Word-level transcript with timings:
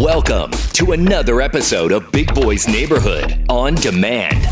Welcome 0.00 0.52
to 0.72 0.92
another 0.92 1.42
episode 1.42 1.92
of 1.92 2.10
Big 2.10 2.34
Boy's 2.34 2.66
Neighborhood 2.66 3.44
on 3.50 3.74
demand. 3.74 4.48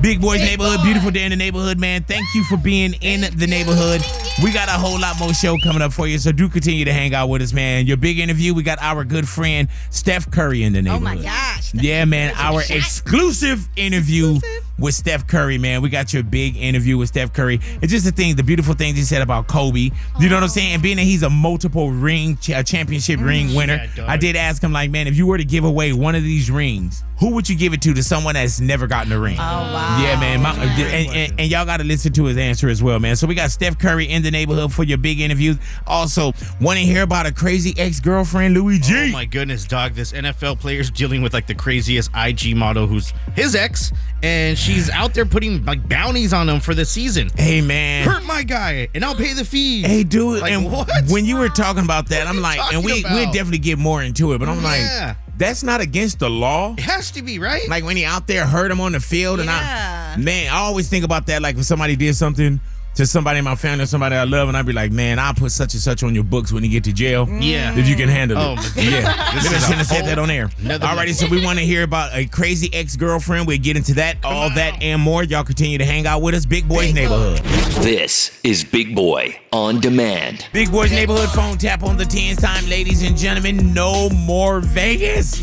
Big 0.00 0.20
Boys 0.20 0.38
Neighborhood, 0.38 0.84
beautiful 0.84 1.10
day 1.10 1.24
in 1.24 1.30
the 1.30 1.36
neighborhood, 1.36 1.80
man. 1.80 2.04
Thank 2.04 2.32
you 2.32 2.44
for 2.44 2.56
being 2.56 2.92
in 3.00 3.22
the 3.36 3.46
neighborhood. 3.48 4.02
We 4.40 4.52
got 4.52 4.68
a 4.68 4.72
whole 4.72 5.00
lot 5.00 5.18
more 5.18 5.34
show 5.34 5.56
coming 5.64 5.82
up 5.82 5.92
for 5.92 6.06
you, 6.06 6.18
so 6.18 6.30
do 6.30 6.48
continue 6.48 6.84
to 6.84 6.92
hang 6.92 7.12
out 7.12 7.28
with 7.28 7.42
us, 7.42 7.52
man. 7.52 7.86
Your 7.86 7.96
big 7.96 8.20
interview, 8.20 8.54
we 8.54 8.62
got 8.62 8.78
our 8.80 9.02
good 9.02 9.28
friend 9.28 9.68
Steph 9.90 10.30
Curry 10.30 10.62
in 10.62 10.74
the 10.74 10.82
neighborhood. 10.82 11.08
Oh 11.08 11.16
my 11.16 11.20
gosh. 11.20 11.74
Yeah, 11.74 12.04
man, 12.04 12.32
our 12.36 12.60
exclusive 12.60 13.68
interview 13.74 14.38
with 14.78 14.94
Steph 14.94 15.26
Curry, 15.26 15.58
man. 15.58 15.82
We 15.82 15.88
got 15.88 16.12
your 16.12 16.22
big 16.22 16.56
interview 16.56 16.96
with 16.98 17.08
Steph 17.08 17.32
Curry. 17.32 17.60
It's 17.82 17.92
just 17.92 18.04
the 18.04 18.12
thing, 18.12 18.36
the 18.36 18.42
beautiful 18.42 18.74
things 18.74 18.96
he 18.96 19.04
said 19.04 19.22
about 19.22 19.46
Kobe. 19.46 19.90
You 20.20 20.28
know 20.28 20.36
what 20.36 20.42
I'm 20.42 20.48
saying? 20.48 20.74
And 20.74 20.82
being 20.82 20.96
that 20.96 21.02
he's 21.04 21.22
a 21.22 21.30
multiple 21.30 21.90
ring, 21.90 22.38
uh, 22.54 22.62
championship 22.62 23.20
ring 23.20 23.54
winner, 23.54 23.86
Yeah. 23.96 24.10
I 24.10 24.16
did 24.16 24.36
ask 24.36 24.62
him, 24.62 24.72
like, 24.72 24.90
man, 24.90 25.06
if 25.06 25.16
you 25.16 25.26
were 25.26 25.38
to 25.38 25.44
give 25.44 25.64
away 25.64 25.92
one 25.92 26.14
of 26.14 26.22
these 26.22 26.50
rings, 26.50 27.04
who 27.20 27.30
would 27.34 27.48
you 27.48 27.56
give 27.56 27.72
it 27.72 27.80
to 27.82 27.94
to 27.94 28.02
someone 28.02 28.34
that's 28.34 28.60
never 28.60 28.88
gotten 28.88 29.12
a 29.12 29.18
ring? 29.18 29.36
Oh 29.38 29.42
wow. 29.42 30.00
Yeah, 30.02 30.18
man. 30.18 30.42
My, 30.42 30.52
and, 30.56 31.10
and, 31.10 31.40
and 31.40 31.50
y'all 31.50 31.64
got 31.64 31.76
to 31.76 31.84
listen 31.84 32.12
to 32.14 32.24
his 32.24 32.36
answer 32.36 32.68
as 32.68 32.82
well, 32.82 32.98
man. 32.98 33.14
So 33.14 33.28
we 33.28 33.36
got 33.36 33.52
Steph 33.52 33.78
Curry 33.78 34.06
in 34.06 34.22
the 34.22 34.30
neighborhood 34.32 34.72
for 34.72 34.82
your 34.82 34.98
big 34.98 35.20
interviews. 35.20 35.56
Also, 35.86 36.32
want 36.60 36.78
to 36.80 36.84
hear 36.84 37.02
about 37.02 37.26
a 37.26 37.32
crazy 37.32 37.72
ex 37.78 38.00
girlfriend, 38.00 38.54
Louis 38.54 38.80
G? 38.80 39.10
Oh 39.10 39.12
my 39.12 39.24
goodness, 39.24 39.64
dog! 39.64 39.94
This 39.94 40.12
NFL 40.12 40.58
player's 40.58 40.90
dealing 40.90 41.22
with 41.22 41.32
like 41.32 41.46
the 41.46 41.54
craziest 41.54 42.10
IG 42.16 42.56
model, 42.56 42.88
who's 42.88 43.12
his 43.36 43.54
ex, 43.54 43.92
and 44.24 44.58
she's 44.64 44.88
out 44.90 45.14
there 45.14 45.26
putting 45.26 45.64
like 45.64 45.86
bounties 45.88 46.32
on 46.32 46.48
him 46.48 46.60
for 46.60 46.74
the 46.74 46.84
season. 46.84 47.30
hey, 47.36 47.60
man. 47.60 48.06
Hurt 48.08 48.24
my 48.24 48.42
guy, 48.42 48.88
and 48.94 49.04
I'll 49.04 49.14
pay 49.14 49.32
the 49.32 49.44
fee. 49.44 49.82
Hey, 49.82 50.02
dude. 50.04 50.40
Like, 50.40 50.52
and 50.52 50.70
what? 50.70 50.90
when 51.08 51.24
you 51.24 51.36
were 51.36 51.48
talking 51.48 51.84
about 51.84 52.08
that, 52.08 52.20
What 52.26 52.34
I'm 52.34 52.40
like, 52.42 52.60
and 52.72 52.84
we 52.84 53.00
about? 53.00 53.12
we'll 53.14 53.26
definitely 53.32 53.58
get 53.58 53.78
more 53.78 54.02
into 54.02 54.32
it, 54.32 54.38
but 54.38 54.48
I'm 54.48 54.62
Yeah. 54.62 55.06
like, 55.08 55.16
that's 55.36 55.62
not 55.62 55.80
against 55.80 56.20
the 56.20 56.30
law. 56.30 56.74
it 56.78 56.80
has 56.84 57.10
to 57.12 57.22
be 57.22 57.38
right. 57.38 57.68
Like 57.68 57.84
when 57.84 57.96
he 57.96 58.04
out 58.04 58.26
there 58.26 58.46
hurt 58.46 58.70
him 58.70 58.80
on 58.80 58.92
the 58.92 59.00
field, 59.00 59.40
and 59.40 59.50
I, 59.50 60.16
man, 60.16 60.48
I 60.52 60.58
always 60.58 60.88
think 60.88 61.04
about 61.04 61.26
that. 61.26 61.42
Like 61.42 61.56
when 61.56 61.64
somebody 61.64 61.96
did 61.96 62.14
something 62.16 62.60
to 62.94 63.06
somebody 63.06 63.38
in 63.40 63.44
my 63.44 63.56
family 63.56 63.84
or 63.84 63.86
somebody 63.86 64.14
I 64.16 64.24
love, 64.24 64.48
and 64.48 64.56
I'd 64.56 64.66
be 64.66 64.72
like, 64.72 64.92
man, 64.92 65.18
I'll 65.18 65.34
put 65.34 65.50
such 65.52 65.74
and 65.74 65.82
such 65.82 66.02
on 66.02 66.14
your 66.14 66.24
books 66.24 66.52
when 66.52 66.62
you 66.62 66.70
get 66.70 66.84
to 66.84 66.92
jail. 66.92 67.28
Yeah. 67.28 67.76
If 67.76 67.88
you 67.88 67.96
can 67.96 68.08
handle 68.08 68.38
Oh, 68.38 68.52
it. 68.52 68.56
but 68.74 68.76
yeah. 68.84 69.32
this 69.34 69.44
Maybe 69.44 69.54
I 69.54 69.56
is 69.58 69.62
a 69.64 69.66
shouldn't 69.66 69.78
have 69.78 69.86
said 69.86 70.04
that 70.06 70.18
on 70.18 70.30
air. 70.30 70.48
Alrighty, 70.62 71.14
so 71.14 71.26
we 71.28 71.44
want 71.44 71.58
to 71.58 71.64
hear 71.64 71.82
about 71.82 72.14
a 72.14 72.26
crazy 72.26 72.72
ex 72.72 72.96
girlfriend. 72.96 73.46
We'll 73.46 73.58
get 73.58 73.76
into 73.76 73.94
that, 73.94 74.16
all 74.24 74.48
that, 74.54 74.80
and 74.82 75.00
more. 75.02 75.24
Y'all 75.24 75.44
continue 75.44 75.78
to 75.78 75.84
hang 75.84 76.06
out 76.06 76.22
with 76.22 76.34
us. 76.34 76.46
Big 76.46 76.68
Boys 76.68 76.94
Neighborhood. 76.94 77.38
This 77.82 78.38
is 78.44 78.62
Big 78.64 78.94
Boy 78.94 79.38
on 79.52 79.80
demand. 79.80 80.46
Big 80.52 80.70
Boys 80.70 80.90
Neighborhood 80.92 81.28
phone 81.30 81.58
tap 81.58 81.82
on 81.82 81.96
the 81.96 82.04
10s 82.04 82.40
time, 82.40 82.64
ladies 82.68 83.02
and 83.02 83.16
gentlemen. 83.16 83.72
No 83.74 84.08
more 84.10 84.60
Vegas. 84.60 85.42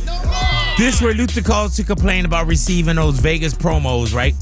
This 0.77 1.01
where 1.01 1.13
Luther 1.13 1.41
calls 1.41 1.75
to 1.77 1.83
complain 1.83 2.25
about 2.25 2.47
receiving 2.47 2.95
those 2.95 3.19
Vegas 3.19 3.53
promos, 3.53 4.13
right? 4.15 4.33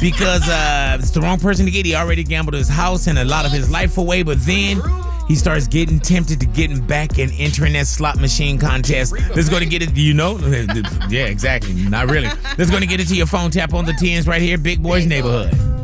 Because 0.00 0.46
uh, 0.48 0.98
it's 1.00 1.10
the 1.10 1.20
wrong 1.20 1.38
person 1.38 1.64
to 1.64 1.70
get. 1.70 1.86
He 1.86 1.94
already 1.94 2.24
gambled 2.24 2.54
his 2.54 2.68
house 2.68 3.06
and 3.06 3.18
a 3.18 3.24
lot 3.24 3.46
of 3.46 3.52
his 3.52 3.70
life 3.70 3.96
away, 3.96 4.22
but 4.22 4.38
then 4.40 4.82
he 5.28 5.34
starts 5.34 5.66
getting 5.66 6.00
tempted 6.00 6.40
to 6.40 6.46
getting 6.46 6.84
back 6.86 7.18
and 7.18 7.32
entering 7.38 7.72
that 7.74 7.86
slot 7.86 8.18
machine 8.18 8.58
contest. 8.58 9.14
Let's 9.34 9.48
go 9.48 9.58
to 9.58 9.66
get 9.66 9.82
it. 9.82 9.94
Do 9.94 10.02
you 10.02 10.14
know? 10.14 10.38
Yeah, 11.08 11.24
exactly. 11.26 11.72
Not 11.72 12.10
really. 12.10 12.28
Let's 12.58 12.70
go 12.70 12.78
to 12.78 12.86
get 12.86 13.00
it 13.00 13.08
to 13.08 13.14
your 13.14 13.26
phone 13.26 13.50
tap 13.50 13.72
on 13.72 13.86
the 13.86 13.92
10s 13.92 14.26
right 14.26 14.42
here, 14.42 14.58
Big 14.58 14.82
Boys 14.82 15.06
Neighborhood. 15.06 15.77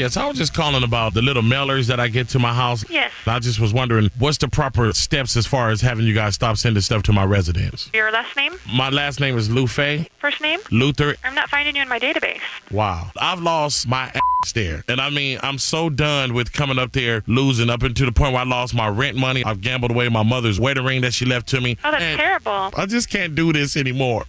Yes, 0.00 0.16
I 0.16 0.26
was 0.26 0.38
just 0.38 0.54
calling 0.54 0.82
about 0.82 1.12
the 1.12 1.20
little 1.20 1.42
mailers 1.42 1.88
that 1.88 2.00
I 2.00 2.08
get 2.08 2.30
to 2.30 2.38
my 2.38 2.54
house. 2.54 2.88
Yes. 2.88 3.12
I 3.26 3.38
just 3.38 3.60
was 3.60 3.74
wondering 3.74 4.10
what's 4.18 4.38
the 4.38 4.48
proper 4.48 4.90
steps 4.94 5.36
as 5.36 5.46
far 5.46 5.68
as 5.68 5.82
having 5.82 6.06
you 6.06 6.14
guys 6.14 6.36
stop 6.36 6.56
sending 6.56 6.80
stuff 6.80 7.02
to 7.02 7.12
my 7.12 7.22
residence. 7.22 7.90
Your 7.92 8.10
last 8.10 8.34
name? 8.34 8.54
My 8.72 8.88
last 8.88 9.20
name 9.20 9.36
is 9.36 9.50
Lufe 9.50 10.08
First 10.16 10.40
name? 10.40 10.58
Luther. 10.70 11.16
I'm 11.22 11.34
not 11.34 11.50
finding 11.50 11.76
you 11.76 11.82
in 11.82 11.88
my 11.90 11.98
database. 11.98 12.40
Wow. 12.70 13.10
I've 13.20 13.42
lost 13.42 13.86
my 13.88 14.04
ass 14.04 14.52
there. 14.54 14.84
And 14.88 15.02
I 15.02 15.10
mean, 15.10 15.38
I'm 15.42 15.58
so 15.58 15.90
done 15.90 16.32
with 16.32 16.50
coming 16.54 16.78
up 16.78 16.92
there 16.92 17.22
losing 17.26 17.68
up 17.68 17.82
into 17.82 18.06
the 18.06 18.12
point 18.12 18.32
where 18.32 18.40
I 18.40 18.46
lost 18.46 18.72
my 18.74 18.88
rent 18.88 19.18
money. 19.18 19.44
I've 19.44 19.60
gambled 19.60 19.90
away 19.90 20.08
my 20.08 20.22
mother's 20.22 20.58
wedding 20.58 20.86
ring 20.86 21.02
that 21.02 21.12
she 21.12 21.26
left 21.26 21.46
to 21.48 21.60
me. 21.60 21.76
Oh, 21.84 21.90
that's 21.90 22.02
And 22.02 22.18
terrible. 22.18 22.70
I 22.74 22.86
just 22.86 23.10
can't 23.10 23.34
do 23.34 23.52
this 23.52 23.76
anymore. 23.76 24.24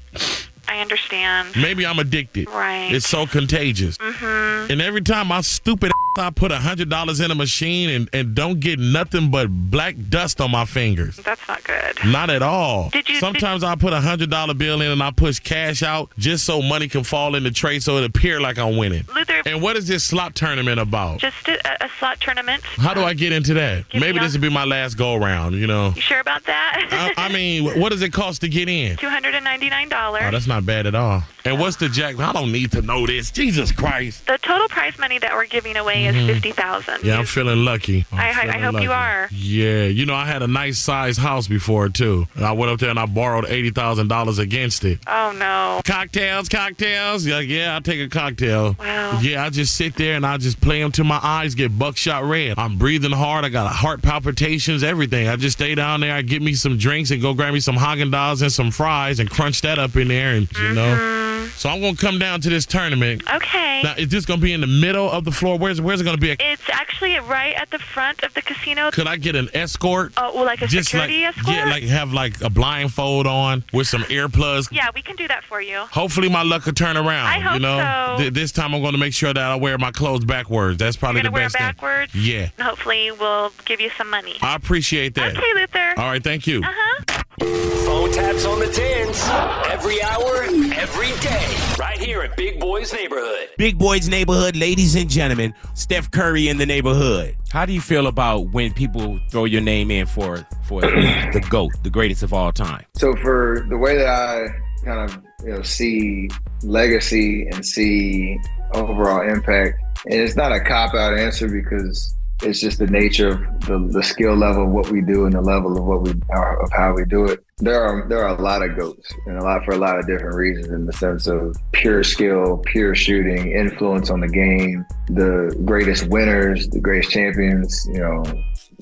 I 0.72 0.80
understand. 0.80 1.50
Maybe 1.58 1.86
I'm 1.86 2.00
addicted. 2.00 2.48
Right. 2.50 2.94
It's 2.94 3.06
so 3.08 3.26
contagious. 3.26 3.98
Mm-hmm. 3.98 4.72
And 4.72 4.82
every 4.82 5.02
time 5.02 5.28
my 5.28 5.42
stupid 5.42 5.92
I 6.18 6.30
put 6.30 6.52
a 6.52 6.58
hundred 6.58 6.90
dollars 6.90 7.22
in 7.22 7.32
a 7.32 7.36
machine 7.36 7.90
and, 7.90 8.10
and 8.12 8.36
don't 8.36 8.60
get 8.60 8.80
nothing 8.80 9.32
but 9.32 9.48
black 9.50 9.96
dust 10.10 10.42
on 10.42 10.52
my 10.52 10.66
fingers. 10.66 11.16
That's 11.18 11.46
not 11.48 11.64
good. 11.64 11.98
Not 12.06 12.30
at 12.30 12.42
all. 12.42 12.90
Did 12.90 13.08
you- 13.08 13.16
Sometimes 13.20 13.64
I 13.64 13.76
put 13.76 13.94
a 13.94 14.02
hundred 14.02 14.30
dollar 14.30 14.54
bill 14.54 14.82
in 14.82 14.92
and 14.92 15.02
I 15.02 15.12
push 15.12 15.40
cash 15.40 15.84
out 15.84 16.10
just 16.18 16.44
so 16.46 16.62
money 16.62 16.88
can 16.90 17.04
fall 17.06 17.36
in 17.36 17.44
the 17.44 17.52
tray 17.52 17.80
so 17.80 17.98
it 17.98 18.04
appear 18.04 18.42
like 18.42 18.58
I'm 18.58 18.76
winning. 18.78 19.06
Luther, 19.16 19.42
And 19.46 19.62
what 19.62 19.78
is 19.78 19.88
this 19.88 20.04
slot 20.04 20.36
tournament 20.36 20.80
about? 20.82 21.20
just 21.20 21.48
a, 21.48 21.86
a 21.86 21.90
slot 22.00 22.20
tournament. 22.20 22.62
How 22.64 22.94
do 22.94 23.02
I 23.04 23.14
get 23.14 23.32
into 23.32 23.54
that? 23.54 23.88
Give 23.90 24.02
Maybe 24.02 24.20
this 24.20 24.34
would 24.34 24.42
be 24.42 24.50
my 24.50 24.66
last 24.66 24.96
go 24.96 25.16
round, 25.16 25.56
you 25.56 25.68
know. 25.68 25.94
You 25.96 26.02
sure 26.02 26.20
about 26.20 26.44
that? 26.46 27.14
I, 27.18 27.28
I 27.28 27.30
mean, 27.34 27.80
what 27.80 27.90
does 27.92 28.02
it 28.02 28.12
cost 28.12 28.42
to 28.42 28.50
get 28.50 28.68
in? 28.68 28.98
$299. 28.98 29.92
Oh, 29.94 30.32
that's 30.32 30.48
not 30.48 30.61
bad 30.66 30.88
at 30.88 30.96
all. 30.96 31.24
And 31.46 31.60
what's 31.60 31.78
the 31.78 31.90
jack? 31.90 32.20
I 32.20 32.32
don't 32.34 32.52
need 32.52 32.72
to 32.74 32.82
know 32.82 33.06
this. 33.08 33.32
Jesus 33.32 33.72
Christ. 33.72 34.26
the 34.28 34.38
total 34.38 34.68
prize 34.70 34.98
money 35.00 35.18
that 35.20 35.34
we're 35.34 35.46
giving 35.46 35.76
away 35.78 36.06
is 36.06 36.16
50000 36.16 36.82
Mm-hmm. 36.92 37.08
Yeah, 37.08 37.18
I'm 37.18 37.26
feeling 37.26 37.64
lucky. 37.66 38.06
I'm 38.12 38.20
I- 38.20 38.24
I- 38.26 38.30
I 38.30 38.34
feeling 38.34 38.62
hope 38.62 38.82
you 38.84 38.92
are. 38.92 39.28
Yeah, 39.32 39.84
you 39.86 40.06
know, 40.06 40.14
I 40.16 40.26
had 40.26 40.42
a 40.44 40.48
nice 40.48 40.78
sized 40.80 41.20
house 41.20 41.48
before 41.48 41.90
too. 41.90 42.28
And 42.36 42.46
I 42.46 42.52
went 42.52 42.72
up 42.72 42.80
there 42.80 42.90
and 42.90 43.00
I 43.00 43.06
borrowed 43.06 43.46
eighty 43.46 43.70
thousand 43.72 44.08
dollars 44.08 44.40
against 44.40 44.84
it. 44.84 45.00
Oh, 45.08 45.34
no. 45.38 45.82
Cocktails, 45.86 46.50
cocktails. 46.50 47.26
Yeah, 47.26 47.40
yeah, 47.40 47.74
I'll 47.74 47.82
take 47.82 48.00
a 48.00 48.08
cocktail. 48.10 48.76
Wow. 48.80 49.20
Yeah, 49.22 49.44
I 49.46 49.50
just 49.50 49.76
sit 49.76 49.96
there 49.96 50.16
and 50.16 50.26
I 50.26 50.38
just 50.38 50.60
play 50.62 50.82
them 50.82 50.92
till 50.92 51.06
my 51.06 51.20
eyes 51.22 51.56
get 51.56 51.78
buckshot 51.78 52.24
red. 52.24 52.58
I'm 52.58 52.78
breathing 52.78 53.12
hard. 53.12 53.46
I 53.46 53.50
got 53.50 53.72
heart 53.72 54.02
palpitations, 54.02 54.84
everything. 54.84 55.28
I 55.28 55.36
just 55.36 55.58
stay 55.58 55.76
down 55.76 56.02
there. 56.02 56.14
I 56.14 56.22
get 56.22 56.42
me 56.42 56.54
some 56.54 56.78
drinks 56.78 57.12
and 57.12 57.22
go 57.22 57.34
grab 57.34 57.54
me 57.54 57.60
some 57.60 57.76
Haagen 57.76 58.12
Dazs 58.12 58.42
and 58.42 58.52
some 58.52 58.72
fries 58.72 59.20
and 59.20 59.30
crunch 59.30 59.62
that 59.62 59.80
up 59.80 59.96
in 59.96 60.08
there. 60.10 60.34
And 60.36 60.48
you 60.58 60.74
know, 60.74 61.41
so 61.56 61.70
I'm 61.70 61.82
gonna 61.82 61.96
come 61.96 62.20
down 62.20 62.42
to 62.42 62.50
this 62.50 62.66
tournament. 62.66 63.24
Okay. 63.34 63.82
Now, 63.84 63.96
is 63.98 64.10
this 64.10 64.26
gonna 64.26 64.42
be 64.42 64.54
in 64.54 64.62
the 64.62 64.68
middle 64.68 65.10
of 65.10 65.24
the 65.26 65.32
floor? 65.32 65.58
Where's 65.58 65.80
where's 65.82 66.02
it 66.02 66.04
gonna 66.04 66.18
be? 66.18 66.32
It's 66.40 66.70
actually 66.72 67.20
right 67.20 67.54
at 67.56 67.70
the 67.72 67.80
front 67.80 68.24
of 68.24 68.34
the 68.34 68.42
casino. 68.42 68.92
Could 68.92 69.08
I 69.08 69.18
get 69.18 69.36
an 69.36 69.50
escort? 69.54 70.14
Oh, 70.18 70.34
well, 70.36 70.46
like 70.46 70.62
a 70.62 70.68
just 70.68 70.94
like 70.94 71.10
security 71.10 71.24
escort? 71.26 71.56
yeah, 71.56 71.66
like 71.66 71.84
have 71.84 72.14
like 72.14 72.42
a 72.42 72.50
blindfold 72.50 73.28
on 73.28 73.64
with 73.74 73.88
some 73.88 74.04
earplugs. 74.04 74.68
Yeah, 74.72 74.90
we 74.94 75.02
can 75.02 75.16
do 75.16 75.28
that 75.28 75.44
for 75.44 75.62
you. 75.62 75.80
Hopefully 75.92 76.30
my 76.30 76.44
luck 76.44 76.66
will 76.66 76.74
turn 76.74 76.98
around. 76.98 77.28
I 77.28 77.40
hope 77.40 77.54
you 77.56 77.60
know, 77.60 78.16
so. 78.18 78.22
Th- 78.22 78.34
this 78.34 78.52
time 78.52 78.74
I'm 78.74 78.82
going 78.82 78.94
to 78.94 79.00
make 79.00 79.14
sure 79.14 79.34
that 79.34 79.44
I 79.44 79.56
wear 79.56 79.78
my 79.78 79.92
clothes 79.92 80.26
backwards. 80.26 80.78
That's 80.78 80.96
probably 80.98 81.20
You're 81.22 81.32
the 81.32 81.38
going 81.38 81.50
to 81.50 81.58
wear 81.58 81.70
best 81.70 81.78
backwards? 81.78 82.12
thing. 82.14 82.22
Yeah, 82.24 82.50
And 82.58 82.68
hopefully 82.68 83.12
we'll 83.12 83.52
give 83.66 83.80
you 83.82 83.90
some 83.98 84.10
money. 84.10 84.36
I 84.42 84.56
appreciate 84.56 85.16
that. 85.16 85.36
Okay, 85.38 85.54
Luther. 85.56 85.94
All 85.98 86.06
right, 86.10 86.24
thank 86.24 86.48
you. 86.48 86.60
Uh-huh. 86.64 87.21
Phone 87.40 88.12
taps 88.12 88.46
on 88.46 88.60
the 88.60 88.66
tins 88.66 89.24
every 89.72 90.04
hour, 90.04 90.44
every 90.76 91.18
day, 91.22 91.76
right 91.80 91.98
here 91.98 92.22
at 92.22 92.36
Big 92.36 92.60
Boy's 92.60 92.92
Neighborhood. 92.92 93.48
Big 93.58 93.78
Boys 93.78 94.10
Neighborhood, 94.10 94.58
ladies 94.58 94.96
and 94.96 95.10
gentlemen, 95.10 95.54
Steph 95.74 96.12
Curry 96.12 96.50
in 96.50 96.58
the 96.58 96.66
neighborhood. 96.66 97.38
How 97.50 97.66
do 97.66 97.72
you 97.72 97.80
feel 97.80 98.08
about 98.08 98.52
when 98.52 98.74
people 98.74 99.18
throw 99.30 99.46
your 99.46 99.62
name 99.62 99.92
in 99.92 100.08
for 100.08 100.46
for 100.66 100.82
the 100.82 101.46
GOAT, 101.50 101.72
the 101.84 101.90
greatest 101.90 102.22
of 102.22 102.34
all 102.34 102.52
time? 102.52 102.84
So 102.96 103.16
for 103.16 103.66
the 103.70 103.78
way 103.78 103.98
that 103.98 104.08
I 104.08 104.48
kind 104.84 105.10
of 105.10 105.24
you 105.46 105.54
know 105.54 105.62
see 105.62 106.30
legacy 106.64 107.48
and 107.48 107.66
see 107.66 108.38
overall 108.74 109.22
impact, 109.22 109.82
and 110.06 110.16
it's 110.16 110.36
not 110.36 110.52
a 110.52 110.60
cop 110.60 110.94
out 110.96 111.18
answer 111.18 111.48
because 111.48 112.14
it's 112.44 112.60
just 112.60 112.80
the 112.80 112.88
nature 112.88 113.30
of 113.30 113.40
the, 113.62 113.90
the 113.92 114.04
skill 114.04 114.36
level 114.36 114.64
of 114.64 114.70
what 114.70 114.90
we 114.90 115.02
do 115.02 115.26
and 115.26 115.34
the 115.34 115.42
level 115.42 115.78
of 115.78 115.84
what 115.84 116.02
we 116.02 116.12
of 116.12 116.72
how 116.72 116.94
we 116.94 117.06
do 117.06 117.26
it. 117.26 117.44
There 117.58 117.82
are 117.82 118.08
there 118.08 118.26
are 118.26 118.36
a 118.36 118.42
lot 118.42 118.64
of 118.64 118.78
goats 118.78 119.12
and 119.28 119.38
a 119.38 119.44
lot 119.44 119.64
for 119.64 119.72
a 119.72 119.78
lot 119.78 120.00
of 120.00 120.08
different 120.08 120.36
reasons 120.36 120.68
in 120.70 120.86
the 120.86 120.94
sense 120.94 121.28
of 121.28 121.56
pure 121.74 122.04
skill, 122.04 122.58
pure 122.66 122.96
shooting, 122.96 123.52
influence 123.52 124.10
on 124.10 124.22
the 124.22 124.28
game, 124.28 124.86
the 125.08 125.56
greatest 125.66 126.08
winners, 126.08 126.68
the 126.70 126.80
greatest 126.80 127.12
champions, 127.12 127.86
you 127.88 128.00
know, 128.00 128.24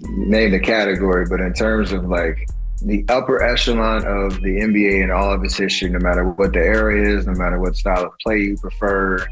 name 0.02 0.52
the 0.52 0.60
category. 0.60 1.26
But 1.30 1.42
in 1.42 1.54
terms 1.54 1.92
of 1.92 2.06
like 2.06 2.48
the 2.82 3.06
upper 3.10 3.44
echelon 3.44 4.06
of 4.06 4.42
the 4.42 4.60
NBA 4.62 5.04
and 5.04 5.12
all 5.12 5.34
of 5.34 5.44
its 5.44 5.58
history, 5.58 5.90
no 5.90 6.00
matter 6.00 6.24
what 6.24 6.54
the 6.54 6.60
era 6.60 7.18
is, 7.18 7.28
no 7.28 7.34
matter 7.34 7.60
what 7.60 7.76
style 7.76 8.06
of 8.06 8.14
play 8.20 8.40
you 8.40 8.58
prefer, 8.58 9.28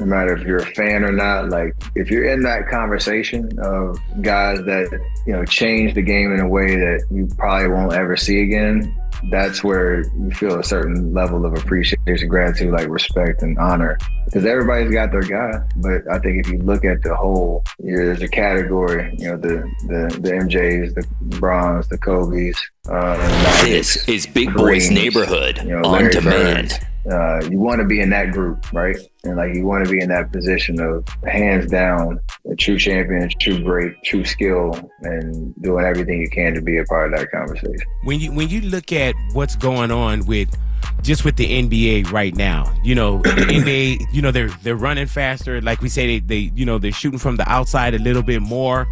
no 0.00 0.06
matter 0.06 0.36
if 0.36 0.46
you're 0.46 0.58
a 0.58 0.66
fan 0.66 1.04
or 1.04 1.12
not, 1.12 1.48
like 1.48 1.74
if 1.94 2.10
you're 2.10 2.28
in 2.28 2.42
that 2.42 2.68
conversation 2.68 3.50
of 3.58 3.98
guys 4.22 4.58
that, 4.64 5.00
you 5.26 5.32
know, 5.32 5.44
change 5.44 5.94
the 5.94 6.02
game 6.02 6.32
in 6.32 6.40
a 6.40 6.48
way 6.48 6.76
that 6.76 7.04
you 7.10 7.28
probably 7.36 7.68
won't 7.68 7.92
ever 7.92 8.16
see 8.16 8.42
again, 8.42 8.94
that's 9.30 9.64
where 9.64 10.02
you 10.16 10.30
feel 10.30 10.58
a 10.58 10.64
certain 10.64 11.12
level 11.12 11.44
of 11.44 11.54
appreciation, 11.54 12.28
gratitude, 12.28 12.72
like 12.72 12.88
respect 12.88 13.42
and 13.42 13.58
honor. 13.58 13.98
Because 14.26 14.44
everybody's 14.44 14.92
got 14.92 15.10
their 15.10 15.22
guy. 15.22 15.58
But 15.76 16.02
I 16.10 16.18
think 16.18 16.44
if 16.46 16.52
you 16.52 16.58
look 16.58 16.84
at 16.84 17.02
the 17.02 17.14
whole, 17.16 17.64
you 17.82 17.96
know, 17.96 18.04
there's 18.04 18.22
a 18.22 18.28
category, 18.28 19.14
you 19.18 19.30
know, 19.30 19.36
the 19.36 19.68
the 19.86 20.20
the 20.20 20.30
MJs, 20.30 20.94
the 20.94 21.06
Brons, 21.38 21.88
the 21.88 21.98
Kobe's. 21.98 22.60
Uh, 22.88 23.16
This 23.64 24.08
is 24.08 24.26
Big 24.26 24.54
Boy's 24.54 24.90
Neighborhood 24.90 25.58
you 25.58 25.70
know, 25.70 25.82
on 25.82 26.10
demand. 26.10 26.68
Birds. 26.70 26.78
Uh, 27.10 27.40
you 27.50 27.58
want 27.58 27.80
to 27.80 27.86
be 27.86 28.00
in 28.00 28.10
that 28.10 28.32
group, 28.32 28.70
right? 28.72 28.96
And 29.24 29.36
like 29.36 29.54
you 29.54 29.66
want 29.66 29.84
to 29.84 29.90
be 29.90 30.00
in 30.00 30.08
that 30.08 30.32
position 30.32 30.80
of 30.80 31.06
hands 31.26 31.70
down 31.70 32.20
a 32.50 32.56
true 32.56 32.78
champion, 32.78 33.30
true 33.40 33.62
great, 33.62 33.92
true 34.04 34.24
skill, 34.24 34.78
and 35.02 35.54
doing 35.62 35.84
everything 35.84 36.20
you 36.20 36.28
can 36.28 36.54
to 36.54 36.60
be 36.60 36.78
a 36.78 36.84
part 36.84 37.12
of 37.12 37.18
that 37.18 37.30
conversation. 37.30 37.80
when 38.04 38.20
you 38.20 38.32
when 38.32 38.48
you 38.48 38.60
look 38.62 38.92
at 38.92 39.14
what's 39.32 39.56
going 39.56 39.90
on 39.90 40.26
with 40.26 40.54
just 41.02 41.24
with 41.24 41.36
the 41.36 41.62
NBA 41.62 42.10
right 42.10 42.34
now, 42.34 42.72
you 42.82 42.94
know, 42.94 43.18
the 43.22 43.30
NBA, 43.30 44.12
you 44.12 44.22
know, 44.22 44.30
they're 44.30 44.50
they're 44.62 44.76
running 44.76 45.06
faster. 45.06 45.60
Like 45.60 45.80
we 45.80 45.88
say, 45.88 46.18
they, 46.18 46.26
they 46.26 46.52
you 46.54 46.64
know 46.64 46.78
they're 46.78 46.92
shooting 46.92 47.18
from 47.18 47.36
the 47.36 47.48
outside 47.48 47.94
a 47.94 47.98
little 47.98 48.22
bit 48.22 48.42
more. 48.42 48.86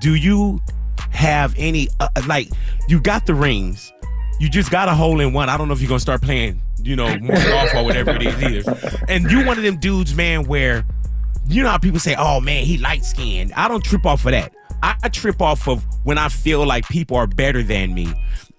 Do 0.00 0.14
you 0.14 0.60
have 1.10 1.54
any 1.56 1.88
uh, 2.00 2.08
like 2.26 2.48
you 2.88 3.00
got 3.00 3.26
the 3.26 3.34
rings? 3.34 3.92
You 4.40 4.48
just 4.48 4.70
got 4.70 4.88
a 4.88 4.94
hole 4.94 5.20
in 5.20 5.32
one. 5.32 5.48
I 5.48 5.56
don't 5.56 5.68
know 5.68 5.74
if 5.74 5.80
you're 5.80 5.88
gonna 5.88 6.00
start 6.00 6.22
playing, 6.22 6.60
you 6.88 6.96
know, 6.96 7.18
more 7.18 7.36
golf 7.36 7.74
or 7.74 7.84
whatever 7.84 8.12
it 8.12 8.22
is 8.22 8.42
either. 8.42 8.98
And 9.08 9.30
you 9.30 9.44
one 9.44 9.58
of 9.58 9.62
them 9.62 9.78
dudes, 9.78 10.14
man, 10.14 10.44
where 10.44 10.86
you 11.46 11.62
know 11.62 11.68
how 11.68 11.78
people 11.78 12.00
say, 12.00 12.16
"Oh 12.18 12.40
man, 12.40 12.64
he 12.64 12.78
light 12.78 13.04
skinned." 13.04 13.52
I 13.52 13.68
don't 13.68 13.84
trip 13.84 14.06
off 14.06 14.24
of 14.24 14.32
that. 14.32 14.54
I 14.82 15.08
trip 15.08 15.42
off 15.42 15.68
of 15.68 15.84
when 16.04 16.18
I 16.18 16.28
feel 16.28 16.64
like 16.64 16.88
people 16.88 17.16
are 17.16 17.26
better 17.26 17.62
than 17.62 17.94
me, 17.94 18.12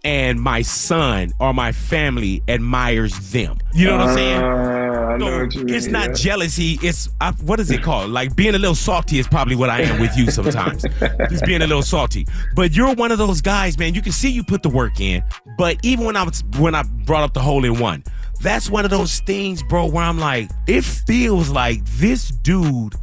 and 0.03 0.39
my 0.39 0.61
son 0.61 1.31
or 1.39 1.53
my 1.53 1.71
family 1.71 2.43
admires 2.47 3.31
them. 3.31 3.57
You 3.73 3.87
know 3.87 3.97
what 3.97 4.09
I'm 4.09 4.15
saying? 4.15 4.78
I 5.23 5.29
know 5.29 5.37
So 5.37 5.43
what 5.45 5.55
you 5.55 5.75
it's 5.75 5.85
mean, 5.85 5.93
not 5.93 6.07
yeah. 6.09 6.13
jealousy. 6.13 6.79
It's 6.81 7.09
I, 7.21 7.31
what 7.43 7.59
is 7.59 7.71
it 7.71 7.81
called? 7.83 8.11
Like 8.11 8.35
being 8.35 8.55
a 8.55 8.59
little 8.59 8.75
salty 8.75 9.19
is 9.19 9.27
probably 9.27 9.55
what 9.55 9.69
I 9.69 9.81
am 9.81 9.99
with 9.99 10.15
you 10.17 10.31
sometimes. 10.31 10.83
Just 11.29 11.45
being 11.45 11.61
a 11.61 11.67
little 11.67 11.83
salty. 11.83 12.27
But 12.55 12.75
you're 12.75 12.93
one 12.95 13.11
of 13.11 13.17
those 13.17 13.41
guys, 13.41 13.77
man. 13.77 13.93
You 13.93 14.01
can 14.01 14.11
see 14.11 14.29
you 14.29 14.43
put 14.43 14.63
the 14.63 14.69
work 14.69 14.99
in. 14.99 15.23
But 15.57 15.77
even 15.83 16.05
when 16.05 16.15
I 16.15 16.23
was 16.23 16.43
when 16.57 16.75
I 16.75 16.83
brought 16.83 17.23
up 17.23 17.33
the 17.33 17.41
hole 17.41 17.65
in 17.65 17.79
one, 17.79 18.03
that's 18.41 18.69
one 18.69 18.85
of 18.85 18.91
those 18.91 19.19
things, 19.21 19.61
bro, 19.63 19.87
where 19.87 20.03
I'm 20.03 20.17
like, 20.19 20.49
it 20.67 20.83
feels 20.83 21.49
like 21.49 21.83
this 21.85 22.29
dude 22.29 22.93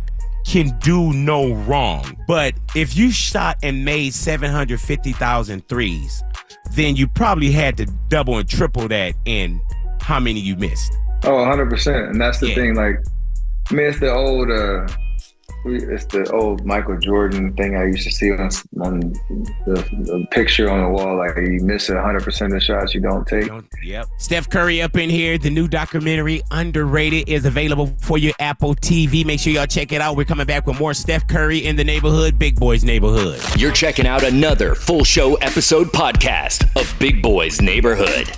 can 0.47 0.79
do 0.79 1.13
no 1.13 1.53
wrong. 1.53 2.17
But 2.29 2.55
if 2.75 2.97
you 2.97 3.11
shot 3.11 3.59
and 3.63 3.85
made 3.85 4.15
750,000 4.15 5.69
threes, 5.69 6.23
then 6.73 6.97
you 6.97 7.09
probably 7.09 7.51
had 7.51 7.77
to 7.79 7.87
double 8.09 8.39
and 8.39 8.49
triple 8.49 8.89
that 8.89 9.15
in 9.25 9.61
how 10.01 10.21
many 10.21 10.41
you 10.41 10.57
missed. 10.57 10.93
Oh, 11.25 11.33
100%. 11.33 12.11
And 12.11 12.21
that's 12.21 12.39
the 12.39 12.49
Yeah. 12.49 12.55
thing. 12.55 12.75
Like, 12.75 13.01
I 13.71 13.75
mean, 13.75 13.87
it's 13.87 13.99
the 14.01 14.13
old, 14.13 14.51
uh, 14.51 14.87
it's 15.69 16.05
the 16.05 16.31
old 16.33 16.65
Michael 16.65 16.97
Jordan 16.99 17.53
thing 17.55 17.77
I 17.77 17.87
used 17.87 18.05
to 18.05 18.13
see 18.13 18.31
on, 18.31 18.49
on 18.81 19.01
the, 19.67 19.75
the 20.05 20.27
picture 20.31 20.71
on 20.71 20.83
the 20.83 20.89
wall. 20.89 21.17
Like, 21.17 21.37
you 21.37 21.59
miss 21.63 21.89
100% 21.91 22.43
of 22.47 22.51
the 22.53 22.61
shots 22.61 22.95
you 22.95 23.01
don't 23.01 23.27
take. 23.27 23.47
Don't- 23.49 23.67
Yep. 23.83 24.07
Steph 24.19 24.49
Curry 24.49 24.81
up 24.83 24.97
in 24.97 25.11
here. 25.11 25.39
The 25.39 25.51
new 25.51 25.67
documentary, 25.67 26.43
Underrated, 26.53 27.29
is 27.29 27.45
available 27.45 27.93
for 28.01 28.19
your 28.19 28.35
Apple 28.39 28.77
TV. 28.77 29.25
Make 29.25 29.41
sure 29.41 29.53
y'all 29.53 29.67
check 29.67 29.91
it 29.91 30.01
out. 30.01 30.17
We're 30.17 30.25
coming 30.25 30.47
back 30.47 30.67
with 30.69 30.79
more 30.79 30.95
Steph 30.95 31.27
Curry 31.27 31.59
in 31.67 31.75
the 31.75 31.85
neighborhood, 31.85 32.39
Big 32.39 32.55
Boys 32.61 32.85
Neighborhood. 32.85 33.41
You're 33.57 33.73
checking 33.73 34.07
out 34.07 34.23
another 34.23 34.77
full 34.77 35.03
show 35.03 35.35
episode 35.37 35.89
podcast 35.89 36.65
of 36.81 36.95
Big 37.01 37.21
Boy's 37.23 37.61
Neighborhood. 37.61 38.31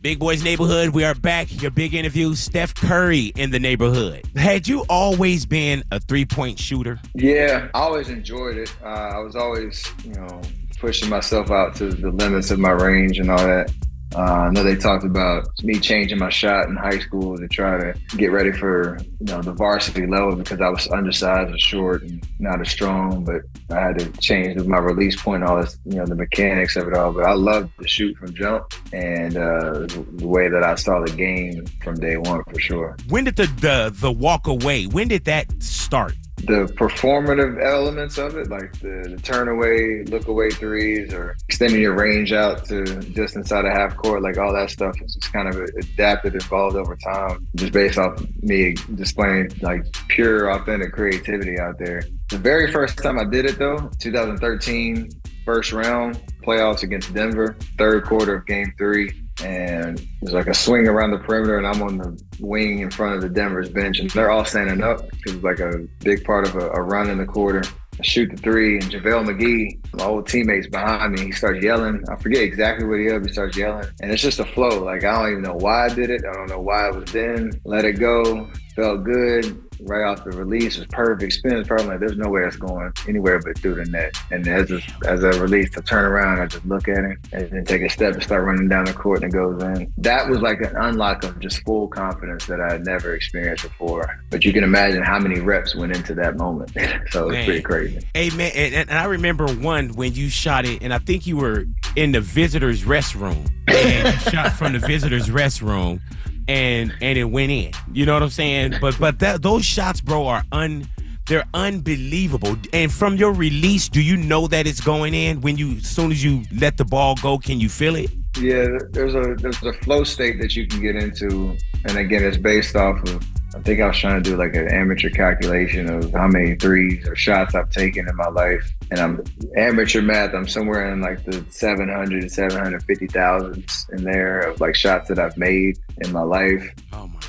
Big 0.00 0.20
Boys 0.20 0.44
Neighborhood, 0.44 0.90
we 0.90 1.02
are 1.02 1.14
back. 1.16 1.60
Your 1.60 1.72
big 1.72 1.92
interview, 1.92 2.36
Steph 2.36 2.72
Curry 2.72 3.32
in 3.34 3.50
the 3.50 3.58
neighborhood. 3.58 4.24
Had 4.36 4.68
you 4.68 4.84
always 4.88 5.44
been 5.44 5.82
a 5.90 5.98
three 5.98 6.24
point 6.24 6.56
shooter? 6.56 7.00
Yeah, 7.16 7.68
I 7.74 7.80
always 7.80 8.08
enjoyed 8.08 8.58
it. 8.58 8.72
Uh, 8.80 8.86
I 8.86 9.18
was 9.18 9.34
always, 9.34 9.92
you 10.04 10.12
know, 10.12 10.40
pushing 10.78 11.08
myself 11.08 11.50
out 11.50 11.74
to 11.76 11.88
the 11.88 12.12
limits 12.12 12.52
of 12.52 12.60
my 12.60 12.70
range 12.70 13.18
and 13.18 13.28
all 13.28 13.38
that. 13.38 13.72
Uh, 14.14 14.20
I 14.20 14.50
know 14.50 14.62
they 14.62 14.76
talked 14.76 15.04
about 15.04 15.48
me 15.62 15.78
changing 15.78 16.18
my 16.18 16.30
shot 16.30 16.68
in 16.68 16.76
high 16.76 16.98
school 16.98 17.36
to 17.36 17.46
try 17.48 17.78
to 17.78 17.94
get 18.16 18.32
ready 18.32 18.52
for, 18.52 18.98
you 19.20 19.26
know, 19.26 19.42
the 19.42 19.52
varsity 19.52 20.06
level 20.06 20.36
because 20.36 20.60
I 20.60 20.68
was 20.68 20.88
undersized 20.88 21.50
and 21.50 21.60
short 21.60 22.02
and 22.02 22.26
not 22.38 22.60
as 22.60 22.70
strong. 22.70 23.24
But 23.24 23.42
I 23.70 23.80
had 23.80 23.98
to 23.98 24.10
change 24.20 24.62
my 24.64 24.78
release 24.78 25.20
point, 25.20 25.44
all 25.44 25.60
this, 25.60 25.78
you 25.84 25.96
know, 25.96 26.06
the 26.06 26.14
mechanics 26.14 26.76
of 26.76 26.88
it 26.88 26.94
all. 26.94 27.12
But 27.12 27.24
I 27.24 27.34
loved 27.34 27.70
to 27.80 27.88
shoot 27.88 28.16
from 28.16 28.34
jump 28.34 28.72
and 28.92 29.36
uh, 29.36 29.86
the 29.86 30.26
way 30.26 30.48
that 30.48 30.62
I 30.62 30.74
saw 30.74 31.00
the 31.04 31.12
game 31.12 31.66
from 31.82 31.96
day 31.96 32.16
one 32.16 32.42
for 32.44 32.58
sure. 32.58 32.96
When 33.08 33.24
did 33.24 33.36
the, 33.36 33.46
the 33.46 33.94
the 33.94 34.12
walk 34.12 34.46
away? 34.46 34.86
When 34.86 35.08
did 35.08 35.24
that 35.26 35.62
start? 35.62 36.14
The 36.46 36.72
performative 36.74 37.62
elements 37.64 38.18
of 38.18 38.36
it, 38.36 38.48
like 38.48 38.72
the, 38.80 39.14
the 39.16 39.22
turn 39.22 39.48
away, 39.48 40.04
look 40.04 40.28
away 40.28 40.50
threes, 40.50 41.12
or 41.12 41.36
extending 41.48 41.80
your 41.80 41.94
range 41.94 42.32
out 42.32 42.64
to 42.66 42.84
just 43.12 43.36
inside 43.36 43.64
a 43.64 43.70
half 43.70 43.96
court, 43.96 44.22
like 44.22 44.38
all 44.38 44.52
that 44.52 44.70
stuff 44.70 44.94
is 45.02 45.14
just 45.14 45.32
kind 45.32 45.48
of 45.48 45.56
adapted, 45.56 46.34
evolved 46.34 46.76
over 46.76 46.96
time, 46.96 47.46
just 47.56 47.72
based 47.72 47.98
off 47.98 48.20
me 48.42 48.74
displaying 48.94 49.50
like 49.62 49.84
pure, 50.08 50.50
authentic 50.50 50.92
creativity 50.92 51.58
out 51.58 51.78
there. 51.78 52.02
The 52.30 52.38
very 52.38 52.72
first 52.72 52.98
time 52.98 53.18
I 53.18 53.24
did 53.24 53.46
it, 53.46 53.58
though, 53.58 53.90
2013, 53.98 55.10
first 55.44 55.72
round 55.72 56.20
playoffs 56.42 56.82
against 56.82 57.12
Denver, 57.14 57.56
third 57.78 58.04
quarter 58.04 58.36
of 58.36 58.46
game 58.46 58.72
three. 58.78 59.10
And 59.42 59.98
there's 60.20 60.34
like 60.34 60.48
a 60.48 60.54
swing 60.54 60.88
around 60.88 61.12
the 61.12 61.18
perimeter, 61.18 61.58
and 61.58 61.66
I'm 61.66 61.82
on 61.82 61.98
the 61.98 62.22
wing 62.40 62.80
in 62.80 62.90
front 62.90 63.16
of 63.16 63.22
the 63.22 63.28
Denver's 63.28 63.68
bench, 63.68 63.98
and 64.00 64.10
they're 64.10 64.30
all 64.30 64.44
standing 64.44 64.82
up 64.82 65.08
because 65.10 65.34
it's 65.34 65.44
like 65.44 65.60
a 65.60 65.86
big 66.00 66.24
part 66.24 66.46
of 66.46 66.56
a, 66.56 66.70
a 66.70 66.82
run 66.82 67.10
in 67.10 67.18
the 67.18 67.26
quarter. 67.26 67.62
I 67.98 68.02
shoot 68.02 68.30
the 68.30 68.36
three, 68.36 68.74
and 68.74 68.84
JaVale 68.84 69.26
McGee, 69.26 69.94
my 69.94 70.04
old 70.04 70.28
teammates 70.28 70.68
behind 70.68 71.14
me, 71.14 71.26
he 71.26 71.32
starts 71.32 71.64
yelling. 71.64 72.04
I 72.08 72.16
forget 72.16 72.42
exactly 72.42 72.86
what 72.86 73.00
he 73.00 73.08
but 73.08 73.26
he 73.26 73.32
starts 73.32 73.56
yelling. 73.56 73.88
And 74.00 74.12
it's 74.12 74.22
just 74.22 74.38
a 74.38 74.44
flow. 74.44 74.84
Like, 74.84 75.02
I 75.02 75.20
don't 75.20 75.30
even 75.32 75.42
know 75.42 75.56
why 75.56 75.86
I 75.86 75.88
did 75.88 76.10
it. 76.10 76.22
I 76.24 76.32
don't 76.32 76.48
know 76.48 76.60
why 76.60 76.88
it 76.88 76.94
was 76.94 77.10
then. 77.12 77.60
Let 77.64 77.84
it 77.84 77.94
go. 77.94 78.48
Felt 78.76 79.02
good. 79.02 79.67
Right 79.80 80.04
off 80.04 80.24
the 80.24 80.30
release 80.30 80.76
was 80.76 80.86
perfect. 80.88 81.32
Spin 81.32 81.56
is 81.56 81.68
perfect. 81.68 81.88
Like, 81.88 82.00
there's 82.00 82.16
no 82.16 82.28
way 82.28 82.42
it's 82.42 82.56
going 82.56 82.92
anywhere 83.06 83.40
but 83.40 83.58
through 83.58 83.76
the 83.76 83.84
net. 83.84 84.16
And 84.30 84.46
as 84.46 84.70
a, 84.70 84.80
as 85.06 85.24
I 85.24 85.30
release, 85.40 85.70
I 85.76 85.80
turn 85.82 86.04
around, 86.04 86.40
I 86.40 86.46
just 86.46 86.64
look 86.66 86.88
at 86.88 87.04
it, 87.04 87.18
and 87.32 87.50
then 87.50 87.64
take 87.64 87.82
a 87.82 87.88
step 87.88 88.14
and 88.14 88.22
start 88.22 88.44
running 88.44 88.68
down 88.68 88.84
the 88.84 88.92
court, 88.92 89.22
and 89.22 89.32
it 89.32 89.36
goes 89.36 89.62
in. 89.62 89.92
That 89.98 90.28
was 90.28 90.40
like 90.40 90.60
an 90.60 90.76
unlock 90.76 91.24
of 91.24 91.38
just 91.40 91.62
full 91.64 91.88
confidence 91.88 92.46
that 92.46 92.60
I 92.60 92.72
had 92.72 92.84
never 92.84 93.14
experienced 93.14 93.64
before. 93.64 94.20
But 94.30 94.44
you 94.44 94.52
can 94.52 94.64
imagine 94.64 95.02
how 95.02 95.18
many 95.18 95.40
reps 95.40 95.74
went 95.74 95.94
into 95.94 96.14
that 96.14 96.36
moment. 96.36 96.72
so 97.10 97.30
it's 97.30 97.44
pretty 97.44 97.62
crazy. 97.62 98.00
Hey 98.14 98.30
man, 98.30 98.52
and, 98.54 98.74
and 98.74 98.90
I 98.90 99.04
remember 99.04 99.46
one 99.46 99.90
when 99.94 100.14
you 100.14 100.28
shot 100.28 100.64
it, 100.64 100.82
and 100.82 100.92
I 100.92 100.98
think 100.98 101.26
you 101.26 101.36
were 101.36 101.66
in 101.96 102.12
the 102.12 102.20
visitors' 102.20 102.82
restroom, 102.82 103.48
and 103.68 104.14
you 104.14 104.30
shot 104.30 104.52
from 104.52 104.72
the 104.72 104.78
visitors' 104.78 105.28
restroom, 105.28 106.00
and 106.48 106.94
and 107.00 107.18
it 107.18 107.24
went 107.24 107.52
in. 107.52 107.72
You 107.92 108.06
know 108.06 108.14
what 108.14 108.22
I'm 108.22 108.30
saying? 108.30 108.74
But 108.80 108.98
but 108.98 109.18
that 109.20 109.42
those 109.42 109.64
shots, 109.64 110.00
bro, 110.00 110.26
are 110.26 110.42
un. 110.52 110.88
They're 111.26 111.44
unbelievable. 111.52 112.56
And 112.72 112.90
from 112.90 113.16
your 113.16 113.34
release, 113.34 113.90
do 113.90 114.00
you 114.00 114.16
know 114.16 114.46
that 114.46 114.66
it's 114.66 114.80
going 114.80 115.12
in 115.12 115.42
when 115.42 115.58
you, 115.58 115.72
as 115.72 115.86
soon 115.86 116.10
as 116.10 116.24
you 116.24 116.42
let 116.58 116.78
the 116.78 116.86
ball 116.86 117.16
go, 117.16 117.36
can 117.36 117.60
you 117.60 117.68
feel 117.68 117.96
it? 117.96 118.10
Yeah, 118.40 118.66
there's 118.92 119.14
a 119.14 119.34
there's 119.38 119.62
a 119.62 119.74
flow 119.74 120.04
state 120.04 120.40
that 120.40 120.56
you 120.56 120.66
can 120.66 120.80
get 120.80 120.96
into, 120.96 121.54
and 121.84 121.98
again, 121.98 122.24
it's 122.24 122.38
based 122.38 122.76
off 122.76 123.02
of. 123.08 123.22
I 123.58 123.60
think 123.62 123.80
I 123.80 123.88
was 123.88 123.98
trying 123.98 124.22
to 124.22 124.30
do 124.30 124.36
like 124.36 124.54
an 124.54 124.68
amateur 124.68 125.10
calculation 125.10 125.90
of 125.90 126.12
how 126.12 126.28
many 126.28 126.54
threes 126.54 127.08
or 127.08 127.16
shots 127.16 127.56
I've 127.56 127.70
taken 127.70 128.08
in 128.08 128.14
my 128.14 128.28
life, 128.28 128.70
and 128.92 129.00
I'm 129.00 129.24
amateur 129.56 130.00
math. 130.00 130.32
I'm 130.32 130.46
somewhere 130.46 130.92
in 130.92 131.00
like 131.00 131.24
the 131.24 131.44
700, 131.50 132.30
750 132.30 133.06
thousands 133.08 133.86
in 133.92 134.04
there 134.04 134.40
of 134.42 134.60
like 134.60 134.76
shots 134.76 135.08
that 135.08 135.18
I've 135.18 135.36
made 135.36 135.76
in 135.98 136.12
my 136.12 136.22
life. 136.22 136.72
Oh 136.92 137.08
my. 137.08 137.20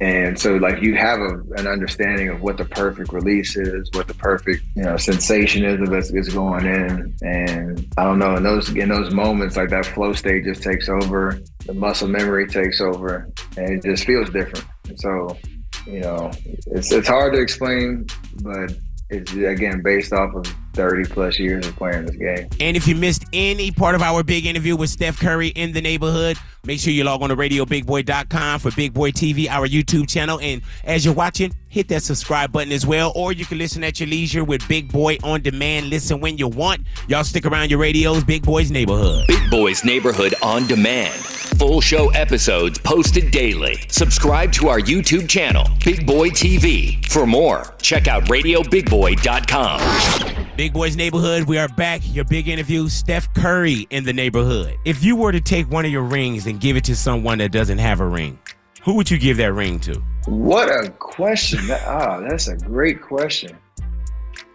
And 0.00 0.38
so, 0.38 0.56
like, 0.56 0.80
you 0.80 0.94
have 0.94 1.18
a, 1.18 1.40
an 1.56 1.66
understanding 1.66 2.28
of 2.28 2.40
what 2.40 2.56
the 2.56 2.64
perfect 2.64 3.12
release 3.12 3.56
is, 3.56 3.90
what 3.94 4.06
the 4.06 4.14
perfect, 4.14 4.62
you 4.76 4.84
know, 4.84 4.96
sensation 4.96 5.64
is 5.64 5.80
of 5.80 5.92
it 5.92 6.14
is 6.14 6.28
going 6.32 6.66
in. 6.66 7.16
And 7.22 7.92
I 7.96 8.04
don't 8.04 8.20
know, 8.20 8.36
in 8.36 8.44
those 8.44 8.68
in 8.70 8.88
those 8.88 9.12
moments, 9.12 9.56
like 9.56 9.70
that 9.70 9.86
flow 9.86 10.12
state 10.12 10.44
just 10.44 10.62
takes 10.62 10.88
over, 10.88 11.40
the 11.66 11.74
muscle 11.74 12.06
memory 12.06 12.46
takes 12.46 12.80
over, 12.80 13.28
and 13.56 13.70
it 13.70 13.82
just 13.82 14.04
feels 14.04 14.30
different. 14.30 14.64
So, 14.96 15.36
you 15.84 16.00
know, 16.00 16.30
it's 16.44 16.92
it's 16.92 17.08
hard 17.08 17.32
to 17.34 17.40
explain, 17.40 18.06
but 18.42 18.72
it's 19.10 19.32
again 19.32 19.82
based 19.82 20.12
off 20.12 20.32
of 20.34 20.46
30 20.78 21.06
plus 21.06 21.40
years 21.40 21.66
of 21.66 21.74
playing 21.74 22.06
this 22.06 22.14
game. 22.14 22.48
And 22.60 22.76
if 22.76 22.86
you 22.86 22.94
missed 22.94 23.24
any 23.32 23.72
part 23.72 23.96
of 23.96 24.00
our 24.00 24.22
big 24.22 24.46
interview 24.46 24.76
with 24.76 24.90
Steph 24.90 25.18
Curry 25.18 25.48
in 25.48 25.72
the 25.72 25.80
neighborhood, 25.80 26.36
make 26.64 26.78
sure 26.78 26.92
you 26.92 27.02
log 27.02 27.20
on 27.20 27.30
to 27.30 27.36
radiobigboy.com 27.36 28.60
for 28.60 28.70
Big 28.70 28.94
Boy 28.94 29.10
TV, 29.10 29.48
our 29.48 29.66
YouTube 29.66 30.08
channel. 30.08 30.38
And 30.40 30.62
as 30.84 31.04
you're 31.04 31.14
watching, 31.14 31.52
hit 31.68 31.88
that 31.88 32.04
subscribe 32.04 32.52
button 32.52 32.70
as 32.70 32.86
well. 32.86 33.12
Or 33.16 33.32
you 33.32 33.44
can 33.44 33.58
listen 33.58 33.82
at 33.82 33.98
your 33.98 34.08
leisure 34.08 34.44
with 34.44 34.66
Big 34.68 34.92
Boy 34.92 35.18
on 35.24 35.42
demand. 35.42 35.90
Listen 35.90 36.20
when 36.20 36.38
you 36.38 36.46
want. 36.46 36.86
Y'all 37.08 37.24
stick 37.24 37.44
around 37.44 37.70
your 37.70 37.80
radios, 37.80 38.22
Big 38.22 38.44
Boy's 38.44 38.70
Neighborhood. 38.70 39.26
Big 39.26 39.50
Boys 39.50 39.84
Neighborhood 39.84 40.34
on 40.44 40.68
demand. 40.68 41.12
Full 41.58 41.80
show 41.80 42.10
episodes 42.10 42.78
posted 42.78 43.32
daily. 43.32 43.80
Subscribe 43.88 44.52
to 44.52 44.68
our 44.68 44.78
YouTube 44.78 45.28
channel, 45.28 45.66
Big 45.84 46.06
Boy 46.06 46.28
TV. 46.28 47.04
For 47.06 47.26
more, 47.26 47.74
check 47.82 48.06
out 48.06 48.26
radiobigboy.com. 48.26 50.46
Big 50.56 50.67
Boys 50.72 50.96
Neighborhood, 50.96 51.44
we 51.44 51.58
are 51.58 51.68
back. 51.68 52.02
Your 52.04 52.24
big 52.24 52.48
interview, 52.48 52.88
Steph 52.88 53.32
Curry 53.34 53.86
in 53.90 54.04
the 54.04 54.12
neighborhood. 54.12 54.78
If 54.84 55.02
you 55.04 55.16
were 55.16 55.32
to 55.32 55.40
take 55.40 55.70
one 55.70 55.84
of 55.84 55.90
your 55.90 56.02
rings 56.02 56.46
and 56.46 56.60
give 56.60 56.76
it 56.76 56.84
to 56.84 56.96
someone 56.96 57.38
that 57.38 57.52
doesn't 57.52 57.78
have 57.78 58.00
a 58.00 58.06
ring, 58.06 58.38
who 58.82 58.94
would 58.94 59.10
you 59.10 59.18
give 59.18 59.36
that 59.38 59.52
ring 59.52 59.80
to? 59.80 60.02
What 60.26 60.68
a 60.68 60.90
question! 60.90 61.60
Ah, 61.70 62.20
that's 62.20 62.48
a 62.48 62.56
great 62.56 63.00
question. 63.00 63.56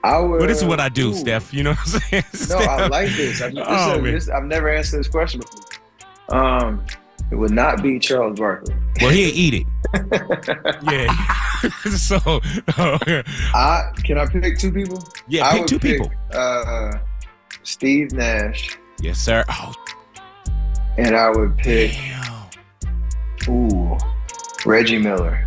I 0.03 0.20
would. 0.20 0.39
But 0.39 0.48
this 0.48 0.60
is 0.60 0.65
what 0.65 0.79
I 0.79 0.89
do, 0.89 1.12
ooh. 1.12 1.15
Steph. 1.15 1.53
You 1.53 1.63
know 1.63 1.72
what 1.72 1.79
I'm 2.12 2.24
saying? 2.24 2.24
No, 2.60 2.65
I 2.65 2.88
like 2.88 3.10
this. 3.15 3.41
I, 3.41 3.50
this, 3.50 3.63
oh, 3.65 4.03
is, 4.03 4.25
this. 4.25 4.29
I've 4.29 4.46
never 4.46 4.70
answered 4.70 5.00
this 5.00 5.08
question 5.08 5.41
before. 5.41 6.38
Um, 6.38 6.86
it 7.32 7.36
would 7.36 7.51
not 7.51 7.82
be 7.82 8.00
Charles 8.00 8.38
Barkley. 8.38 8.75
Well, 9.01 9.12
he'd 9.12 9.34
eat 9.34 9.53
it. 9.53 9.67
yeah. 10.84 11.42
so, 11.98 12.17
I 12.67 13.91
can 14.03 14.17
I 14.17 14.25
pick 14.25 14.58
two 14.58 14.72
people? 14.72 15.03
yeah, 15.27 15.48
I 15.48 15.60
pick 15.60 15.67
two 15.67 15.79
people. 15.79 16.12
Uh, 16.32 16.91
Steve 17.63 18.12
Nash, 18.12 18.77
Yes, 19.01 19.20
sir. 19.20 19.43
Oh, 19.50 19.74
and 20.98 21.15
I 21.15 21.29
would 21.29 21.58
pick 21.58 21.91
damn. 21.93 23.50
ooh 23.50 23.98
Reggie 24.65 24.98
Miller. 24.98 25.46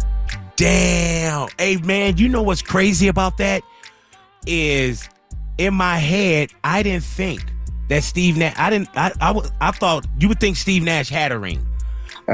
Damn. 0.56 1.49
Hey, 1.58 1.76
man, 1.76 2.16
you 2.16 2.28
know 2.28 2.42
what's 2.42 2.62
crazy 2.62 3.08
about 3.08 3.37
that? 3.38 3.62
Is 4.46 5.08
in 5.58 5.75
my 5.75 5.99
head, 5.99 6.50
I 6.64 6.82
didn't 6.82 7.04
think 7.04 7.44
that 7.88 8.02
Steve 8.04 8.37
Nash, 8.37 8.54
I 8.56 8.70
didn't, 8.70 8.88
I, 8.96 9.12
I, 9.20 9.40
I 9.61 9.70
thought 9.70 10.06
you 10.18 10.28
would 10.28 10.40
think 10.40 10.56
Steve 10.56 10.82
Nash 10.82 11.08
had 11.08 11.32
a 11.32 11.38
ring. 11.38 11.65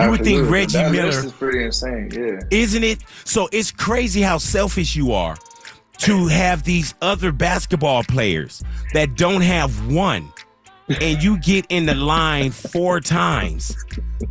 You 0.00 0.10
would 0.10 0.24
think 0.24 0.48
Reggie 0.50 0.78
that 0.78 0.90
Miller- 0.92 1.08
is 1.08 1.32
pretty 1.32 1.64
insane. 1.64 2.10
Yeah. 2.12 2.40
isn't 2.50 2.82
it? 2.84 3.00
So 3.24 3.48
it's 3.52 3.70
crazy 3.70 4.22
how 4.22 4.38
selfish 4.38 4.96
you 4.96 5.12
are 5.12 5.36
to 5.98 6.26
have 6.28 6.64
these 6.64 6.94
other 7.02 7.30
basketball 7.30 8.02
players 8.04 8.62
that 8.94 9.14
don't 9.16 9.42
have 9.42 9.92
one, 9.92 10.32
and 11.00 11.22
you 11.22 11.38
get 11.38 11.66
in 11.68 11.86
the 11.86 11.94
line 11.94 12.50
four 12.50 13.00
times 13.00 13.76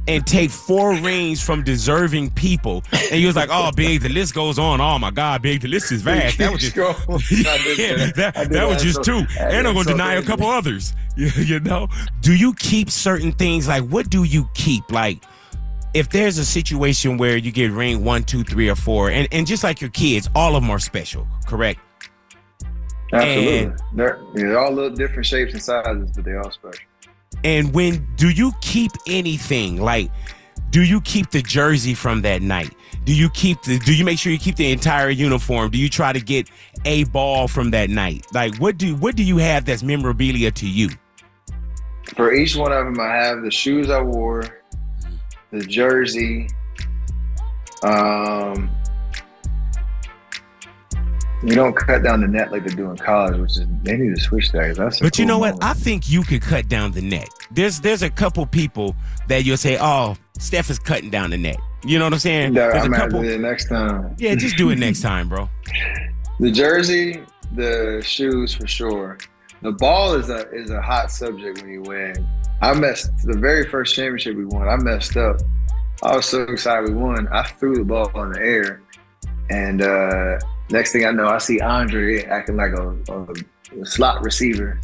and 0.08 0.26
take 0.26 0.50
four 0.50 0.96
rings 0.96 1.42
from 1.42 1.64
deserving 1.64 2.32
people, 2.32 2.84
and 3.12 3.22
you 3.22 3.28
was 3.28 3.36
like, 3.36 3.50
"Oh, 3.52 3.72
big, 3.76 4.02
the 4.02 4.10
list 4.10 4.34
goes 4.34 4.58
on. 4.60 4.82
Oh 4.82 4.98
my 5.00 5.12
God, 5.12 5.42
big, 5.44 5.62
the 5.62 5.68
list 5.68 5.92
is 5.92 6.02
vast. 6.02 6.38
That 6.40 6.52
was 6.52 6.62
just." 6.72 6.76
Yeah, 7.32 7.96
that. 7.98 8.14
that, 8.16 8.50
that 8.50 8.68
was 8.68 8.82
just 8.84 9.04
two, 9.04 9.24
and 9.40 9.68
I'm 9.68 9.76
gonna 9.76 9.86
deny 9.86 10.16
a 10.16 10.24
couple 10.24 10.48
others. 10.48 10.94
You 11.18 11.60
know? 11.60 11.88
Do 12.22 12.34
you 12.34 12.54
keep 12.56 12.90
certain 12.90 13.32
things? 13.34 13.68
Like, 13.68 13.84
what 13.84 14.10
do 14.10 14.24
you 14.24 14.50
keep? 14.54 14.92
Like, 14.92 15.24
if 15.94 16.10
there's 16.10 16.38
a 16.38 16.46
situation 16.46 17.18
where 17.18 17.38
you 17.38 17.52
get 17.52 17.72
ring 17.72 18.04
one, 18.04 18.24
two, 18.24 18.44
three, 18.44 18.70
or 18.70 18.76
four, 18.76 19.10
and, 19.10 19.28
and 19.32 19.46
just 19.46 19.64
like 19.64 19.82
your 19.82 19.90
kids, 19.90 20.30
all 20.36 20.56
of 20.56 20.64
them 20.64 20.72
are 20.72 20.80
special, 20.80 21.28
correct? 21.48 21.80
Absolutely. 23.14 23.60
And- 23.60 23.80
they're, 23.94 24.20
they're 24.34 24.60
all 24.60 24.72
little 24.72 24.96
different 24.96 25.26
shapes 25.26 25.54
and 25.54 25.62
sizes, 25.62 26.12
but 26.12 26.24
they 26.24 26.36
all 26.36 26.52
special. 26.52 26.86
And 27.44 27.74
when 27.74 28.08
do 28.16 28.30
you 28.30 28.52
keep 28.62 28.92
anything? 29.08 29.82
Like, 29.82 30.12
do 30.70 30.84
you 30.84 31.02
keep 31.02 31.32
the 31.32 31.42
jersey 31.42 31.94
from 31.94 32.22
that 32.22 32.42
night? 32.42 32.74
Do 33.04 33.16
you 33.16 33.30
keep 33.32 33.62
the? 33.64 33.80
Do 33.80 33.96
you 33.96 34.06
make 34.06 34.20
sure 34.20 34.32
you 34.32 34.38
keep 34.38 34.56
the 34.58 34.72
entire 34.72 35.10
uniform? 35.10 35.72
Do 35.72 35.78
you 35.78 35.90
try 35.90 36.14
to 36.14 36.20
get 36.20 36.50
a 36.86 37.04
ball 37.06 37.48
from 37.48 37.72
that 37.72 37.90
night? 37.90 38.26
Like, 38.34 38.56
what 38.58 38.78
do 38.78 38.96
what 38.96 39.16
do 39.16 39.24
you 39.24 39.38
have 39.38 39.66
that's 39.66 39.82
memorabilia 39.82 40.52
to 40.52 40.70
you? 40.70 40.90
For 42.16 42.34
each 42.34 42.56
one 42.56 42.72
of 42.72 42.86
them, 42.86 43.00
I 43.00 43.16
have 43.16 43.42
the 43.42 43.52
shoes 43.52 43.90
I 43.90 44.02
wore, 44.02 44.61
the 45.52 45.62
jersey. 45.62 46.48
Um, 47.84 48.70
you 51.44 51.56
don't 51.56 51.76
cut 51.76 52.04
down 52.04 52.22
the 52.22 52.28
net 52.28 52.52
like 52.52 52.64
they 52.66 52.74
do 52.76 52.92
in 52.92 52.98
college, 52.98 53.40
which 53.40 53.52
is 53.58 53.66
they 53.82 53.98
need 53.98 54.16
to 54.16 54.22
switch 54.22 54.52
that. 54.52 54.76
That's 54.76 55.00
But 55.00 55.18
you 55.18 55.26
cool 55.26 55.28
know 55.30 55.40
what? 55.40 55.54
moment. 55.56 55.64
I 55.64 55.74
think 55.74 56.10
you 56.10 56.22
could 56.24 56.42
cut 56.42 56.68
down 56.68 56.92
the 56.92 57.02
net. 57.02 57.30
There's 57.50 57.80
there's 57.80 58.04
a 58.04 58.10
couple 58.10 58.46
people 58.46 58.96
that 59.28 59.44
you'll 59.44 59.58
say, 59.58 59.78
"Oh, 59.82 60.16
Steph 60.38 60.70
is 60.70 60.78
cutting 60.78 61.10
down 61.10 61.32
the 61.32 61.38
net." 61.38 61.58
You 61.84 61.98
know 61.98 62.06
what 62.06 62.14
I'm 62.14 62.20
saying? 62.20 62.54
Yeah, 62.54 62.70
There's 62.72 62.86
I'm 62.86 62.94
a 62.94 62.98
couple. 62.98 63.24
it 63.24 63.40
next 63.40 63.68
time. 63.70 64.16
Yeah, 64.20 64.36
just 64.36 64.56
do 64.56 64.70
it 64.70 64.78
next 64.78 65.02
time, 65.10 65.28
bro. 65.30 65.50
The 66.40 66.52
jersey, 66.52 67.24
the 67.56 68.02
shoes 68.06 68.54
for 68.54 68.68
sure. 68.68 69.18
The 69.62 69.72
ball 69.72 70.16
is 70.16 70.30
a 70.30 70.50
is 70.52 70.72
a 70.72 70.82
hot 70.82 71.12
subject 71.12 71.62
when 71.62 71.72
you 71.72 71.82
win. 71.84 72.28
I 72.62 72.74
messed 72.74 73.12
the 73.24 73.38
very 73.38 73.68
first 73.70 73.96
championship 73.96 74.36
we 74.36 74.46
won. 74.46 74.68
I 74.68 74.78
messed 74.78 75.18
up. 75.18 75.38
I 76.04 76.16
was 76.16 76.26
so 76.26 76.42
excited 76.44 76.90
we 76.90 76.96
won. 76.96 77.28
I 77.28 77.44
threw 77.44 77.76
the 77.76 77.84
ball 77.84 78.10
in 78.24 78.32
the 78.32 78.40
air, 78.40 78.82
and 79.52 79.84
uh, 79.84 80.40
next 80.72 80.94
thing 80.94 81.06
I 81.06 81.12
know, 81.12 81.28
I 81.28 81.38
see 81.38 81.60
Andre 81.60 82.24
acting 82.24 82.58
like 82.58 82.72
a, 82.72 82.90
a, 83.12 83.82
a 83.82 83.86
slot 83.86 84.24
receiver, 84.24 84.80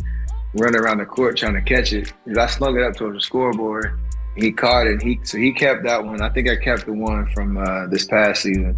running 0.54 0.80
around 0.80 1.00
the 1.00 1.06
court 1.06 1.38
trying 1.38 1.56
to 1.56 1.62
catch 1.62 1.94
it. 1.94 2.14
I 2.38 2.46
slung 2.46 2.78
it 2.78 2.84
up 2.84 2.96
towards 2.96 3.18
the 3.18 3.22
scoreboard. 3.22 4.00
He 4.36 4.52
caught 4.52 4.86
it. 4.86 5.02
He 5.02 5.20
so 5.24 5.40
he 5.40 5.52
kept 5.54 5.84
that 5.86 6.04
one. 6.04 6.22
I 6.22 6.30
think 6.30 6.48
I 6.50 6.56
kept 6.56 6.86
the 6.86 6.94
one 6.94 7.26
from 7.34 7.58
uh, 7.58 7.88
this 7.88 8.06
past 8.06 8.44
season, 8.44 8.78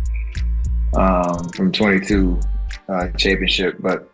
um, 0.94 1.50
from 1.50 1.74
22 1.74 2.40
uh, 2.88 3.10
championship. 3.18 3.76
But 3.80 4.10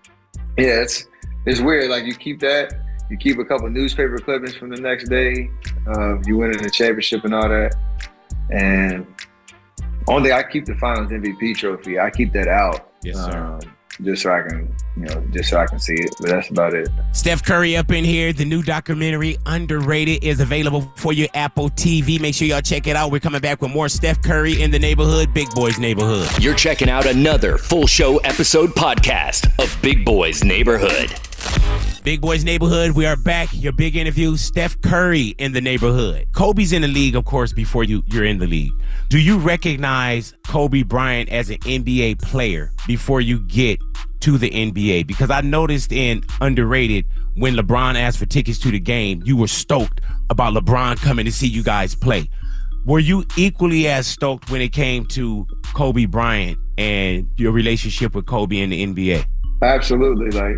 yeah, 0.58 0.82
it's 0.82 1.06
it's 1.45 1.59
weird. 1.59 1.89
Like 1.89 2.05
you 2.05 2.15
keep 2.15 2.39
that, 2.41 2.73
you 3.09 3.17
keep 3.17 3.37
a 3.39 3.45
couple 3.45 3.69
newspaper 3.69 4.17
clippings 4.17 4.55
from 4.55 4.69
the 4.69 4.81
next 4.81 5.09
day. 5.09 5.49
Uh, 5.87 6.19
you 6.25 6.37
winning 6.37 6.61
the 6.61 6.69
championship 6.69 7.23
and 7.25 7.33
all 7.33 7.49
that, 7.49 7.75
and 8.51 9.05
only 10.07 10.31
I 10.31 10.43
keep 10.43 10.65
the 10.65 10.75
Finals 10.75 11.11
MVP 11.11 11.57
trophy. 11.57 11.99
I 11.99 12.09
keep 12.09 12.31
that 12.33 12.47
out. 12.47 12.91
Yes, 13.03 13.17
sir. 13.17 13.37
um, 13.37 13.75
just 14.01 14.23
so 14.23 14.31
I 14.31 14.41
can, 14.41 14.75
you 14.97 15.03
know, 15.03 15.23
just 15.31 15.49
so 15.49 15.57
I 15.57 15.65
can 15.65 15.79
see 15.79 15.95
it. 15.95 16.13
But 16.19 16.29
that's 16.29 16.49
about 16.49 16.73
it. 16.73 16.89
Steph 17.13 17.43
Curry 17.43 17.77
up 17.77 17.91
in 17.91 18.03
here. 18.03 18.33
The 18.33 18.45
new 18.45 18.61
documentary, 18.63 19.37
Underrated, 19.45 20.23
is 20.23 20.39
available 20.39 20.91
for 20.95 21.13
your 21.13 21.27
Apple 21.33 21.69
TV. 21.71 22.19
Make 22.19 22.35
sure 22.35 22.47
y'all 22.47 22.61
check 22.61 22.87
it 22.87 22.95
out. 22.95 23.11
We're 23.11 23.19
coming 23.19 23.41
back 23.41 23.61
with 23.61 23.71
more 23.71 23.89
Steph 23.89 24.21
Curry 24.21 24.61
in 24.61 24.71
the 24.71 24.79
neighborhood, 24.79 25.33
Big 25.33 25.49
Boys 25.51 25.79
neighborhood. 25.79 26.29
You're 26.41 26.55
checking 26.55 26.89
out 26.89 27.05
another 27.05 27.57
full 27.57 27.87
show 27.87 28.17
episode 28.17 28.71
podcast 28.71 29.47
of 29.63 29.75
Big 29.81 30.05
Boys 30.05 30.43
Neighborhood. 30.43 31.13
Big 32.05 32.21
Boys 32.21 32.43
Neighborhood, 32.43 32.91
we 32.91 33.07
are 33.07 33.15
back. 33.15 33.50
Your 33.51 33.71
big 33.71 33.95
interview, 33.95 34.38
Steph 34.38 34.79
Curry 34.81 35.29
in 35.39 35.53
the 35.53 35.59
neighborhood. 35.59 36.27
Kobe's 36.33 36.71
in 36.71 36.83
the 36.83 36.88
league, 36.88 37.15
of 37.15 37.25
course, 37.25 37.51
before 37.51 37.83
you, 37.83 38.03
you're 38.05 38.25
in 38.25 38.38
the 38.38 38.45
league. 38.45 38.71
Do 39.09 39.17
you 39.17 39.39
recognize 39.39 40.35
Kobe 40.45 40.83
Bryant 40.83 41.29
as 41.29 41.50
an 41.50 41.57
NBA 41.62 42.21
player 42.21 42.71
before 42.85 43.21
you 43.21 43.39
get 43.39 43.79
to 44.19 44.38
the 44.38 44.51
NBA? 44.51 45.07
Because 45.07 45.31
I 45.31 45.41
noticed 45.41 45.91
in 45.91 46.21
Underrated, 46.41 47.05
when 47.38 47.55
LeBron 47.55 47.95
asked 47.95 48.19
for 48.19 48.27
tickets 48.27 48.59
to 48.59 48.69
the 48.69 48.79
game, 48.79 49.24
you 49.25 49.35
were 49.35 49.47
stoked 49.47 50.00
about 50.29 50.53
LeBron 50.53 50.97
coming 50.97 51.25
to 51.25 51.31
see 51.31 51.47
you 51.47 51.63
guys 51.63 51.95
play. 51.95 52.29
Were 52.85 53.00
you 53.00 53.25
equally 53.35 53.88
as 53.88 54.05
stoked 54.05 54.51
when 54.51 54.62
it 54.62 54.74
came 54.74 55.07
to 55.07 55.47
Kobe 55.74 56.05
Bryant 56.05 56.59
and 56.77 57.27
your 57.38 57.51
relationship 57.51 58.13
with 58.13 58.27
Kobe 58.27 58.59
in 58.59 58.69
the 58.69 58.85
NBA? 58.85 59.25
Absolutely, 59.63 60.29
like 60.39 60.57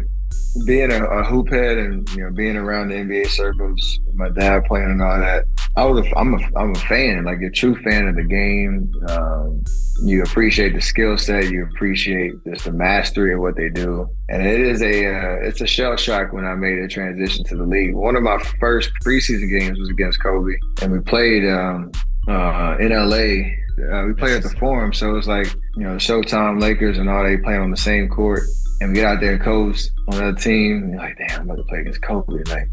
being 0.65 0.91
a, 0.91 1.03
a 1.03 1.23
hoop 1.23 1.49
head 1.49 1.77
and 1.77 2.09
you 2.11 2.23
know 2.23 2.31
being 2.31 2.55
around 2.55 2.89
the 2.89 2.95
NBA 2.95 3.27
circles, 3.27 3.99
my 4.13 4.29
dad 4.29 4.65
playing 4.65 4.91
and 4.91 5.01
all 5.01 5.19
that. 5.19 5.45
I 5.75 5.85
was 5.85 6.05
a, 6.05 6.17
I'm 6.17 6.33
a 6.33 6.39
I'm 6.57 6.71
a 6.71 6.79
fan, 6.79 7.25
like 7.25 7.41
a 7.41 7.49
true 7.49 7.75
fan 7.83 8.07
of 8.07 8.15
the 8.15 8.23
game. 8.23 8.91
Um, 9.09 9.63
you 10.03 10.23
appreciate 10.23 10.73
the 10.73 10.81
skill 10.81 11.17
set, 11.17 11.49
you 11.49 11.65
appreciate 11.65 12.33
just 12.45 12.65
the 12.65 12.71
mastery 12.71 13.33
of 13.33 13.39
what 13.41 13.55
they 13.55 13.69
do, 13.69 14.07
and 14.29 14.45
it 14.45 14.59
is 14.59 14.81
a 14.81 15.05
uh, 15.05 15.47
it's 15.47 15.61
a 15.61 15.67
shell 15.67 15.95
shock 15.95 16.33
when 16.33 16.45
I 16.45 16.55
made 16.55 16.79
a 16.79 16.87
transition 16.87 17.43
to 17.45 17.55
the 17.55 17.63
league. 17.63 17.95
One 17.95 18.15
of 18.15 18.23
my 18.23 18.39
first 18.59 18.91
preseason 19.05 19.49
games 19.49 19.77
was 19.79 19.89
against 19.89 20.21
Kobe, 20.21 20.53
and 20.81 20.91
we 20.91 20.99
played 20.99 21.47
um, 21.47 21.91
uh, 22.27 22.77
in 22.79 22.89
LA 22.89 23.53
uh, 23.77 24.05
we 24.07 24.13
played 24.13 24.33
at 24.33 24.43
the 24.43 24.55
Forum, 24.57 24.91
so 24.91 25.11
it 25.11 25.13
was 25.13 25.27
like 25.27 25.47
you 25.75 25.83
know, 25.83 25.95
Showtime, 25.95 26.59
Lakers, 26.59 26.97
and 26.97 27.07
all 27.07 27.23
they 27.23 27.37
playing 27.37 27.61
on 27.61 27.71
the 27.71 27.77
same 27.77 28.09
court. 28.09 28.41
And 28.81 28.89
we 28.89 28.95
get 28.95 29.05
out 29.05 29.19
there, 29.21 29.33
and 29.33 29.41
coach 29.41 29.87
on 30.09 30.33
the 30.33 30.39
team. 30.39 30.83
And 30.83 30.97
like, 30.97 31.17
damn, 31.17 31.41
I'm 31.41 31.49
about 31.49 31.57
to 31.57 31.63
play 31.63 31.79
against 31.79 32.01
Kobe. 32.01 32.41
Is 32.41 32.67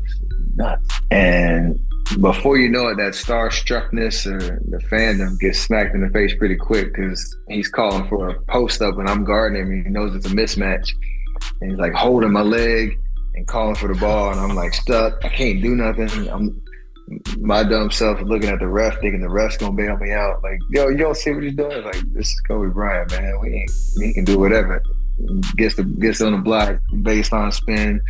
nuts. 0.57 1.01
And 1.11 1.79
before 2.21 2.59
you 2.59 2.71
know 2.71 2.89
it, 2.89 2.97
that 2.97 3.13
starstruckness 3.13 4.27
or 4.27 4.61
the 4.71 4.79
fandom 4.91 5.39
gets 5.39 5.61
smacked 5.61 5.95
in 5.95 6.03
the 6.03 6.11
face 6.11 6.35
pretty 6.37 6.57
quick 6.57 6.95
because 6.95 7.37
he's 7.49 7.69
calling 7.69 8.07
for 8.09 8.29
a 8.29 8.41
post 8.43 8.83
up 8.83 8.99
and 8.99 9.09
I'm 9.09 9.25
guarding 9.25 9.61
him. 9.61 9.85
He 9.85 9.91
knows 9.91 10.15
it's 10.15 10.27
a 10.27 10.31
mismatch. 10.31 10.91
And 11.61 11.71
he's 11.71 11.81
like 11.81 11.95
holding 11.95 12.33
my 12.33 12.43
leg 12.43 12.99
and 13.35 13.47
calling 13.47 13.75
for 13.75 13.93
the 13.93 13.99
ball. 13.99 14.31
And 14.31 14.41
I'm 14.41 14.55
like 14.55 14.75
stuck. 14.75 15.25
I 15.25 15.29
can't 15.29 15.63
do 15.63 15.75
nothing. 15.75 16.29
I'm 16.29 16.63
my 17.39 17.63
dumb 17.63 17.91
self 17.91 18.21
looking 18.23 18.49
at 18.49 18.61
the 18.61 18.67
ref, 18.67 19.01
thinking 19.01 19.21
the 19.21 19.29
ref's 19.29 19.57
gonna 19.57 19.73
bail 19.73 19.97
me 19.97 20.13
out. 20.13 20.43
Like, 20.43 20.59
yo, 20.71 20.89
you 20.89 20.99
don't 20.99 21.17
see 21.17 21.33
what 21.33 21.43
he's 21.43 21.55
doing? 21.55 21.83
Like, 21.85 22.01
this 22.13 22.29
is 22.29 22.41
Kobe 22.47 22.73
Bryant, 22.73 23.11
man. 23.13 23.39
We 23.41 23.55
ain't, 23.55 23.71
he 24.01 24.13
can 24.15 24.25
do 24.25 24.39
whatever. 24.39 24.83
Gets 25.57 25.77
the 25.77 25.85
gets 25.85 26.21
on 26.21 26.33
the 26.33 26.39
block, 26.39 26.81
baseline 26.93 27.53
spin, 27.53 28.01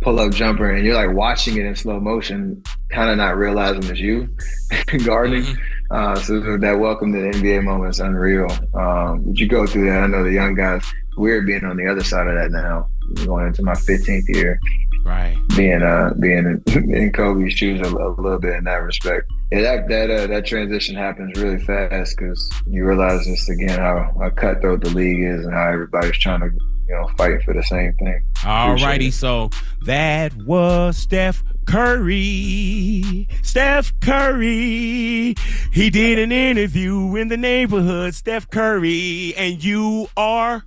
pull 0.00 0.18
up 0.20 0.32
jumper, 0.32 0.70
and 0.70 0.84
you're 0.84 0.94
like 0.94 1.16
watching 1.16 1.56
it 1.56 1.64
in 1.64 1.74
slow 1.76 2.00
motion, 2.00 2.62
kind 2.90 3.10
of 3.10 3.16
not 3.16 3.36
realizing 3.36 3.84
it's 3.84 4.00
you 4.00 4.28
guarding. 5.04 5.44
Uh, 5.90 6.14
so 6.16 6.40
that 6.58 6.78
welcome 6.78 7.12
to 7.12 7.20
the 7.20 7.28
NBA 7.28 7.62
moment 7.64 7.90
is 7.90 8.00
unreal. 8.00 8.50
Um, 8.74 9.22
but 9.24 9.38
you 9.38 9.46
go 9.46 9.66
through 9.66 9.86
that. 9.90 10.02
I 10.02 10.06
know 10.06 10.24
the 10.24 10.32
young 10.32 10.54
guys. 10.54 10.84
Weird 11.16 11.46
being 11.46 11.64
on 11.64 11.76
the 11.76 11.86
other 11.86 12.02
side 12.02 12.26
of 12.26 12.34
that 12.34 12.50
now. 12.50 12.86
Going 13.26 13.46
into 13.46 13.62
my 13.62 13.74
15th 13.74 14.28
year 14.28 14.58
Right. 15.04 15.36
being 15.56 15.82
uh 15.82 16.14
being 16.18 16.62
in, 16.66 17.12
Kobe's 17.12 17.54
shoes 17.54 17.80
a, 17.80 17.90
a 17.90 18.14
little 18.20 18.38
bit 18.38 18.56
in 18.56 18.64
that 18.64 18.76
respect. 18.76 19.30
Yeah, 19.50 19.60
that 19.62 19.88
that 19.88 20.10
uh, 20.10 20.26
that 20.28 20.46
transition 20.46 20.94
happens 20.94 21.40
really 21.40 21.58
fast 21.58 22.16
because 22.16 22.50
you 22.66 22.86
realize 22.86 23.24
just 23.26 23.48
again 23.50 23.78
how, 23.78 24.14
how 24.18 24.30
cutthroat 24.30 24.82
the 24.82 24.90
league 24.90 25.20
is 25.20 25.44
and 25.44 25.52
how 25.52 25.68
everybody's 25.68 26.18
trying 26.18 26.40
to 26.40 26.50
you 26.92 26.94
know 26.94 27.08
fight 27.16 27.42
for 27.42 27.54
the 27.54 27.62
same 27.62 27.94
thing. 27.94 28.22
Appreciate 28.44 29.00
Alrighty, 29.00 29.12
so 29.12 29.50
that 29.84 30.34
was 30.36 30.96
Steph 30.96 31.42
Curry. 31.66 33.28
Steph 33.42 33.92
Curry. 34.00 35.34
He 35.72 35.90
did 35.90 36.18
an 36.18 36.32
interview 36.32 37.16
in 37.16 37.28
the 37.28 37.36
neighborhood. 37.36 38.14
Steph 38.14 38.50
Curry, 38.50 39.34
and 39.36 39.62
you 39.62 40.08
are, 40.16 40.64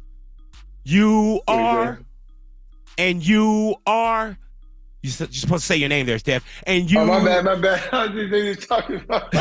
you 0.84 1.42
are? 1.48 2.00
And 2.98 3.26
you 3.26 3.76
are. 3.86 4.38
You're 5.02 5.12
supposed 5.12 5.50
to 5.50 5.60
say 5.60 5.76
your 5.76 5.90
name 5.90 6.08
there, 6.08 6.18
Steph. 6.18 6.44
And 6.66 6.90
you. 6.90 7.00
Oh 7.00 7.06
my 7.06 7.24
bad, 7.24 7.46
my 7.46 7.54
bad. 7.56 7.84
I 7.92 8.06
you 8.06 8.28
were 8.28 8.56
talking 8.56 8.96
about. 8.96 9.32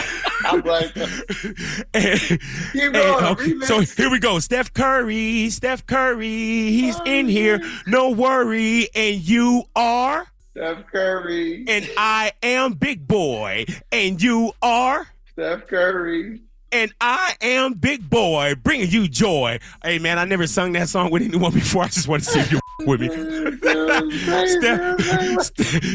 I'm 0.45 0.61
like, 0.61 0.95
and, 1.95 2.21
Keep 2.73 2.95
and- 2.95 2.97
okay, 2.97 3.61
so 3.63 3.81
here 3.81 4.11
we 4.11 4.19
go. 4.19 4.39
Steph 4.41 4.75
Curry. 4.75 5.49
Steph 5.49 5.87
Curry. 5.87 6.27
He's 6.29 7.01
in 7.07 7.29
here. 7.29 7.63
No 7.87 8.11
worry. 8.11 8.89
And 8.95 9.27
you 9.27 9.63
are. 9.75 10.27
Steph 10.57 10.87
Curry, 10.93 11.65
and 11.67 11.91
I 11.97 12.31
am 12.41 12.75
Big 12.75 13.09
Boy, 13.09 13.65
and 13.91 14.23
you 14.23 14.53
are, 14.63 15.05
Steph 15.33 15.67
Curry. 15.67 16.43
And 16.75 16.93
I 17.01 17.37
am 17.41 17.75
Big 17.75 18.11
Boy, 18.11 18.57
bringing 18.57 18.91
you 18.91 19.07
joy. 19.07 19.61
Hey 19.83 20.01
man, 20.01 20.19
I 20.19 20.25
never 20.25 20.47
sung 20.49 20.73
that 20.73 20.89
song 20.89 21.11
with 21.11 21.23
anyone 21.23 21.53
before. 21.55 21.85
I 21.85 21.89
just 21.89 22.09
want 22.09 22.25
to 22.25 22.31
see 22.31 22.41
if 22.41 22.51
you 22.51 22.61
with 22.87 23.01
me. 23.01 23.09
Steph, 24.47 25.01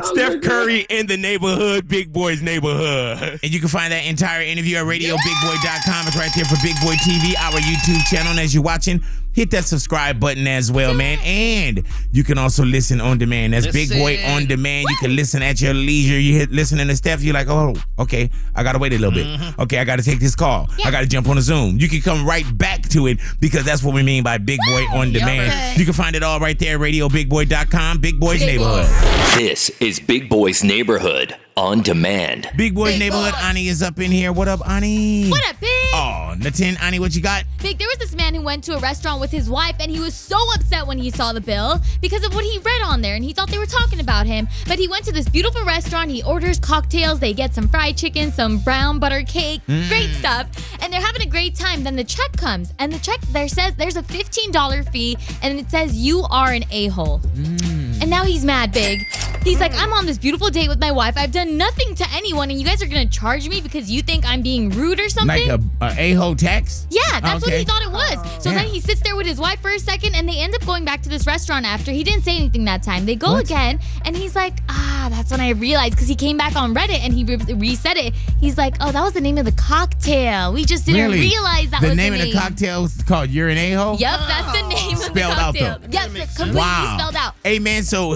Steph 0.05 0.41
Curry 0.41 0.85
in 0.89 1.07
the 1.07 1.17
neighborhood, 1.17 1.87
Big 1.87 2.13
Boy's 2.13 2.41
neighborhood. 2.41 3.39
And 3.43 3.53
you 3.53 3.59
can 3.59 3.67
find 3.67 3.91
that 3.91 4.05
entire 4.05 4.41
interview 4.41 4.77
at 4.77 4.85
radiobigboy.com. 4.85 6.07
It's 6.07 6.15
right 6.15 6.31
there 6.33 6.45
for 6.45 6.55
Big 6.63 6.75
Boy 6.81 6.95
TV, 6.95 7.35
our 7.37 7.59
YouTube 7.59 8.03
channel. 8.05 8.31
And 8.31 8.39
as 8.39 8.53
you're 8.53 8.63
watching, 8.63 9.03
hit 9.33 9.51
that 9.51 9.65
subscribe 9.65 10.19
button 10.19 10.47
as 10.47 10.71
well, 10.71 10.93
man. 10.93 11.19
And 11.23 11.83
you 12.11 12.23
can 12.23 12.37
also 12.37 12.63
listen 12.63 13.01
on 13.01 13.17
demand. 13.17 13.53
That's 13.53 13.67
Big 13.67 13.89
Boy 13.89 14.19
on 14.25 14.45
demand. 14.45 14.87
You 14.89 14.95
can 14.99 15.15
listen 15.15 15.41
at 15.41 15.61
your 15.61 15.73
leisure. 15.73 16.19
You 16.19 16.35
hit 16.37 16.51
listening 16.51 16.87
to 16.87 16.95
Steph, 16.95 17.21
you're 17.21 17.33
like, 17.33 17.47
oh, 17.49 17.75
okay, 17.97 18.29
I 18.55 18.63
gotta 18.63 18.79
wait 18.79 18.93
a 18.93 18.97
little 18.97 19.11
bit. 19.11 19.25
Mm-hmm. 19.27 19.61
Okay, 19.61 19.79
I 19.79 19.83
gotta 19.83 20.03
take 20.03 20.19
this 20.19 20.35
call. 20.35 20.69
I 20.85 20.91
gotta 20.91 21.07
jump 21.07 21.27
on 21.29 21.37
a 21.37 21.41
Zoom. 21.41 21.77
You 21.79 21.87
can 21.89 22.01
come 22.01 22.25
right 22.27 22.45
back 22.57 22.83
to 22.89 23.07
it 23.07 23.19
because 23.39 23.63
that's 23.63 23.83
what 23.83 23.93
we 23.93 24.03
mean 24.03 24.23
by 24.23 24.37
Big 24.37 24.59
Boy 24.67 24.85
on 24.91 25.11
demand. 25.11 25.51
okay. 25.51 25.73
You 25.77 25.85
can 25.85 25.93
find 25.93 26.15
it 26.15 26.23
all 26.23 26.39
right 26.39 26.57
there 26.57 26.75
at 26.75 26.81
radiobigboy.com, 26.81 27.99
Big 27.99 28.19
Boy's 28.19 28.39
Big 28.39 28.59
Boy. 28.59 28.65
neighborhood. 28.65 29.39
This 29.39 29.69
is 29.79 29.99
Big 29.99 30.29
Boy's 30.29 30.63
Neighborhood 30.63 31.35
on 31.59 31.81
demand. 31.81 32.49
Big 32.55 32.73
Boy 32.73 32.91
Big 32.91 32.99
neighborhood. 32.99 33.33
Boy. 33.33 33.39
Ani 33.41 33.67
is 33.67 33.83
up 33.83 33.99
in 33.99 34.11
here. 34.11 34.31
What 34.31 34.47
up, 34.47 34.67
Ani? 34.67 35.27
What 35.29 35.45
up, 35.49 35.59
big? 35.59 35.69
Oh, 35.93 36.33
Natin, 36.37 36.81
Ani, 36.81 36.99
what 36.99 37.13
you 37.13 37.21
got? 37.21 37.43
Big, 37.61 37.77
there 37.77 37.87
was 37.87 37.97
this 37.97 38.15
man 38.15 38.33
who 38.33 38.41
went 38.41 38.63
to 38.63 38.77
a 38.77 38.79
restaurant 38.79 39.19
with 39.19 39.29
his 39.29 39.49
wife, 39.49 39.75
and 39.81 39.91
he 39.91 39.99
was 39.99 40.15
so 40.15 40.37
upset 40.55 40.87
when 40.87 40.97
he 40.97 41.11
saw 41.11 41.33
the 41.33 41.41
bill 41.41 41.81
because 42.01 42.23
of 42.23 42.33
what 42.33 42.45
he 42.45 42.59
read 42.59 42.81
on 42.85 43.01
there, 43.01 43.15
and 43.15 43.25
he 43.25 43.33
thought 43.33 43.49
they 43.49 43.57
were 43.57 43.65
talking 43.65 43.99
about 43.99 44.25
him. 44.25 44.47
But 44.67 44.79
he 44.79 44.87
went 44.87 45.03
to 45.05 45.11
this 45.11 45.27
beautiful 45.27 45.65
restaurant. 45.65 46.09
He 46.11 46.23
orders 46.23 46.59
cocktails. 46.59 47.19
They 47.19 47.33
get 47.33 47.53
some 47.53 47.67
fried 47.67 47.97
chicken, 47.97 48.31
some 48.31 48.59
brown 48.59 48.99
butter 48.99 49.23
cake, 49.23 49.61
mm. 49.67 49.89
great 49.89 50.11
stuff, 50.11 50.47
and 50.81 50.93
they're 50.93 51.01
having 51.01 51.23
a 51.23 51.29
great 51.29 51.55
time. 51.55 51.83
Then 51.83 51.97
the 51.97 52.05
check 52.05 52.31
comes, 52.37 52.73
and 52.79 52.93
the 52.93 52.99
check 52.99 53.19
there 53.33 53.49
says 53.49 53.75
there's 53.75 53.97
a 53.97 54.03
$15 54.03 54.89
fee, 54.93 55.17
and 55.41 55.59
it 55.59 55.69
says 55.69 55.93
you 55.93 56.23
are 56.29 56.53
an 56.53 56.63
a-hole. 56.71 57.19
Mm. 57.35 57.88
And 58.09 58.17
now 58.17 58.23
he's 58.25 58.43
mad, 58.43 58.71
big. 58.71 59.05
He's 59.43 59.59
like, 59.59 59.71
I'm 59.75 59.93
on 59.93 60.07
this 60.07 60.17
beautiful 60.17 60.49
date 60.49 60.67
with 60.67 60.79
my 60.81 60.91
wife. 60.91 61.13
I've 61.15 61.31
done 61.31 61.57
nothing 61.57 61.93
to 61.93 62.05
anyone, 62.11 62.49
and 62.49 62.59
you 62.59 62.65
guys 62.65 62.81
are 62.81 62.87
gonna 62.87 63.05
charge 63.05 63.47
me 63.47 63.61
because 63.61 63.89
you 63.89 64.01
think 64.01 64.25
I'm 64.27 64.41
being 64.41 64.71
rude 64.71 64.99
or 64.99 65.09
something. 65.09 65.47
Like 65.47 65.61
a, 65.79 66.11
a 66.31 66.35
tax? 66.35 66.87
Yeah, 66.89 67.19
that's 67.19 67.45
what 67.45 67.53
he 67.53 67.63
thought 67.63 67.83
it 67.83 67.91
was. 67.91 68.43
So 68.43 68.49
Yeah. 68.49 68.57
then 68.63 68.65
he 68.65 68.79
sits 68.79 68.99
there 69.01 69.15
with 69.15 69.27
his 69.27 69.39
wife 69.39 69.61
for 69.61 69.69
a 69.69 69.77
second, 69.77 70.15
and 70.15 70.27
they 70.27 70.39
end 70.39 70.55
up 70.55 70.65
going 70.65 70.85
back 70.85 71.03
to 71.03 71.09
this 71.09 71.27
restaurant 71.27 71.67
after. 71.67 71.91
He 71.91 72.03
didn't 72.03 72.23
say 72.23 72.35
anything 72.35 72.65
that 72.65 72.81
time. 72.81 73.05
They 73.05 73.15
go 73.15 73.33
What? 73.33 73.45
again, 73.45 73.79
and 74.05 74.17
he's 74.17 74.35
like, 74.35 74.55
ah, 74.69 75.07
that's 75.11 75.29
when 75.29 75.39
I 75.39 75.49
realized 75.51 75.93
because 75.93 76.07
he 76.07 76.15
came 76.15 76.35
back 76.35 76.55
on 76.55 76.73
Reddit 76.73 76.99
and 77.01 77.13
he 77.13 77.23
re- 77.25 77.37
reset 77.53 77.95
it. 77.95 78.15
He's 78.41 78.57
like, 78.57 78.75
oh, 78.81 78.91
that 78.91 79.03
was 79.03 79.13
the 79.13 79.21
name 79.21 79.37
of 79.37 79.45
the 79.45 79.51
cocktail. 79.53 80.51
We 80.51 80.65
just 80.65 80.87
didn't 80.87 81.01
Really? 81.11 81.19
realize 81.19 81.69
that 81.69 81.81
the 81.81 81.89
was 81.89 81.97
name 81.97 82.13
the 82.13 82.17
name 82.19 82.27
of 82.29 82.33
the 82.33 82.39
cocktail 82.39 82.81
was 82.81 83.03
called 83.03 83.29
You're 83.29 83.49
an 83.49 83.57
a-hole? 83.59 83.97
Yep, 83.97 84.19
that's 84.27 84.59
the 84.59 84.67
name 84.67 84.93
of 84.95 84.99
the 84.99 85.05
Spelled 85.05 85.33
out, 85.33 85.37
cocktail. 85.55 85.77
though. 85.79 85.87
Yep, 85.91 86.11
completely 86.35 86.55
Wow. 86.55 86.95
spelled 86.97 87.15
out. 87.15 87.35
Hey, 87.43 87.59
man, 87.59 87.83
so 87.99 88.13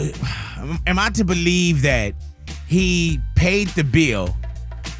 am 0.88 0.98
I 0.98 1.10
to 1.10 1.26
believe 1.26 1.82
that 1.82 2.14
he 2.68 3.20
paid 3.36 3.68
the 3.70 3.84
bill, 3.84 4.34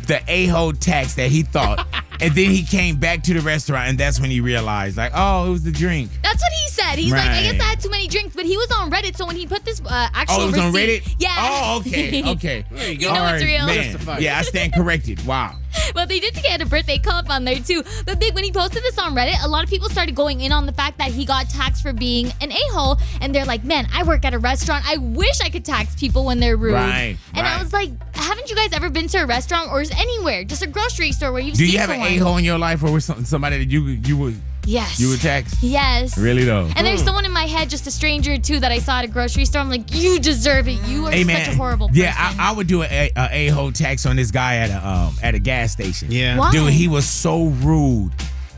the 0.08 0.22
a-hole 0.28 0.74
tax 0.74 1.16
that 1.16 1.32
he 1.32 1.44
thought, 1.44 1.88
and 2.24 2.34
then 2.34 2.50
he 2.52 2.64
came 2.64 2.96
back 2.98 3.24
to 3.24 3.34
the 3.34 3.42
restaurant 3.42 3.90
and 3.90 3.98
that's 3.98 4.20
when 4.20 4.30
he 4.32 4.40
realized, 4.42 4.98
like, 4.98 5.12
oh, 5.16 5.48
it 5.48 5.50
was 5.52 5.64
the 5.64 5.72
drink. 5.72 6.10
That's 6.24 6.42
what 6.42 6.52
he 6.52 6.70
said. 6.70 6.96
He's 6.98 7.12
like, 7.12 7.22
I 7.30 7.44
guess 7.44 7.60
I 7.62 7.64
had 7.64 7.80
too 7.80 7.90
many 7.90 8.08
drinks, 8.08 8.36
but 8.36 8.46
he 8.46 8.58
was 8.58 8.72
on 8.80 8.92
Reddit, 8.92 9.16
so 9.16 9.26
when 9.26 9.36
he 9.36 9.46
put 9.48 9.66
this 9.66 9.82
uh, 9.86 10.10
actual 10.14 10.42
Oh, 10.42 10.44
it 10.44 10.52
was 10.52 10.58
on 10.60 10.74
Reddit? 10.74 11.16
Yeah. 11.20 11.36
Oh, 11.38 11.80
okay, 11.80 12.24
okay. 12.32 12.66
You 12.72 13.08
know 13.10 13.34
it's 13.36 13.44
real. 13.44 13.66
Man. 13.66 14.22
Yeah, 14.22 14.38
I 14.40 14.42
stand 14.44 14.74
corrected. 14.74 15.26
Wow. 15.26 15.56
Well, 15.96 16.08
they 16.08 16.20
did 16.20 16.34
get 16.36 16.62
a 16.62 16.66
birthday 16.66 16.98
cup 16.98 17.30
on 17.30 17.46
there 17.46 17.60
too. 17.60 17.84
But 18.06 18.20
big, 18.20 18.34
when 18.36 18.44
he 18.44 18.52
posted 18.52 18.84
this 18.84 18.98
on 18.98 19.16
Reddit, 19.16 19.44
a 19.44 19.48
lot 19.48 19.64
of 19.64 19.70
people 19.70 19.90
started 19.90 20.16
going 20.16 20.42
in 20.42 20.52
on 20.52 20.66
the 20.66 20.72
fact 20.72 20.98
that 21.00 21.12
he 21.12 21.26
got 21.26 21.50
taxed 21.50 21.82
for 21.84 21.94
being 21.94 22.32
an 22.42 22.52
a-hole, 22.52 22.98
and 23.22 23.34
they're 23.34 23.46
like, 23.46 23.64
"Man, 23.64 23.88
I 23.94 24.04
work 24.04 24.24
at 24.26 24.34
a 24.34 24.40
restaurant. 24.40 24.86
I 24.88 24.98
wish 24.98 25.42
I 25.42 25.50
could 25.50 25.66
tax 25.66 25.96
people 25.96 26.26
when 26.26 26.40
they're 26.40 26.58
rude." 26.58 26.74
Right, 26.74 27.18
And 27.34 27.46
I 27.46 27.62
was 27.62 27.74
like, 27.74 27.90
"Haven't 28.16 28.50
you 28.50 28.56
guys 28.56 28.72
ever 28.74 28.90
been 28.90 29.08
to 29.10 29.20
a 29.20 29.26
restaurant 29.26 29.70
or 29.72 29.82
anywhere, 29.98 30.44
just 30.44 30.62
a 30.64 30.68
grocery 30.68 31.12
store 31.12 31.32
where 31.32 31.42
you've 31.42 31.56
Do 31.56 31.66
seen 31.66 31.74
you 31.74 31.80
have 31.80 31.90
an 31.90 31.96
someone?" 31.96 32.13
A-hole 32.20 32.38
in 32.38 32.44
your 32.46 32.58
life 32.58 32.84
or 32.84 32.92
was 32.92 33.06
some- 33.06 33.26
somebody 33.26 33.58
that 33.60 33.70
you 33.72 33.82
you 33.86 34.18
would 34.18 34.40
Yes. 34.66 34.98
you 35.00 35.10
would 35.10 35.20
tax? 35.20 35.62
Yes. 35.62 36.18
Really 36.18 36.46
though? 36.46 36.70
And 36.76 36.88
there's 36.88 37.04
someone 37.04 37.26
in 37.26 37.34
my 37.34 37.46
head, 37.48 37.70
just 37.70 37.86
a 37.86 37.92
stranger 37.92 38.38
too, 38.38 38.60
that 38.62 38.72
I 38.72 38.80
saw 38.80 39.00
at 39.00 39.04
a 39.04 39.08
grocery 39.10 39.44
store. 39.44 39.62
I'm 39.62 39.70
like, 39.70 39.94
you 39.94 40.20
deserve 40.20 40.70
it. 40.70 40.80
You 40.88 41.08
are 41.08 41.12
Hey 41.12 41.24
such 41.26 41.50
a 41.54 41.56
horrible 41.58 41.90
person. 41.90 42.04
yeah, 42.04 42.16
I, 42.18 42.50
I 42.50 42.52
would 42.54 42.68
do 42.68 42.82
a, 42.84 43.12
a 43.18 43.48
a-hole 43.48 43.74
tax 43.74 44.06
on 44.06 44.16
this 44.16 44.32
guy 44.32 44.56
at 44.58 44.70
a 44.70 44.88
um 44.88 45.16
at 45.22 45.36
a 45.36 45.40
gas 45.40 45.74
station. 45.74 46.10
Yeah. 46.12 46.38
Why? 46.38 46.52
Dude, 46.52 46.72
he 46.72 46.88
was 46.88 47.06
so 47.06 47.48
rude 47.62 48.12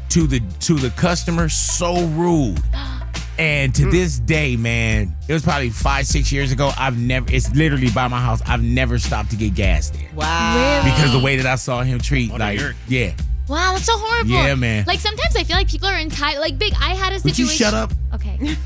to 0.10 0.28
the 0.28 0.42
to 0.62 0.76
the 0.76 0.92
customer, 0.92 1.50
so 1.50 2.06
rude. 2.10 2.62
And 3.38 3.76
to 3.76 3.92
this 3.92 4.18
day, 4.18 4.56
man, 4.56 5.14
it 5.28 5.34
was 5.34 5.44
probably 5.44 5.70
five, 5.70 6.08
six 6.08 6.32
years 6.32 6.54
ago. 6.54 6.72
I've 6.78 6.98
never. 6.98 7.26
It's 7.30 7.54
literally 7.54 7.90
by 7.90 8.08
my 8.08 8.22
house. 8.22 8.42
I've 8.46 8.64
never 8.64 8.98
stopped 8.98 9.32
to 9.32 9.36
get 9.36 9.54
gas 9.56 9.90
there 9.90 10.08
Really? 10.14 10.90
because 10.90 11.12
the 11.12 11.20
way 11.20 11.36
that 11.36 11.46
I 11.46 11.56
saw 11.56 11.82
him 11.84 12.00
treat, 12.00 12.32
What 12.32 12.40
like, 12.40 12.62
yeah. 12.88 13.12
Wow, 13.48 13.74
that's 13.74 13.86
so 13.86 13.94
horrible. 13.96 14.32
Yeah, 14.32 14.56
man. 14.56 14.86
Like 14.88 15.00
sometimes 15.00 15.36
I 15.36 15.44
feel 15.44 15.56
like 15.56 15.68
people 15.70 15.88
are 15.88 15.98
entitled. 16.00 16.42
Like 16.42 16.58
big, 16.58 16.74
I 16.82 16.96
had 16.96 17.12
a 17.12 17.16
Would 17.16 17.22
situation. 17.36 17.46
you 17.46 17.50
shut 17.52 17.74
up? 17.74 17.92
Okay. 18.14 18.56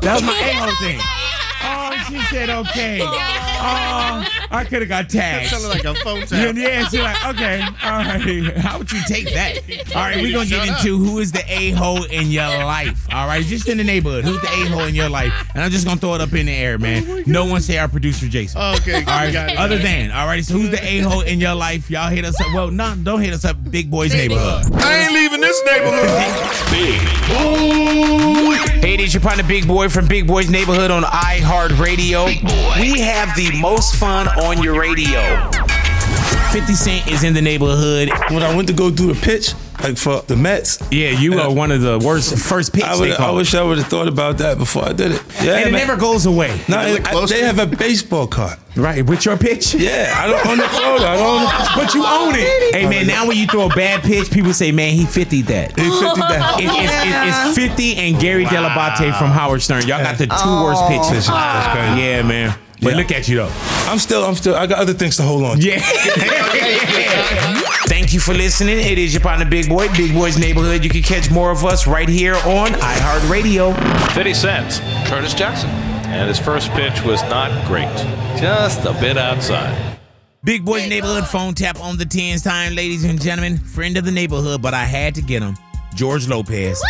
That 0.00 0.14
was 0.14 0.22
my 0.22 0.32
a-hole 0.48 0.74
thing. 0.76 0.98
Oh, 1.66 2.04
she 2.08 2.18
said 2.34 2.50
okay. 2.50 3.00
Oh, 3.66 4.26
I 4.50 4.64
could 4.64 4.82
have 4.82 4.90
got 4.90 5.08
tagged. 5.08 5.48
Sounded 5.48 5.68
like 5.68 5.84
a 5.86 5.94
phone 6.02 6.22
Yeah, 6.30 6.50
yeah, 6.50 6.86
she's 6.88 7.00
like, 7.00 7.16
okay, 7.28 7.62
all 7.82 7.90
right. 7.92 8.56
How 8.58 8.76
would 8.76 8.92
you 8.92 9.00
take 9.08 9.32
that? 9.32 9.56
All 9.96 10.02
right, 10.02 10.16
we're 10.16 10.34
gonna 10.34 10.44
get 10.44 10.66
Shut 10.66 10.68
up. 10.68 10.78
into 10.84 10.98
who 10.98 11.18
is 11.18 11.32
the 11.32 11.42
a-hole 11.50 12.04
in 12.04 12.30
your 12.30 12.46
life. 12.46 13.06
All 13.10 13.26
right, 13.26 13.42
just 13.42 13.68
in 13.70 13.78
the 13.78 13.84
neighborhood. 13.84 14.24
Who's 14.24 14.38
the 14.42 14.48
a-hole 14.48 14.82
in 14.84 14.94
your 14.94 15.08
life? 15.08 15.32
And 15.54 15.62
I'm 15.64 15.70
just 15.70 15.86
gonna 15.86 15.98
throw 15.98 16.14
it 16.14 16.20
up 16.20 16.34
in 16.34 16.44
the 16.44 16.52
air, 16.52 16.76
man. 16.78 17.04
Oh 17.08 17.22
no 17.26 17.46
one 17.46 17.62
say 17.62 17.78
our 17.78 17.88
producer 17.88 18.28
Jason. 18.28 18.60
Oh, 18.62 18.74
okay, 18.74 18.96
All 18.96 19.02
right. 19.04 19.32
got 19.32 19.50
it. 19.50 19.56
Other 19.56 19.78
than, 19.78 20.10
all 20.10 20.26
right. 20.26 20.44
So 20.44 20.54
who's 20.58 20.68
the 20.70 20.84
a 20.84 20.98
hole 20.98 21.22
in 21.22 21.40
your 21.40 21.54
life? 21.54 21.90
Y'all 21.90 22.10
hit 22.10 22.26
us 22.26 22.38
up. 22.38 22.48
Well, 22.52 22.70
not 22.70 23.02
don't 23.02 23.22
hit 23.22 23.32
us 23.32 23.46
up. 23.46 23.56
Big 23.70 23.90
Boys 23.90 24.12
Neighborhood. 24.12 24.66
I 24.74 25.04
ain't 25.04 25.12
leaving 25.14 25.40
this 25.40 25.62
neighborhood. 25.64 26.10
Big 26.70 27.00
Hey, 28.84 28.94
it 28.94 29.00
is 29.00 29.14
your 29.14 29.22
partner 29.22 29.42
Big 29.44 29.66
Boy 29.66 29.88
from 29.88 30.06
Big 30.06 30.26
Boy's 30.26 30.50
Neighborhood 30.50 30.90
on 30.90 31.04
iHeartRadio. 31.54 32.26
We 32.80 33.00
have 33.00 33.34
the 33.36 33.56
most 33.60 33.94
fun 33.96 34.26
on 34.28 34.60
your 34.62 34.78
radio. 34.78 35.48
50 36.50 36.74
Cent 36.74 37.08
is 37.08 37.22
in 37.22 37.32
the 37.32 37.40
neighborhood. 37.40 38.10
When 38.30 38.42
I 38.42 38.54
went 38.54 38.66
to 38.68 38.74
go 38.74 38.90
do 38.90 39.12
the 39.12 39.20
pitch, 39.20 39.54
like 39.84 39.96
for 39.98 40.22
the 40.22 40.36
Mets, 40.36 40.78
Yeah, 40.90 41.10
you 41.10 41.38
are 41.38 41.52
one 41.52 41.70
of 41.70 41.80
the 41.82 41.98
worst 41.98 42.36
first 42.48 42.72
picks 42.72 42.86
I, 42.86 42.98
would, 42.98 43.10
I 43.12 43.30
wish 43.30 43.54
I 43.54 43.62
would 43.62 43.78
have 43.78 43.86
thought 43.86 44.08
about 44.08 44.38
that 44.38 44.58
before 44.58 44.84
I 44.84 44.92
did 44.92 45.12
it. 45.12 45.22
Yeah, 45.42 45.56
and 45.58 45.68
it 45.68 45.72
man. 45.72 45.86
never 45.86 45.96
goes 45.96 46.26
away. 46.26 46.60
No, 46.68 46.84
Look 46.92 47.12
I- 47.12 47.26
they 47.26 47.42
have 47.42 47.58
a 47.58 47.66
baseball 47.66 48.26
card. 48.26 48.58
Right, 48.76 49.06
with 49.06 49.24
your 49.24 49.36
pitch? 49.36 49.72
Yeah, 49.74 50.12
I 50.16 50.26
don't 50.26 50.44
own 50.46 50.56
the 50.58 50.64
photo. 50.64 51.04
I 51.04 51.16
don't 51.16 51.76
But 51.76 51.94
you 51.94 52.04
own 52.04 52.34
it. 52.34 52.74
Hey 52.74 52.88
man, 52.88 53.06
now 53.06 53.28
when 53.28 53.36
you 53.36 53.46
throw 53.46 53.66
a 53.66 53.68
bad 53.68 54.02
pitch, 54.02 54.32
people 54.32 54.52
say, 54.52 54.72
"Man, 54.72 54.94
he 54.94 55.06
50 55.06 55.42
that." 55.42 55.76
They 55.76 55.88
50 55.88 56.20
that. 56.20 56.60
It- 56.60 56.64
it's, 56.64 57.54
it's, 57.54 57.58
it's 57.58 57.68
50 57.68 57.96
and 57.96 58.20
Gary 58.20 58.44
Dell'Abate 58.46 59.16
from 59.16 59.30
Howard 59.30 59.62
Stern. 59.62 59.86
Y'all 59.86 60.02
got 60.02 60.18
the 60.18 60.26
two 60.26 60.32
worst 60.32 60.82
oh. 60.82 60.88
pitches. 60.88 61.28
That's 61.28 61.76
crazy. 61.76 62.00
Yeah, 62.02 62.22
man. 62.22 62.58
But 62.82 62.90
Yeah. 62.92 62.96
look 62.96 63.12
at 63.12 63.28
you 63.28 63.36
though. 63.36 63.52
I'm 63.88 63.98
still, 63.98 64.24
I'm 64.24 64.34
still, 64.34 64.54
I 64.54 64.66
got 64.66 64.78
other 64.78 64.92
things 64.94 65.16
to 65.18 65.22
hold 65.22 65.44
on 65.44 65.58
to. 65.58 65.66
Yeah. 65.68 65.80
Thank 67.86 68.12
you 68.14 68.20
for 68.20 68.34
listening. 68.34 68.78
It 68.80 68.98
is 68.98 69.12
your 69.12 69.20
partner, 69.20 69.44
Big 69.44 69.68
Boy, 69.68 69.88
Big 69.94 70.12
Boy's 70.14 70.38
Neighborhood. 70.38 70.82
You 70.82 70.90
can 70.90 71.02
catch 71.02 71.30
more 71.30 71.50
of 71.50 71.64
us 71.64 71.86
right 71.86 72.08
here 72.08 72.34
on 72.34 72.68
iHeartRadio. 72.68 73.74
50 74.12 74.34
Cent, 74.34 74.82
Curtis 75.06 75.34
Jackson. 75.34 75.68
And 75.70 76.28
his 76.28 76.38
first 76.38 76.70
pitch 76.70 77.02
was 77.02 77.20
not 77.24 77.50
great. 77.66 77.88
Just 78.40 78.84
a 78.84 78.92
bit 79.00 79.16
outside. 79.18 79.98
Big 80.44 80.64
Boy's 80.64 80.88
Neighborhood 80.88 81.26
phone 81.26 81.54
tap 81.54 81.80
on 81.80 81.96
the 81.96 82.04
tens 82.04 82.42
time, 82.42 82.74
ladies 82.74 83.04
and 83.04 83.20
gentlemen. 83.20 83.58
Friend 83.58 83.96
of 83.96 84.04
the 84.04 84.12
neighborhood, 84.12 84.60
but 84.62 84.74
I 84.74 84.84
had 84.84 85.14
to 85.16 85.22
get 85.22 85.42
him. 85.42 85.56
George 85.94 86.26
Lopez. 86.28 86.82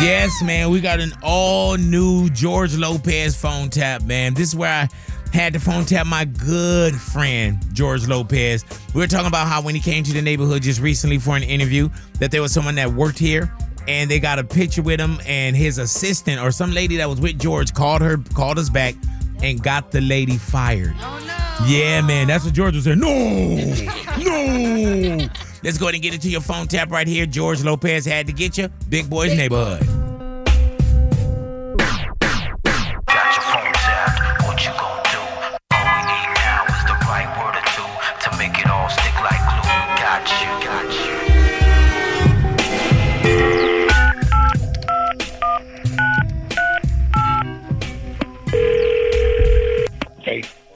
Yes, 0.00 0.32
man. 0.42 0.70
We 0.70 0.80
got 0.80 1.00
an 1.00 1.12
all 1.22 1.76
new 1.76 2.30
George 2.30 2.76
Lopez 2.76 3.36
phone 3.36 3.68
tap, 3.70 4.02
man. 4.02 4.34
This 4.34 4.48
is 4.48 4.56
where 4.56 4.72
I 4.72 4.88
had 5.32 5.52
to 5.52 5.60
phone 5.60 5.84
tap 5.84 6.06
my 6.06 6.24
good 6.24 6.94
friend, 6.94 7.58
George 7.72 8.06
Lopez. 8.06 8.64
We 8.94 9.00
were 9.00 9.06
talking 9.06 9.28
about 9.28 9.46
how 9.46 9.62
when 9.62 9.74
he 9.74 9.80
came 9.80 10.04
to 10.04 10.12
the 10.12 10.22
neighborhood 10.22 10.62
just 10.62 10.80
recently 10.80 11.18
for 11.18 11.36
an 11.36 11.42
interview, 11.42 11.88
that 12.18 12.30
there 12.30 12.42
was 12.42 12.52
someone 12.52 12.74
that 12.76 12.90
worked 12.92 13.18
here 13.18 13.52
and 13.88 14.10
they 14.10 14.20
got 14.20 14.38
a 14.38 14.44
picture 14.44 14.82
with 14.82 15.00
him 15.00 15.20
and 15.26 15.56
his 15.56 15.78
assistant 15.78 16.40
or 16.40 16.50
some 16.50 16.72
lady 16.72 16.96
that 16.96 17.08
was 17.08 17.20
with 17.20 17.38
George 17.38 17.72
called 17.72 18.02
her, 18.02 18.18
called 18.34 18.58
us 18.58 18.68
back 18.68 18.94
and 19.42 19.62
got 19.62 19.90
the 19.90 20.00
lady 20.00 20.36
fired. 20.36 20.94
Oh, 20.98 21.16
yeah, 21.66 22.00
man, 22.00 22.26
that's 22.26 22.44
what 22.44 22.54
George 22.54 22.74
was 22.74 22.84
saying. 22.84 22.98
No, 22.98 23.08
no. 24.18 25.28
Let's 25.62 25.76
go 25.76 25.86
ahead 25.86 25.94
and 25.94 26.02
get 26.02 26.14
into 26.14 26.30
your 26.30 26.40
phone 26.40 26.66
tap 26.68 26.90
right 26.90 27.06
here. 27.06 27.26
George 27.26 27.62
Lopez 27.62 28.06
had 28.06 28.26
to 28.26 28.32
get 28.32 28.56
you. 28.56 28.68
Big 28.88 29.10
Boy's 29.10 29.36
Neighborhood. 29.36 29.99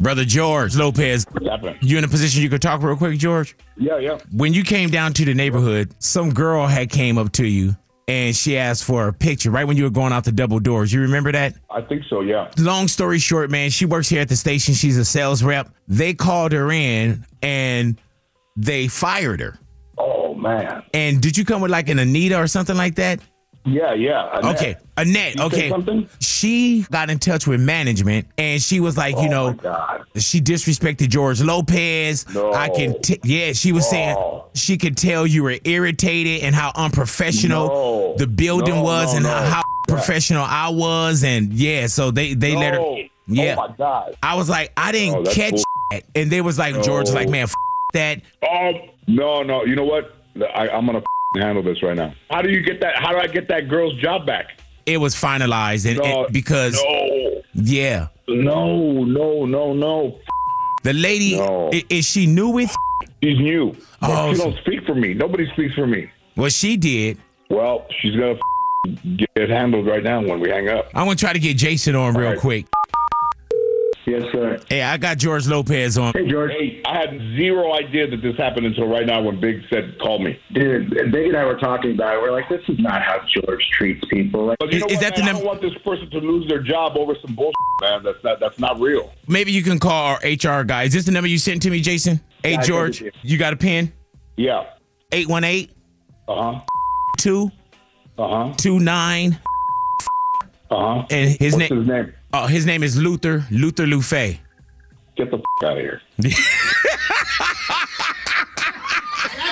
Brother 0.04 0.26
George 0.26 0.76
Lopez, 0.76 1.26
you 1.80 1.96
in 1.96 2.04
a 2.04 2.08
position 2.08 2.42
you 2.42 2.50
could 2.50 2.60
talk 2.60 2.82
real 2.82 2.94
quick, 2.94 3.18
George? 3.18 3.56
Yeah, 3.78 3.96
yeah. 3.96 4.18
When 4.32 4.52
you 4.52 4.62
came 4.62 4.90
down 4.90 5.14
to 5.14 5.24
the 5.24 5.32
neighborhood, 5.32 5.94
some 5.98 6.28
girl 6.30 6.66
had 6.66 6.90
came 6.90 7.16
up 7.16 7.32
to 7.32 7.46
you 7.46 7.74
and 8.06 8.36
she 8.36 8.58
asked 8.58 8.84
for 8.84 9.08
a 9.08 9.14
picture 9.14 9.50
right 9.50 9.66
when 9.66 9.78
you 9.78 9.84
were 9.84 9.90
going 9.90 10.12
out 10.12 10.24
the 10.24 10.30
double 10.30 10.60
doors. 10.60 10.92
You 10.92 11.00
remember 11.00 11.32
that? 11.32 11.54
I 11.70 11.80
think 11.80 12.02
so, 12.10 12.20
yeah. 12.20 12.50
Long 12.58 12.86
story 12.86 13.18
short, 13.18 13.50
man, 13.50 13.70
she 13.70 13.86
works 13.86 14.06
here 14.06 14.20
at 14.20 14.28
the 14.28 14.36
station. 14.36 14.74
She's 14.74 14.98
a 14.98 15.06
sales 15.06 15.42
rep. 15.42 15.70
They 15.88 16.12
called 16.12 16.52
her 16.52 16.70
in 16.70 17.24
and 17.42 17.98
they 18.56 18.88
fired 18.88 19.40
her. 19.40 19.58
Oh, 19.96 20.34
man. 20.34 20.82
And 20.92 21.22
did 21.22 21.38
you 21.38 21.46
come 21.46 21.62
with 21.62 21.70
like 21.70 21.88
an 21.88 21.98
Anita 21.98 22.38
or 22.38 22.46
something 22.46 22.76
like 22.76 22.96
that? 22.96 23.20
Yeah, 23.66 23.94
yeah. 23.94 24.28
Annette. 24.38 24.56
Okay, 24.56 24.76
Annette. 24.98 25.36
You 25.36 25.42
Okay, 25.44 26.06
she 26.20 26.84
got 26.90 27.08
in 27.08 27.18
touch 27.18 27.46
with 27.46 27.60
management, 27.62 28.26
and 28.36 28.60
she 28.60 28.78
was 28.80 28.96
like, 28.98 29.14
you 29.16 29.28
Oh, 29.28 29.50
know, 29.50 29.52
God. 29.54 30.02
she 30.16 30.40
disrespected 30.42 31.08
George 31.08 31.40
Lopez. 31.40 32.26
No. 32.34 32.52
I 32.52 32.68
can, 32.68 33.00
t- 33.00 33.20
yeah, 33.24 33.52
she 33.54 33.72
was 33.72 33.88
saying 33.88 34.16
oh. 34.18 34.46
she 34.54 34.76
could 34.76 34.96
tell 34.98 35.26
you 35.26 35.42
were 35.44 35.56
irritated 35.64 36.42
and 36.42 36.54
how 36.54 36.72
unprofessional 36.74 37.68
No. 37.68 38.14
the 38.18 38.26
building 38.26 38.74
No, 38.76 38.82
was, 38.82 39.14
and 39.14 39.24
how, 39.24 39.42
how 39.44 39.62
professional 39.88 40.44
I 40.44 40.68
was, 40.68 41.24
and 41.24 41.52
yeah, 41.52 41.86
so 41.86 42.10
they 42.10 42.34
they 42.34 42.54
let 42.56 42.74
her. 42.74 42.80
Oh, 42.80 42.98
yeah, 43.26 43.54
Oh, 43.58 43.68
my 43.68 43.74
God. 43.76 44.14
I 44.22 44.34
was 44.34 44.50
like, 44.50 44.72
I 44.76 44.92
didn't 44.92 45.26
Oh, 45.26 45.32
catch 45.32 45.52
bull- 45.52 45.62
that, 45.90 46.02
and 46.14 46.30
they 46.30 46.42
was 46.42 46.58
like, 46.58 46.74
George, 46.82 47.06
was 47.06 47.14
like, 47.14 47.30
man, 47.30 47.44
f- 47.44 47.54
that. 47.94 48.20
Oh 48.46 48.72
no, 49.06 49.42
no. 49.42 49.64
You 49.64 49.74
know 49.76 49.84
what? 49.84 50.14
I, 50.54 50.68
I'm 50.68 50.84
going 50.86 51.00
to 51.00 51.06
handle 51.40 51.62
this 51.62 51.82
right 51.82 51.96
now. 51.96 52.14
How 52.30 52.42
do 52.42 52.50
you 52.50 52.62
get 52.62 52.80
that? 52.80 52.96
How 52.96 53.10
do 53.12 53.18
I 53.18 53.26
get 53.26 53.48
that 53.48 53.68
girl's 53.68 53.94
job 53.96 54.26
back? 54.26 54.60
It 54.86 54.98
was 54.98 55.14
finalized, 55.14 55.88
and, 55.88 55.98
No, 55.98 56.24
and 56.24 56.32
because 56.32 56.74
No. 56.74 57.42
yeah, 57.54 58.08
No, 58.28 59.02
no, 59.04 59.44
no, 59.46 59.72
no. 59.72 60.18
the 60.82 60.92
lady 60.92 61.36
No. 61.36 61.70
i- 61.72 61.84
is 61.88 62.06
she 62.08 62.26
new 62.26 62.50
with? 62.50 62.74
She's 63.22 63.38
new. 63.38 63.74
Oh, 64.02 64.30
she 64.32 64.36
so- 64.36 64.44
don't 64.50 64.58
speak 64.58 64.84
for 64.84 64.94
me. 64.94 65.14
Nobody 65.14 65.48
speaks 65.52 65.74
for 65.74 65.86
me. 65.86 66.08
Well, 66.36 66.50
she 66.50 66.76
did. 66.76 67.16
Well, 67.48 67.86
she's 68.00 68.14
to 68.14 68.38
get 69.36 69.48
handled 69.48 69.86
right 69.86 70.02
now 70.02 70.20
when 70.20 70.40
we 70.40 70.50
hang 70.50 70.68
up. 70.68 70.90
I'm 70.94 71.04
gonna 71.06 71.16
try 71.16 71.32
to 71.32 71.38
get 71.38 71.56
Jason 71.56 71.94
on 71.94 72.14
real 72.14 72.30
right. 72.30 72.38
quick. 72.38 72.66
Yes, 74.06 74.22
sir. 74.32 74.58
Hey, 74.68 74.82
I 74.82 74.96
got 74.98 75.16
George 75.18 75.46
Lopez 75.46 75.96
on. 75.96 76.12
Hey, 76.12 76.28
George. 76.28 76.52
Hey, 76.52 76.82
I 76.84 76.94
had 76.98 77.10
zero 77.36 77.72
idea 77.74 78.06
that 78.10 78.20
this 78.20 78.36
happened 78.36 78.66
until 78.66 78.86
right 78.86 79.06
now 79.06 79.22
when 79.22 79.40
Big 79.40 79.62
said, 79.70 79.98
call 79.98 80.18
me. 80.18 80.38
Dude, 80.52 80.90
Big 81.10 81.28
and 81.28 81.36
I 81.36 81.44
were 81.44 81.58
talking 81.58 81.92
about 81.94 82.16
it. 82.16 82.20
We're 82.22 82.30
like, 82.32 82.48
this 82.50 82.60
is 82.68 82.78
not 82.78 83.02
how 83.02 83.20
George 83.26 83.66
treats 83.70 84.04
people. 84.10 84.44
Like, 84.46 84.58
But 84.58 84.70
you 84.72 84.76
Is- 84.76 84.80
know 84.82 84.86
is 84.88 84.92
what, 84.96 85.00
that 85.02 85.16
the 85.16 85.22
man? 85.22 85.36
I 85.36 85.38
don't 85.38 85.46
want 85.46 85.62
this 85.62 85.74
person 85.84 86.10
to 86.10 86.18
lose 86.18 86.46
their 86.48 86.62
job 86.62 86.96
over 86.98 87.14
some 87.24 87.34
bullshit, 87.34 87.54
man. 87.80 88.02
That's 88.02 88.22
not 88.22 88.40
that's 88.40 88.58
not 88.58 88.78
real. 88.78 89.10
Maybe 89.26 89.52
you 89.52 89.62
can 89.62 89.78
call 89.78 90.06
our 90.06 90.16
HR 90.22 90.64
guy. 90.64 90.82
Is 90.84 90.92
this 90.92 91.06
the 91.06 91.12
number 91.12 91.28
you 91.28 91.38
sent 91.38 91.62
to 91.62 91.70
me, 91.70 91.80
Jason? 91.80 92.20
Hey, 92.42 92.52
I 92.52 92.56
sent 92.56 92.66
George, 92.66 93.02
it 93.02 93.14
to 93.14 93.18
you 93.22 93.38
got 93.38 93.52
a 93.54 93.56
pen? 93.56 93.90
Yeah. 94.36 94.64
818 95.12 95.70
Uh 96.28 96.52
huh. 96.52 96.60
2 97.18 97.50
Uh 98.18 98.28
huh. 98.48 98.54
29. 98.58 99.38
Uh 100.70 100.76
huh. 100.76 101.06
And 101.10 101.30
his 101.30 101.54
What's 101.54 101.70
name 101.70 101.78
his 101.78 101.88
name? 101.88 102.12
Oh, 102.36 102.46
his 102.48 102.66
name 102.66 102.82
is 102.82 102.96
Luther, 103.00 103.44
Luther 103.52 103.86
Lufe. 103.86 104.38
Get 105.16 105.30
the 105.30 105.36
f- 105.36 105.44
out 105.62 105.78
of 105.78 105.78
here. 105.78 106.00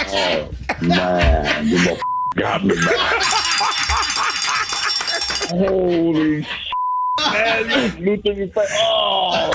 oh 0.08 0.50
man, 0.80 1.68
you 1.68 1.76
mother- 1.78 2.00
got 2.34 2.64
me, 2.64 2.74
man. 2.74 3.22
Holy. 5.68 6.42
sh- 6.42 6.48
Man, 7.32 8.00
Luther, 8.04 8.48
fa- 8.48 8.66
oh. 8.72 9.52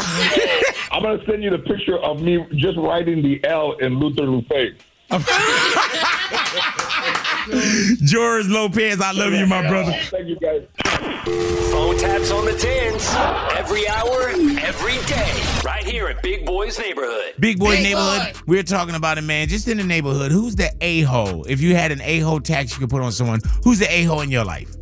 I'm 0.93 1.03
gonna 1.03 1.21
send 1.25 1.43
you 1.43 1.49
the 1.49 1.57
picture 1.59 1.97
of 1.99 2.21
me 2.21 2.45
just 2.55 2.77
writing 2.77 3.21
the 3.21 3.43
L 3.43 3.73
in 3.73 3.99
Luther 3.99 4.21
Lufe. 4.23 4.73
George 8.05 8.45
Lopez, 8.47 9.01
I 9.01 9.11
love 9.11 9.33
you, 9.33 9.45
my 9.47 9.67
brother. 9.67 9.91
Thank 10.03 10.27
you, 10.27 10.37
guys. 10.39 10.61
Phone 11.71 11.97
taps 11.97 12.31
on 12.31 12.45
the 12.45 12.53
tens. 12.57 13.07
Every 13.57 13.87
hour, 13.89 14.29
every 14.61 14.97
day. 15.05 15.33
Right 15.63 15.83
here 15.83 16.07
at 16.07 16.21
Big 16.23 16.45
Boy's 16.45 16.79
Neighborhood. 16.79 17.33
Big 17.39 17.59
boy 17.59 17.75
Big 17.75 17.83
neighborhood. 17.83 18.33
boy. 18.33 18.39
We're 18.47 18.63
talking 18.63 18.95
about 18.95 19.17
it, 19.17 19.21
man. 19.21 19.47
Just 19.47 19.67
in 19.67 19.77
the 19.77 19.83
neighborhood. 19.83 20.31
Who's 20.31 20.55
the 20.55 20.71
a 20.81 21.01
hole? 21.01 21.43
If 21.47 21.61
you 21.61 21.75
had 21.75 21.91
an 21.91 22.01
a 22.01 22.19
hole 22.19 22.39
tax 22.39 22.71
you 22.73 22.79
could 22.79 22.89
put 22.89 23.01
on 23.01 23.11
someone, 23.11 23.41
who's 23.63 23.79
the 23.79 23.91
a 23.91 24.03
hole 24.03 24.21
in 24.21 24.31
your 24.31 24.45
life? 24.45 24.76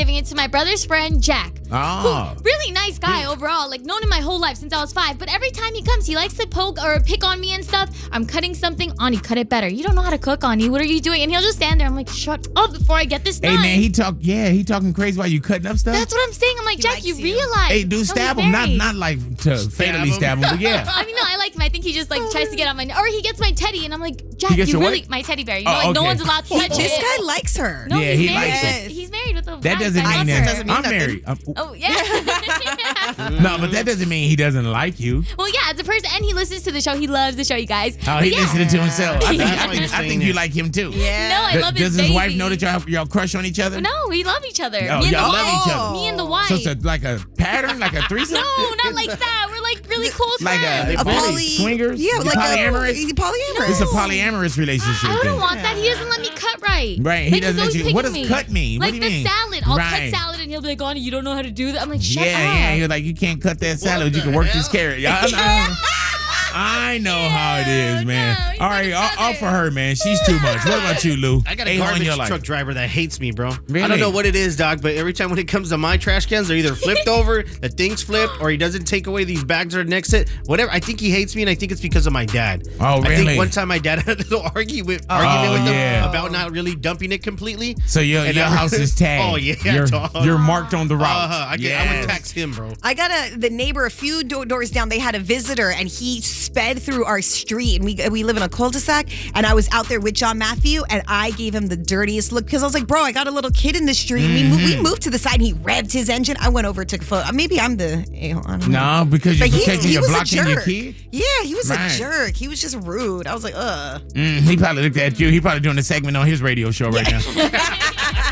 I'm 0.00 0.06
giving 0.06 0.16
it 0.16 0.24
to 0.26 0.34
my 0.34 0.46
brother's 0.46 0.82
friend 0.82 1.22
Jack. 1.22 1.52
Ah. 1.70 2.32
Who, 2.34 2.42
really 2.42 2.72
nice 2.72 2.98
guy 2.98 3.26
overall. 3.26 3.68
Like 3.68 3.82
known 3.82 4.02
him 4.02 4.08
my 4.08 4.20
whole 4.20 4.40
life 4.40 4.56
since 4.56 4.72
I 4.72 4.80
was 4.80 4.94
five. 4.94 5.18
But 5.18 5.30
every 5.32 5.50
time 5.50 5.74
he 5.74 5.82
comes, 5.82 6.06
he 6.06 6.16
likes 6.16 6.32
to 6.38 6.46
poke 6.46 6.82
or 6.82 7.00
pick 7.00 7.22
on 7.22 7.38
me 7.38 7.52
and 7.52 7.62
stuff. 7.62 7.90
I'm 8.10 8.24
cutting 8.24 8.54
something. 8.54 8.92
Ani, 8.98 9.18
cut 9.18 9.36
it 9.36 9.50
better. 9.50 9.68
You 9.68 9.84
don't 9.84 9.94
know 9.94 10.00
how 10.00 10.08
to 10.10 10.16
cook, 10.18 10.42
Ani. 10.42 10.70
What 10.70 10.80
are 10.80 10.86
you 10.86 11.02
doing? 11.02 11.20
And 11.20 11.30
he'll 11.30 11.42
just 11.42 11.58
stand 11.58 11.78
there. 11.78 11.86
I'm 11.86 11.94
like, 11.94 12.08
shut 12.08 12.48
up 12.56 12.72
before 12.72 12.96
I 12.96 13.04
get 13.04 13.24
this 13.26 13.40
done. 13.40 13.56
Hey 13.56 13.56
man, 13.58 13.78
he 13.78 13.90
talk. 13.90 14.16
Yeah, 14.20 14.48
he 14.48 14.64
talking 14.64 14.94
crazy 14.94 15.18
while 15.18 15.28
you 15.28 15.42
cutting 15.42 15.66
up 15.66 15.76
stuff. 15.76 15.94
That's 15.94 16.14
what 16.14 16.26
I'm 16.26 16.32
saying. 16.32 16.56
I'm 16.58 16.64
like, 16.64 16.76
He 16.78 16.82
Jack, 16.82 17.04
you 17.04 17.14
you. 17.16 17.24
realize? 17.24 17.68
Hey, 17.70 17.82
dude, 17.84 17.92
No, 18.00 18.04
stab 18.04 18.38
him. 18.38 18.50
Not 18.52 18.70
not 18.70 18.94
like 18.94 19.18
to 19.42 19.58
fatally 19.68 20.08
him. 20.08 20.14
stab 20.14 20.38
him, 20.38 20.48
but 20.50 20.60
yeah. 20.66 20.86
I 20.88 21.04
mean, 21.04 21.14
no, 21.14 21.22
I 21.26 21.36
like 21.36 21.54
him. 21.54 21.60
I 21.60 21.68
think 21.68 21.84
he 21.84 21.92
just 21.92 22.10
like 22.10 22.22
tries 22.30 22.48
to 22.48 22.56
get 22.56 22.68
on 22.68 22.76
my, 22.78 22.86
or 22.98 23.06
he 23.06 23.20
gets 23.20 23.38
my 23.38 23.52
teddy, 23.52 23.84
and 23.84 23.92
I'm 23.92 24.00
like, 24.00 24.38
Jack, 24.38 24.56
you 24.56 24.80
really, 24.80 25.00
what? 25.00 25.10
my 25.10 25.20
teddy 25.20 25.44
bear. 25.44 25.58
You 25.58 25.66
know, 25.66 25.72
Oh, 25.82 25.86
like 25.88 25.94
no 25.94 26.02
one's 26.04 26.22
allowed 26.22 26.46
to 26.46 26.54
touch 26.58 26.76
This 26.78 26.98
guy 26.98 27.22
likes 27.22 27.56
her. 27.58 27.86
No, 27.88 28.00
Yeah, 28.00 28.12
he's 28.14 28.28
he 28.30 28.34
married. 28.34 28.50
likes 28.50 28.64
it. 28.64 28.90
He's 28.90 29.10
married 29.10 29.36
with 29.36 29.46
a 29.46 29.50
That 29.52 29.60
black 29.60 29.82
doesn't 29.94 30.02
guy. 30.02 30.16
mean 30.18 30.26
That's 30.26 30.58
that. 30.58 30.66
her. 30.66 30.72
I'm 30.72 30.82
married. 30.90 31.24
I'm- 31.26 31.38
Oh 31.56 31.72
yeah. 31.74 31.88
no, 33.40 33.58
but 33.58 33.72
that 33.72 33.84
doesn't 33.86 34.08
mean 34.08 34.28
he 34.28 34.36
doesn't 34.36 34.70
like 34.70 35.00
you. 35.00 35.24
well, 35.38 35.48
yeah, 35.48 35.70
as 35.70 35.78
a 35.80 35.84
person, 35.84 36.10
and 36.14 36.24
he 36.24 36.32
listens 36.34 36.62
to 36.62 36.72
the 36.72 36.80
show. 36.80 36.96
He 36.96 37.06
loves 37.06 37.36
the 37.36 37.44
show, 37.44 37.56
you 37.56 37.66
guys. 37.66 37.96
Oh, 38.02 38.04
But 38.06 38.24
he 38.24 38.32
yeah. 38.32 38.40
listening 38.40 38.68
to 38.68 38.78
himself. 38.80 39.16
I 39.24 39.28
think, 39.28 39.38
That's 39.38 39.50
I 39.62 39.66
why 39.66 39.72
think, 39.72 39.74
you're 39.74 39.84
I 39.84 39.98
saying 39.98 40.08
think 40.10 40.22
you 40.24 40.32
like 40.32 40.52
him 40.52 40.70
too. 40.70 40.90
Yeah. 40.94 41.28
No, 41.28 41.42
I 41.42 41.52
Does- 41.54 41.62
love 41.62 41.74
his 41.76 41.96
Does 41.96 42.06
his 42.06 42.14
wife 42.14 42.28
baby. 42.28 42.38
know 42.38 42.48
that 42.48 42.62
y'all 42.62 42.82
y'all 42.88 43.06
crush 43.06 43.34
on 43.34 43.44
each 43.46 43.58
other? 43.60 43.80
No, 43.80 43.90
we 44.08 44.24
love 44.24 44.44
each 44.46 44.60
other. 44.60 44.78
Oh, 44.78 44.82
Me 44.82 44.90
and 44.92 45.02
the 45.04 45.10
y'all 45.10 45.28
wife. 45.32 45.42
love 45.44 45.66
each 45.66 45.72
other. 45.74 45.92
Me 45.92 46.08
and 46.08 46.18
the 46.18 46.24
wife. 46.26 46.48
So 46.48 46.54
it's 46.56 46.66
a, 46.66 46.74
like 46.86 47.04
a 47.04 47.20
pattern, 47.36 47.78
like 47.78 47.92
a 47.94 48.02
threesome. 48.02 48.34
no, 48.36 48.74
not 48.84 48.94
like 48.94 49.10
that. 49.18 49.46
We're 49.50 49.60
like 49.62 49.88
really 49.88 50.10
close 50.10 50.40
Like 50.42 50.60
a, 50.60 50.94
friends. 50.94 51.00
a 51.00 51.04
poly, 51.04 51.46
swingers? 51.48 52.00
Yeah, 52.00 52.12
You 52.18 52.24
like 52.24 52.34
a- 52.34 52.38
polyamorous. 52.38 53.10
polyamorous. 53.12 53.70
It's 53.70 53.80
a 53.80 53.86
polyamorous 53.86 54.56
relationship. 54.58 55.10
I 55.10 55.14
then. 55.16 55.24
don't 55.24 55.40
want 55.40 55.60
that. 55.62 55.76
He 55.76 55.88
doesn't 55.88 56.08
let 56.08 56.20
me 56.20 56.30
cut 56.30 56.60
right. 56.62 56.96
Right, 57.00 57.24
he 57.24 57.30
Like, 57.30 57.32
he's 57.32 57.40
doesn't 57.40 57.56
let 57.56 57.62
always 57.62 57.76
you- 57.76 57.94
what 57.94 58.04
picking 58.04 58.22
does 58.22 58.30
me. 58.30 58.34
cut 58.34 58.50
mean? 58.50 58.78
What 58.78 58.84
Like 58.86 58.90
do 58.92 58.96
you 58.96 59.02
the 59.02 59.08
mean? 59.08 59.26
salad. 59.26 59.64
I'll 59.70 59.76
Right. 59.78 60.10
cut 60.10 60.20
salad 60.20 60.40
and 60.40 60.50
he'll 60.50 60.60
be 60.60 60.68
like, 60.68 60.78
Gani, 60.78 61.00
you 61.00 61.10
don't 61.10 61.24
know 61.24 61.34
how 61.34 61.42
to 61.42 61.50
do 61.50 61.72
that. 61.72 61.82
I'm 61.82 61.88
like, 61.90 62.02
shut 62.02 62.24
yeah, 62.24 62.32
up. 62.32 62.38
yeah. 62.54 62.74
You're 62.74 62.88
like, 62.88 63.04
you 63.04 63.14
can't 63.14 63.40
cut 63.40 63.58
that 63.60 63.78
salad. 63.78 64.14
You 64.14 64.22
can 64.22 64.34
work 64.34 64.50
this 64.52 64.68
carrot. 64.68 65.00
Yeah, 66.52 66.58
I 66.58 66.98
know. 66.98 67.10
I 67.10 67.22
know 67.22 67.28
how 67.28 67.56
it 67.58 67.68
is, 67.68 68.04
man. 68.04 68.36
All 68.60 68.68
right, 68.68 68.92
all, 68.92 69.10
all 69.18 69.34
for 69.34 69.46
her, 69.46 69.70
man. 69.70 69.94
She's 69.94 70.20
too 70.26 70.38
much. 70.40 70.64
What 70.64 70.78
about 70.78 71.04
you, 71.04 71.16
Lou? 71.16 71.40
I 71.46 71.54
got 71.54 71.66
a 71.66 71.70
A-hole 71.70 71.86
garbage 71.86 72.02
your 72.06 72.16
life. 72.16 72.28
truck 72.28 72.42
driver 72.42 72.74
that 72.74 72.88
hates 72.88 73.20
me, 73.20 73.30
bro. 73.30 73.52
Really? 73.68 73.82
I 73.84 73.88
don't 73.88 74.00
know 74.00 74.10
what 74.10 74.26
it 74.26 74.34
is, 74.34 74.56
dog, 74.56 74.82
but 74.82 74.96
every 74.96 75.12
time 75.12 75.30
when 75.30 75.38
it 75.38 75.46
comes 75.48 75.68
to 75.70 75.78
my 75.78 75.96
trash 75.96 76.26
cans, 76.26 76.48
they're 76.48 76.56
either 76.56 76.74
flipped 76.74 77.06
over, 77.08 77.42
the 77.44 77.68
thing's 77.68 78.02
flipped, 78.02 78.40
or 78.40 78.50
he 78.50 78.56
doesn't 78.56 78.84
take 78.84 79.06
away 79.06 79.24
these 79.24 79.44
bags 79.44 79.74
that 79.74 79.80
are 79.80 79.84
next 79.84 80.10
to 80.10 80.20
it. 80.20 80.28
Whatever. 80.46 80.70
I 80.72 80.80
think 80.80 80.98
he 81.00 81.10
hates 81.10 81.34
me, 81.36 81.42
and 81.42 81.48
I 81.50 81.54
think 81.54 81.70
it's 81.72 81.80
because 81.80 82.06
of 82.06 82.12
my 82.12 82.24
dad. 82.26 82.66
Oh, 82.80 83.00
really? 83.02 83.14
I 83.14 83.16
think 83.24 83.38
one 83.38 83.50
time 83.50 83.68
my 83.68 83.78
dad 83.78 83.98
had 84.04 84.16
a 84.20 84.22
little 84.24 84.42
argument, 84.54 85.06
Oh, 85.08 85.14
argument 85.14 85.64
with 85.64 85.72
yeah. 85.72 86.02
him 86.02 86.10
about 86.10 86.32
not 86.32 86.50
really 86.50 86.74
dumping 86.74 87.12
it 87.12 87.22
completely. 87.22 87.76
So 87.86 88.00
your, 88.00 88.26
your 88.26 88.44
house 88.46 88.72
is 88.72 88.94
tagged. 88.94 89.20
Oh, 89.32 89.36
yeah, 89.36 89.54
You're, 89.64 89.86
dog. 89.86 90.24
you're 90.24 90.38
marked 90.38 90.74
on 90.74 90.88
the 90.88 90.96
route. 90.96 91.06
Uh-huh. 91.30 91.46
I, 91.50 91.56
get, 91.56 91.80
I 91.80 92.00
would 92.00 92.08
tax 92.08 92.30
him, 92.30 92.52
bro. 92.52 92.72
I 92.82 92.94
got 92.94 93.10
a 93.10 93.36
the 93.36 93.50
neighbor 93.50 93.84
a 93.86 93.90
few 93.90 94.24
do- 94.24 94.44
doors 94.44 94.70
down. 94.70 94.88
They 94.88 94.98
had 94.98 95.14
a 95.14 95.18
visitor, 95.20 95.70
and 95.70 95.88
he 95.88 96.20
sped 96.40 96.82
through 96.82 97.04
our 97.04 97.22
street. 97.22 97.76
And 97.76 97.84
we 97.84 97.96
we 98.08 98.24
live 98.24 98.36
in 98.36 98.42
a 98.42 98.48
cul-de-sac. 98.48 99.08
And 99.36 99.46
I 99.46 99.54
was 99.54 99.68
out 99.72 99.88
there 99.88 100.00
with 100.00 100.14
John 100.14 100.38
Matthew, 100.38 100.82
and 100.90 101.02
I 101.06 101.30
gave 101.32 101.54
him 101.54 101.66
the 101.68 101.76
dirtiest 101.76 102.32
look 102.32 102.44
because 102.44 102.62
I 102.62 102.66
was 102.66 102.74
like, 102.74 102.86
"Bro, 102.86 103.02
I 103.02 103.12
got 103.12 103.26
a 103.26 103.30
little 103.30 103.50
kid 103.50 103.76
in 103.76 103.86
the 103.86 103.94
street." 103.94 104.26
We, 104.28 104.44
mo- 104.44 104.56
we 104.56 104.72
mm-hmm. 104.72 104.82
moved 104.82 105.02
to 105.02 105.10
the 105.10 105.18
side, 105.18 105.34
and 105.34 105.42
he 105.42 105.54
revved 105.54 105.92
his 105.92 106.08
engine. 106.08 106.36
I 106.40 106.48
went 106.48 106.66
over, 106.66 106.84
took 106.84 107.02
a 107.02 107.04
photo. 107.04 107.28
Uh, 107.28 107.32
maybe 107.32 107.60
I'm 107.60 107.76
the 107.76 108.06
a-hole, 108.14 108.42
I 108.46 108.56
don't 108.58 108.68
know. 108.70 109.02
No, 109.02 109.04
because 109.04 109.38
you're 109.38 109.48
But 109.48 109.58
protecting 109.58 109.88
he 109.88 109.92
your 109.94 110.02
was 110.02 110.10
a 110.10 110.12
block 110.12 110.32
and 110.32 110.48
your 110.48 110.60
kid. 110.62 110.94
Yeah, 111.12 111.42
he 111.42 111.54
was 111.54 111.70
Right. 111.70 111.92
a 111.92 111.98
jerk. 111.98 112.34
He 112.34 112.48
was 112.48 112.60
just 112.60 112.76
rude. 112.76 113.26
I 113.26 113.34
was 113.34 113.44
like, 113.44 113.54
ugh. 113.56 114.02
Mm, 114.14 114.40
he 114.40 114.56
probably 114.56 114.82
looked 114.82 114.96
at 114.96 115.18
you. 115.20 115.28
He 115.30 115.40
probably 115.40 115.60
doing 115.60 115.78
a 115.78 115.82
segment 115.82 116.16
on 116.16 116.26
his 116.26 116.42
radio 116.42 116.70
show 116.70 116.90
right 116.90 117.10
now. 117.10 117.20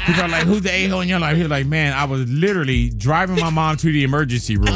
He's 0.08 0.16
probably 0.16 0.32
like, 0.32 0.46
who's 0.46 0.62
the 0.62 0.70
a 0.70 0.86
hole 0.88 1.00
in 1.02 1.08
your 1.08 1.18
life? 1.18 1.36
He's 1.36 1.48
like, 1.48 1.66
man, 1.66 1.92
I 1.92 2.04
was 2.04 2.26
literally 2.30 2.88
driving 2.88 3.36
my 3.36 3.50
mom 3.50 3.76
to 3.76 3.92
the 3.92 4.04
emergency 4.04 4.56
room. 4.56 4.68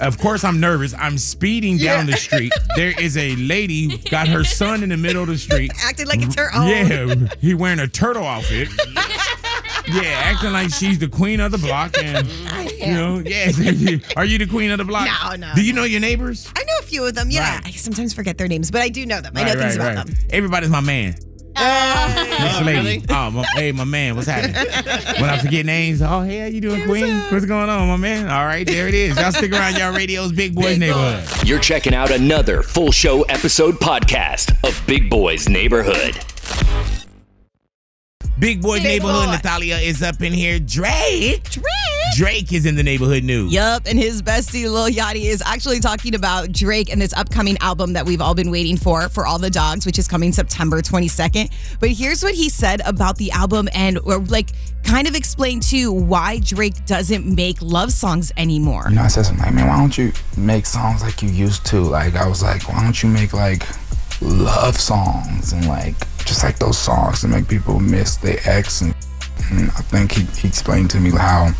of 0.00 0.18
course, 0.18 0.44
I'm 0.44 0.60
nervous. 0.60 0.94
I'm 0.94 1.18
speeding 1.18 1.78
down 1.78 2.06
the 2.06 2.16
street. 2.16 2.52
There 2.76 2.98
is 3.00 3.16
a 3.16 3.34
lady 3.36 3.98
got 3.98 4.28
her 4.28 4.44
son 4.44 4.82
in 4.82 4.90
the 4.90 4.96
middle 4.96 5.22
of 5.22 5.28
the 5.28 5.38
street. 5.38 5.72
acting 5.82 6.06
like 6.06 6.22
it's 6.22 6.34
her 6.36 6.50
own. 6.54 6.68
Oh. 6.68 6.70
Yeah, 6.70 7.28
he 7.40 7.54
wearing 7.54 7.78
a 7.80 7.88
turtle 7.88 8.24
outfit. 8.24 8.68
Yeah, 9.88 10.02
acting 10.02 10.50
like 10.50 10.70
she's 10.74 10.98
the 10.98 11.06
queen 11.06 11.38
of 11.38 11.52
the 11.52 11.58
block, 11.58 11.96
and 12.02 12.26
you 12.76 12.92
know, 12.92 13.18
yeah. 13.24 13.52
Are 14.16 14.24
you 14.24 14.36
the 14.36 14.46
queen 14.50 14.72
of 14.72 14.78
the 14.78 14.84
block? 14.84 15.06
No, 15.06 15.36
no, 15.36 15.54
Do 15.54 15.62
you 15.64 15.72
know 15.72 15.84
your 15.84 16.00
neighbors? 16.00 16.50
I 16.56 16.64
know 16.64 16.72
a 16.80 16.82
few 16.82 17.04
of 17.04 17.14
them. 17.14 17.30
Yeah, 17.30 17.60
I 17.64 17.70
sometimes 17.70 18.12
forget 18.12 18.36
their 18.36 18.48
names, 18.48 18.72
but 18.72 18.82
I 18.82 18.88
do 18.88 19.06
know 19.06 19.20
them. 19.20 19.32
I 19.36 19.44
know 19.44 19.50
Right, 19.50 19.58
things 19.58 19.78
right, 19.78 19.92
about 19.92 19.96
right. 19.98 20.06
them. 20.06 20.26
Everybody's 20.30 20.70
my 20.70 20.80
man. 20.80 21.14
Next 21.56 22.62
lady. 22.62 23.04
Oh, 23.08 23.30
my, 23.30 23.44
hey, 23.54 23.72
my 23.72 23.84
man, 23.84 24.14
what's 24.14 24.28
happening? 24.28 24.54
when 25.20 25.30
I 25.30 25.38
forget 25.38 25.64
names, 25.64 26.02
oh, 26.02 26.20
hey, 26.22 26.40
how 26.40 26.46
you 26.46 26.60
doing, 26.60 26.84
Queen? 26.84 27.14
What's 27.30 27.46
going 27.46 27.68
on, 27.68 27.88
my 27.88 27.96
man? 27.96 28.28
All 28.28 28.44
right, 28.44 28.66
there 28.66 28.88
it 28.88 28.94
is. 28.94 29.16
Y'all 29.16 29.32
stick 29.32 29.52
around, 29.52 29.78
y'all 29.78 29.94
radio's 29.94 30.32
Big 30.32 30.54
Boys 30.54 30.78
Neighborhood. 30.78 31.46
You're 31.46 31.60
checking 31.60 31.94
out 31.94 32.10
another 32.10 32.62
full 32.62 32.92
show 32.92 33.22
episode 33.22 33.76
podcast 33.76 34.52
of 34.68 34.80
Big 34.86 35.08
Boys 35.08 35.48
Neighborhood. 35.48 36.18
Big 38.38 38.60
Boy 38.60 38.76
Big 38.76 38.84
Neighborhood, 38.84 39.26
boy. 39.26 39.32
Natalia 39.32 39.76
is 39.76 40.02
up 40.02 40.20
in 40.20 40.30
here. 40.30 40.58
Drake. 40.58 41.44
Drake. 41.44 41.64
Drake 42.16 42.52
is 42.52 42.66
in 42.66 42.76
the 42.76 42.82
neighborhood 42.82 43.24
news. 43.24 43.50
Yup, 43.50 43.84
and 43.86 43.98
his 43.98 44.20
bestie 44.20 44.70
Lil 44.70 44.90
Yachty 44.90 45.24
is 45.24 45.42
actually 45.44 45.80
talking 45.80 46.14
about 46.14 46.52
Drake 46.52 46.92
and 46.92 47.00
this 47.00 47.14
upcoming 47.14 47.56
album 47.58 47.94
that 47.94 48.04
we've 48.04 48.20
all 48.20 48.34
been 48.34 48.50
waiting 48.50 48.76
for, 48.76 49.08
for 49.08 49.26
all 49.26 49.38
the 49.38 49.48
dogs, 49.48 49.86
which 49.86 49.98
is 49.98 50.06
coming 50.06 50.32
September 50.32 50.82
22nd. 50.82 51.50
But 51.80 51.90
here's 51.90 52.22
what 52.22 52.34
he 52.34 52.50
said 52.50 52.82
about 52.84 53.16
the 53.16 53.30
album 53.30 53.70
and 53.72 53.98
or 54.00 54.18
like 54.18 54.50
kind 54.84 55.08
of 55.08 55.14
explain 55.14 55.60
too 55.60 55.90
why 55.90 56.38
Drake 56.40 56.84
doesn't 56.84 57.24
make 57.24 57.60
love 57.62 57.90
songs 57.90 58.32
anymore. 58.36 58.84
You 58.90 58.96
know, 58.96 59.02
I 59.02 59.08
said 59.08 59.24
something 59.24 59.44
like, 59.44 59.54
man, 59.54 59.66
why 59.66 59.78
don't 59.78 59.96
you 59.96 60.12
make 60.36 60.66
songs 60.66 61.02
like 61.02 61.22
you 61.22 61.30
used 61.30 61.64
to? 61.66 61.80
Like, 61.80 62.14
I 62.14 62.28
was 62.28 62.42
like, 62.42 62.68
why 62.68 62.82
don't 62.82 63.02
you 63.02 63.08
make 63.08 63.32
like 63.32 63.66
love 64.20 64.78
songs 64.78 65.52
and 65.52 65.66
like 65.68 65.94
just 66.26 66.44
like 66.44 66.58
those 66.58 66.76
songs 66.76 67.22
to 67.22 67.28
make 67.28 67.48
people 67.48 67.80
miss 67.80 68.16
their 68.16 68.38
ex? 68.44 68.82
And, 68.82 68.94
and 69.50 69.70
I 69.70 69.82
think 69.82 70.12
he, 70.12 70.24
he 70.40 70.48
explained 70.48 70.90
to 70.90 71.00
me 71.00 71.10
how 71.10 71.52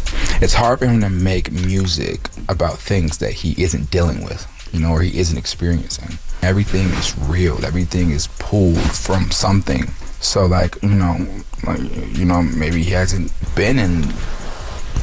it's 0.42 0.52
hard 0.52 0.80
for 0.80 0.86
him 0.86 1.00
to 1.00 1.08
make 1.08 1.50
music 1.52 2.28
about 2.48 2.78
things 2.78 3.18
that 3.18 3.32
he 3.32 3.60
isn't 3.62 3.90
dealing 3.90 4.24
with, 4.24 4.46
you 4.72 4.80
know, 4.80 4.90
or 4.90 5.00
he 5.00 5.18
isn't 5.18 5.38
experiencing. 5.38 6.18
Everything 6.42 6.86
is 6.88 7.16
real, 7.28 7.64
everything 7.64 8.10
is 8.10 8.26
pulled 8.38 8.78
from 8.78 9.30
something. 9.30 9.86
So, 10.20 10.46
like, 10.46 10.82
you 10.82 10.90
know, 10.90 11.16
like, 11.66 11.80
you 12.16 12.24
know, 12.24 12.42
maybe 12.42 12.82
he 12.82 12.90
hasn't 12.90 13.32
been 13.54 13.78
in 13.78 14.02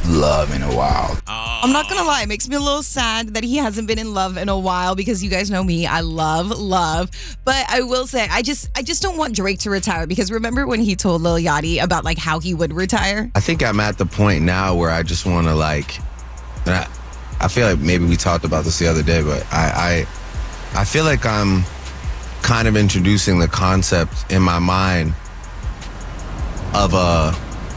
love 0.08 0.54
in 0.54 0.62
a 0.62 0.76
while. 0.76 1.18
I'm 1.28 1.72
not 1.72 1.89
gonna 1.89 2.04
lie, 2.04 2.24
it 2.24 2.28
makes 2.28 2.50
me 2.50 2.56
a 2.56 2.60
little 2.60 2.84
sad 2.84 3.36
that 3.36 3.44
he 3.44 3.58
hasn't 3.58 3.88
been 3.88 4.00
in 4.00 4.13
love 4.13 4.38
in 4.38 4.50
a 4.50 4.58
while 4.58 4.96
because 4.96 5.24
you 5.24 5.30
guys 5.30 5.50
know 5.50 5.63
me, 5.63 5.86
I 5.86 6.02
love 6.02 6.50
love. 6.50 7.10
But 7.46 7.66
I 7.70 7.82
will 7.82 8.06
say, 8.06 8.28
I 8.30 8.42
just 8.42 8.70
I 8.78 8.82
just 8.82 9.02
don't 9.02 9.18
want 9.18 9.36
Drake 9.36 9.60
to 9.60 9.70
retire 9.70 10.06
because 10.06 10.32
remember 10.32 10.68
when 10.68 10.82
he 10.82 10.96
told 10.96 11.22
Lil 11.22 11.36
Yachty 11.36 11.82
about 11.82 12.04
like 12.04 12.18
how 12.18 12.39
he 12.39 12.54
would 12.54 12.74
retire? 12.74 13.32
I 13.36 13.39
think 13.39 13.63
I'm 13.63 13.80
at 13.80 13.98
the 13.98 14.06
point 14.06 14.44
now 14.44 14.76
where 14.76 14.89
I 14.89 15.04
just 15.04 15.26
want 15.26 15.48
to 15.48 15.56
like, 15.56 15.98
and 16.66 16.76
I, 16.76 16.88
I 17.39 17.48
feel 17.48 17.68
like 17.68 17.80
maybe 17.80 18.06
we 18.06 18.16
talked 18.16 18.46
about 18.46 18.66
this 18.66 18.80
the 18.80 18.88
other 18.88 19.04
day, 19.04 19.22
but 19.24 19.46
I, 19.52 20.06
I, 20.76 20.80
I 20.82 20.86
feel 20.86 21.04
like 21.04 21.26
I'm 21.26 21.63
kind 22.42 22.68
of 22.68 22.76
introducing 22.76 23.39
the 23.39 23.48
concept 23.48 24.32
in 24.32 24.42
my 24.42 24.60
mind 24.60 25.13
of 26.74 26.94
a, 26.94 27.34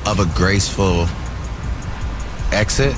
of 0.07 0.21
a 0.21 0.27
graceful 0.37 1.07
exit. 2.53 2.95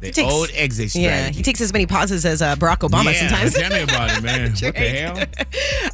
The 0.00 0.10
Takes- 0.12 0.32
old 0.32 0.48
exit 0.54 0.94
Yeah, 0.94 1.28
he 1.28 1.42
takes 1.42 1.60
as 1.60 1.74
many 1.74 1.84
pauses 1.84 2.24
as 2.24 2.40
uh, 2.40 2.56
Barack 2.56 2.78
Obama 2.88 3.12
yeah, 3.12 3.28
sometimes. 3.28 3.52
Tell 3.52 3.70
me 3.70 3.82
about 3.82 4.16
it, 4.16 4.22
man. 4.22 4.50
what 4.52 4.58
the 4.58 4.70
Drake. 4.72 4.76
hell? 4.76 5.24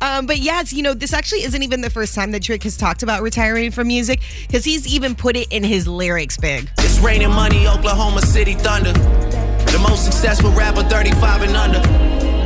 Um, 0.00 0.26
but 0.26 0.38
yeah, 0.38 0.60
it's, 0.60 0.72
you 0.72 0.84
know, 0.84 0.94
this 0.94 1.12
actually 1.12 1.42
isn't 1.42 1.60
even 1.60 1.80
the 1.80 1.90
first 1.90 2.14
time 2.14 2.30
that 2.30 2.42
Drake 2.42 2.62
has 2.62 2.76
talked 2.76 3.02
about 3.02 3.20
retiring 3.22 3.72
from 3.72 3.88
music 3.88 4.20
because 4.46 4.64
he's 4.64 4.86
even 4.86 5.16
put 5.16 5.36
it 5.36 5.48
in 5.50 5.64
his 5.64 5.88
lyrics 5.88 6.36
big. 6.36 6.70
It's 6.78 7.00
raining 7.00 7.30
money, 7.30 7.66
Oklahoma 7.66 8.22
City 8.22 8.54
Thunder. 8.54 8.92
The 8.92 9.80
most 9.82 10.04
successful 10.04 10.52
rapper, 10.52 10.84
35 10.84 11.42
and 11.42 11.56
under. 11.56 11.80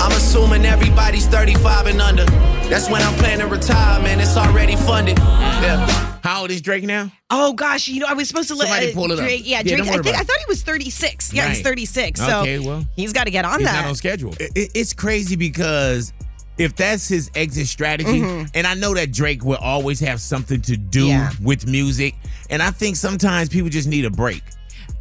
I'm 0.03 0.12
assuming 0.12 0.64
everybody's 0.64 1.26
35 1.26 1.88
and 1.88 2.00
under. 2.00 2.24
That's 2.71 2.89
when 2.89 3.03
I'm 3.03 3.15
planning 3.15 3.41
to 3.41 3.47
retire, 3.49 4.01
man. 4.01 4.21
It's 4.21 4.37
already 4.37 4.77
funded. 4.77 5.19
Yeah. 5.19 5.87
How 6.23 6.43
old 6.43 6.51
is 6.53 6.61
Drake 6.63 6.85
now? 6.85 7.11
Oh 7.29 7.53
gosh, 7.53 7.89
you 7.89 7.99
know, 8.01 8.07
I 8.09 8.13
was 8.15 8.29
supposed 8.29 8.49
to 8.49 8.55
let 8.55 8.69
Somebody 8.69 8.93
uh, 8.93 8.95
pull 8.95 9.11
it 9.11 9.19
up. 9.19 9.25
Drake. 9.25 9.43
Yeah, 9.45 9.59
Yeah, 9.59 9.63
Drake. 9.77 9.79
don't 9.79 9.89
I 9.99 10.03
think 10.03 10.17
I 10.17 10.23
thought 10.23 10.37
he 10.39 10.45
was 10.49 10.63
36. 10.63 11.33
Yeah, 11.33 11.49
he's 11.49 11.63
36. 11.63 12.21
So 12.21 12.41
Okay, 12.43 12.59
well, 12.61 12.87
he's 12.95 13.13
got 13.13 13.25
to 13.25 13.31
get 13.31 13.45
on 13.45 13.59
He's 13.59 13.67
that. 13.69 13.81
not 13.81 13.87
on 13.87 13.95
schedule. 13.97 14.35
It- 14.39 14.53
it- 14.55 14.71
it's 14.75 14.93
crazy 14.93 15.35
because 15.35 16.13
if 16.59 16.77
that's 16.77 17.09
his 17.09 17.31
exit 17.35 17.67
strategy, 17.67 18.21
Mhm. 18.21 18.51
and 18.55 18.67
I 18.67 18.75
know 18.75 18.95
that 18.95 19.11
Drake 19.13 19.45
will 19.45 19.57
always 19.57 19.99
have 20.01 20.21
something 20.21 20.61
to 20.63 20.77
do 20.77 21.07
Yeah. 21.09 21.33
with 21.43 21.67
music, 21.67 22.15
and 22.51 22.63
I 22.63 22.71
think 22.71 22.97
sometimes 22.97 23.49
people 23.49 23.71
just 23.71 23.89
need 23.89 24.05
a 24.05 24.11
break. 24.11 24.43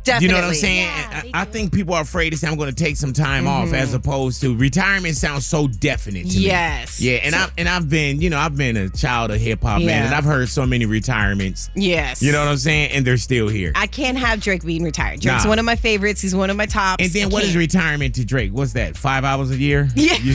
Definitely. 0.03 0.27
You 0.27 0.33
know 0.33 0.41
what 0.41 0.49
I'm 0.49 0.53
saying? 0.55 0.87
And 0.89 1.31
I, 1.35 1.41
I 1.41 1.45
think 1.45 1.73
people 1.73 1.93
are 1.93 2.01
afraid 2.01 2.31
to 2.31 2.37
say 2.37 2.47
I'm 2.47 2.55
going 2.57 2.73
to 2.73 2.83
take 2.83 2.95
some 2.95 3.13
time 3.13 3.47
off, 3.47 3.69
Mhm. 3.69 3.73
as 3.73 3.93
opposed 3.93 4.41
to 4.41 4.55
retirement 4.55 5.15
sounds 5.17 5.45
so 5.45 5.67
definite 5.67 6.29
to 6.29 6.37
me. 6.37 6.45
Yes. 6.45 6.99
Yeah, 6.99 7.17
and 7.23 7.33
So- 7.35 7.41
I 7.41 7.49
and 7.57 7.69
I've 7.69 7.89
been, 7.89 8.21
you 8.21 8.29
know, 8.29 8.37
I've 8.39 8.55
been 8.55 8.77
a 8.77 8.89
child 8.89 9.31
of 9.31 9.39
hip 9.39 9.61
hop, 9.63 9.81
man, 9.81 10.05
and 10.05 10.15
I've 10.15 10.23
heard 10.23 10.49
so 10.49 10.65
many 10.65 10.85
retirements. 10.85 11.69
Yes. 11.75 12.21
You 12.21 12.31
know 12.31 12.39
what 12.39 12.47
I'm 12.49 12.57
saying? 12.57 12.91
And 12.91 13.05
they're 13.05 13.17
still 13.17 13.47
here. 13.49 13.71
I 13.75 13.87
can't 13.87 14.17
have 14.17 14.39
Drake 14.41 14.63
being 14.65 14.83
retired. 14.83 15.19
Drake's 15.19 15.43
Nah. 15.43 15.49
one 15.49 15.59
of 15.59 15.65
my 15.65 15.75
favorites. 15.75 16.21
He's 16.21 16.33
one 16.35 16.49
of 16.49 16.55
my 16.57 16.65
tops. 16.65 17.03
And 17.03 17.11
then 17.13 17.25
I 17.25 17.27
what 17.27 17.43
is 17.43 17.49
can't. 17.49 17.59
retirement 17.59 18.15
to 18.15 18.25
Drake? 18.25 18.51
What's 18.53 18.73
that? 18.73 18.97
Five 18.97 19.23
hours 19.25 19.51
a 19.51 19.57
year? 19.57 19.89
Yeah. 19.95 20.15
You, 20.17 20.33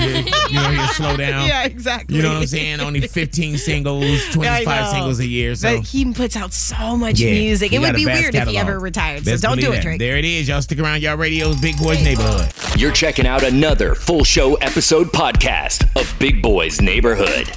you 0.51 0.55
know, 0.55 0.71
he'll 0.71 0.87
slow 0.89 1.17
down. 1.17 1.49
Yeah, 1.49 1.65
exactly. 1.65 2.17
You 2.17 2.23
know 2.23 2.29
what 2.35 2.39
I'm 2.43 2.47
saying? 2.47 2.81
Only 2.81 3.01
15 3.01 3.57
singles, 3.59 4.25
25 4.33 4.89
singles 4.91 5.19
a 5.21 5.27
year. 5.27 5.55
So 5.55 5.77
But 5.79 5.87
he 5.87 6.13
puts 6.13 6.37
out 6.37 6.53
so 6.53 6.97
much 6.97 7.19
Yeah, 7.21 7.31
music. 7.33 7.73
It 7.73 7.79
would 7.81 7.95
be 7.97 8.05
weird 8.07 8.35
if 8.35 8.47
he 8.49 8.57
ever 8.59 8.79
retired. 8.79 9.25
So 9.25 9.37
don't 9.37 9.54
do 9.57 9.67
believe 9.67 9.79
it. 9.81 9.83
Drake. 9.83 9.99
There 9.99 10.17
it 10.17 10.25
is. 10.25 10.49
Y'all 10.49 10.63
stick 10.63 10.79
around 10.79 11.03
y'all 11.03 11.17
radio's 11.17 11.61
Big 11.61 11.77
Boys 11.79 12.03
Neighborhood. 12.03 12.53
You're 12.77 12.93
checking 12.93 13.27
out 13.27 13.43
another 13.43 13.95
full 13.95 14.25
show 14.25 14.55
episode 14.57 15.09
podcast 15.09 15.85
of 16.01 16.13
Big 16.19 16.43
Boys 16.43 16.81
Neighborhood. 16.81 17.51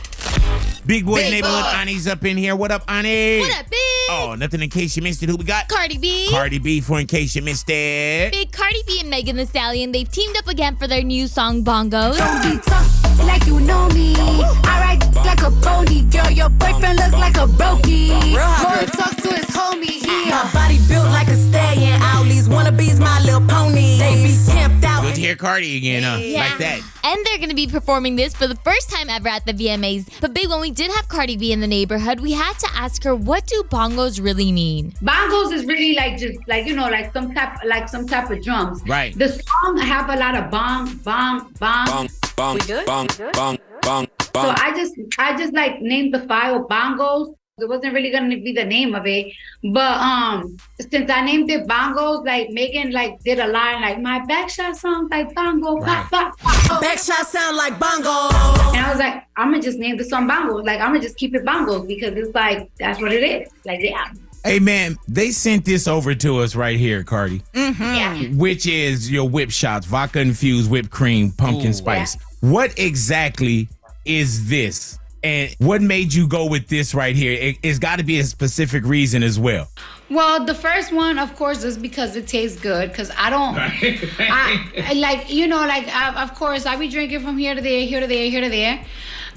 Big 0.86 1.06
Boys 1.06 1.24
Big 1.24 1.32
Neighborhood. 1.32 1.64
boy. 1.64 1.70
Ani's 1.76 2.08
up 2.08 2.24
in 2.24 2.38
here. 2.38 2.56
What 2.56 2.72
up, 2.72 2.84
Ani? 2.88 3.40
What 3.40 3.60
up, 3.60 3.66
bitch? 3.66 3.74
Oh, 4.10 4.36
nothing 4.38 4.62
in 4.62 4.70
case 4.70 4.96
you 4.96 5.04
missed 5.04 5.22
it. 5.22 5.30
Who 5.30 5.36
we 5.36 5.44
got? 5.44 5.68
Cardi 5.68 5.98
B. 5.98 6.28
Cardi 6.30 6.60
B 6.60 6.80
for 6.80 7.00
in 7.00 7.08
case 7.08 7.36
you 7.36 7.42
missed 7.42 7.70
it. 7.70 8.32
Big 8.32 8.52
Cardi 8.52 8.82
B 8.88 9.02
and 9.02 9.10
Megan 9.10 9.36
Thee 9.36 9.46
Stallion, 9.46 9.92
they've 9.92 10.10
teamed 10.10 10.38
up 10.38 10.48
again 10.48 10.78
for 10.78 10.88
their 10.88 11.04
new 11.04 11.28
song 11.28 11.64
Bongos. 11.64 13.07
Don't 13.18 13.28
be 13.28 13.28
tough 13.28 13.28
like 13.28 13.48
you 13.48 13.60
know 13.60 13.88
me. 13.90 14.16
I 14.18 14.98
ride 14.98 15.16
like 15.26 15.42
a 15.42 15.52
pony, 15.62 16.04
girl. 16.04 16.30
Your 16.32 16.50
boyfriend 16.50 16.98
look 16.98 17.14
like 17.14 17.38
a 17.38 17.48
brokey. 17.48 18.10
Go 18.36 18.68
and 18.70 18.92
talk 18.94 19.16
to 19.18 19.34
his 19.34 19.46
homie. 19.46 19.86
He 19.86 20.30
my 20.30 20.50
body 20.54 20.80
built 20.88 21.06
like 21.08 21.28
a 21.28 21.36
stallion. 21.36 22.00
Owlies 22.02 22.48
wannabes, 22.48 23.00
my 23.00 23.20
little 23.22 23.42
pony. 23.42 23.98
They 23.98 24.16
be 24.24 24.38
camped 24.52 24.84
out. 24.86 25.04
Good 25.04 25.16
to 25.16 25.22
hear 25.22 25.36
Cardi 25.36 25.78
again, 25.78 26.04
huh? 26.04 26.18
Yeah. 26.18 26.40
Like 26.40 26.58
that. 26.60 26.82
And 27.04 27.26
they're 27.26 27.38
going 27.38 27.50
to 27.50 27.56
be 27.56 27.68
performing 27.68 28.18
this 28.18 28.36
for 28.36 28.48
the 28.48 28.56
first 28.58 28.90
time 28.90 29.10
ever 29.10 29.30
at 29.30 29.46
the 29.46 29.54
VMAs. 29.54 30.20
But 30.20 30.34
big, 30.34 30.50
when 30.50 30.60
we 30.60 30.72
did 30.72 30.92
have 30.92 31.08
Cardi 31.08 31.38
B 31.38 31.54
in 31.54 31.62
the 31.62 31.68
neighborhood, 31.68 32.20
we 32.20 32.34
had 32.34 32.60
to 32.60 32.68
ask 32.74 33.04
her, 33.04 33.16
what 33.16 33.48
do 33.48 33.64
bongos 33.64 34.22
really 34.22 34.52
mean? 34.52 34.92
Bongos 35.02 35.54
is 35.54 35.66
really 35.66 35.96
like 35.96 36.18
just 36.18 36.38
like 36.48 36.66
you 36.66 36.76
know 36.76 36.90
like 36.90 37.14
some 37.14 37.34
type 37.34 37.60
like 37.66 37.88
some 37.88 38.06
type 38.08 38.30
of 38.30 38.44
drums. 38.44 38.82
Right. 38.86 39.18
The 39.18 39.30
song 39.30 39.78
have 39.78 40.10
a 40.10 40.18
lot 40.18 40.36
of 40.36 40.52
bong 40.52 40.98
bong 40.98 41.54
bong. 41.60 41.86
Bong, 41.86 42.10
bong, 42.38 43.08
bong, 43.34 43.58
bong, 43.82 44.08
So 44.24 44.32
bong. 44.32 44.56
I 44.58 44.72
just 44.76 44.94
I 45.18 45.36
just 45.36 45.54
like 45.54 45.82
named 45.82 46.14
the 46.14 46.22
file 46.28 46.68
bongos. 46.68 47.34
It 47.60 47.68
wasn't 47.68 47.96
really 47.96 48.12
gonna 48.12 48.38
be 48.38 48.54
the 48.54 48.64
name 48.64 48.94
of 48.94 49.08
it, 49.08 49.34
but 49.74 49.98
um, 49.98 50.58
since 50.80 51.10
I 51.10 51.26
named 51.26 51.50
it 51.50 51.68
bongos, 51.68 52.24
like 52.24 52.52
Megan 52.52 52.92
like 52.92 53.20
did 53.24 53.40
a 53.40 53.48
line 53.48 53.82
like 53.82 54.00
my 54.00 54.20
backshot 54.30 54.76
sounds 54.76 55.10
like 55.10 55.34
bongo, 55.34 55.82
pop, 55.82 56.12
pop, 56.12 56.38
pop. 56.38 56.84
Backshot 56.84 57.26
sound 57.26 57.58
like 57.58 57.80
bongo. 57.80 58.30
And 58.76 58.86
I 58.86 58.90
was 58.92 59.00
like, 59.00 59.24
I'm 59.38 59.50
gonna 59.50 59.64
just 59.64 59.80
name 59.80 59.98
the 59.98 60.04
song 60.04 60.30
bongos. 60.30 60.64
Like 60.66 60.80
I'm 60.80 60.90
gonna 60.90 61.02
just 61.02 61.18
keep 61.18 61.34
it 61.34 61.44
bongos 61.44 61.88
because 61.88 62.16
it's 62.16 62.34
like 62.36 62.70
that's 62.80 63.02
what 63.02 63.12
it 63.12 63.24
is. 63.24 63.50
Like 63.66 63.80
yeah, 63.82 64.12
Hey 64.44 64.60
man, 64.60 64.98
they 65.08 65.32
sent 65.32 65.66
this 65.66 65.88
over 65.88 66.16
to 66.16 66.40
us 66.40 66.56
right 66.56 66.78
here, 66.78 67.04
Cardi. 67.04 67.42
yeah. 67.54 68.28
Which 68.30 68.66
is 68.66 69.12
your 69.12 69.28
whip 69.28 69.52
shots, 69.52 69.86
vodka 69.86 70.20
infused 70.22 70.70
whipped 70.72 70.90
cream, 70.90 71.32
pumpkin 71.32 71.74
spice. 71.74 72.18
What 72.42 72.78
exactly 72.80 73.68
is 74.06 74.50
this? 74.50 75.00
And 75.24 75.54
what 75.60 75.82
made 75.82 76.14
you 76.14 76.28
go 76.28 76.46
with 76.46 76.68
this 76.68 76.94
right 76.94 77.16
here? 77.16 77.34
It, 77.34 77.58
it's 77.64 77.80
got 77.80 77.98
to 77.98 78.04
be 78.06 78.20
a 78.20 78.24
specific 78.24 78.86
reason 78.86 79.24
as 79.24 79.40
well. 79.40 79.68
Well, 80.10 80.46
the 80.46 80.54
first 80.54 80.94
one, 80.94 81.20
of 81.20 81.36
course, 81.36 81.64
is 81.64 81.78
because 81.78 82.16
it 82.16 82.28
tastes 82.28 82.62
good. 82.62 82.90
Because 82.92 83.12
I 83.18 83.30
don't, 83.30 83.58
I, 84.20 84.84
I 84.86 84.94
like 84.94 85.30
you 85.30 85.48
know, 85.48 85.58
like 85.58 85.88
I, 85.90 86.24
of 86.24 86.34
course, 86.36 86.66
I 86.66 86.78
be 86.78 86.88
drinking 86.88 87.22
from 87.22 87.38
here 87.38 87.56
to 87.56 87.62
there, 87.62 87.86
here 87.86 88.00
to 88.00 88.08
there, 88.08 88.30
here 88.30 88.42
to 88.42 88.50
there. 88.50 88.86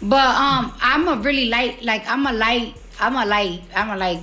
But 0.02 0.26
um, 0.36 0.72
I'm 0.80 1.08
a 1.08 1.16
really 1.16 1.46
light, 1.46 1.82
like 1.82 2.06
I'm 2.06 2.26
a 2.26 2.32
light, 2.32 2.74
I'm 3.00 3.16
a 3.16 3.26
light, 3.26 3.62
I'm 3.74 3.90
a 3.90 3.96
like 3.96 4.20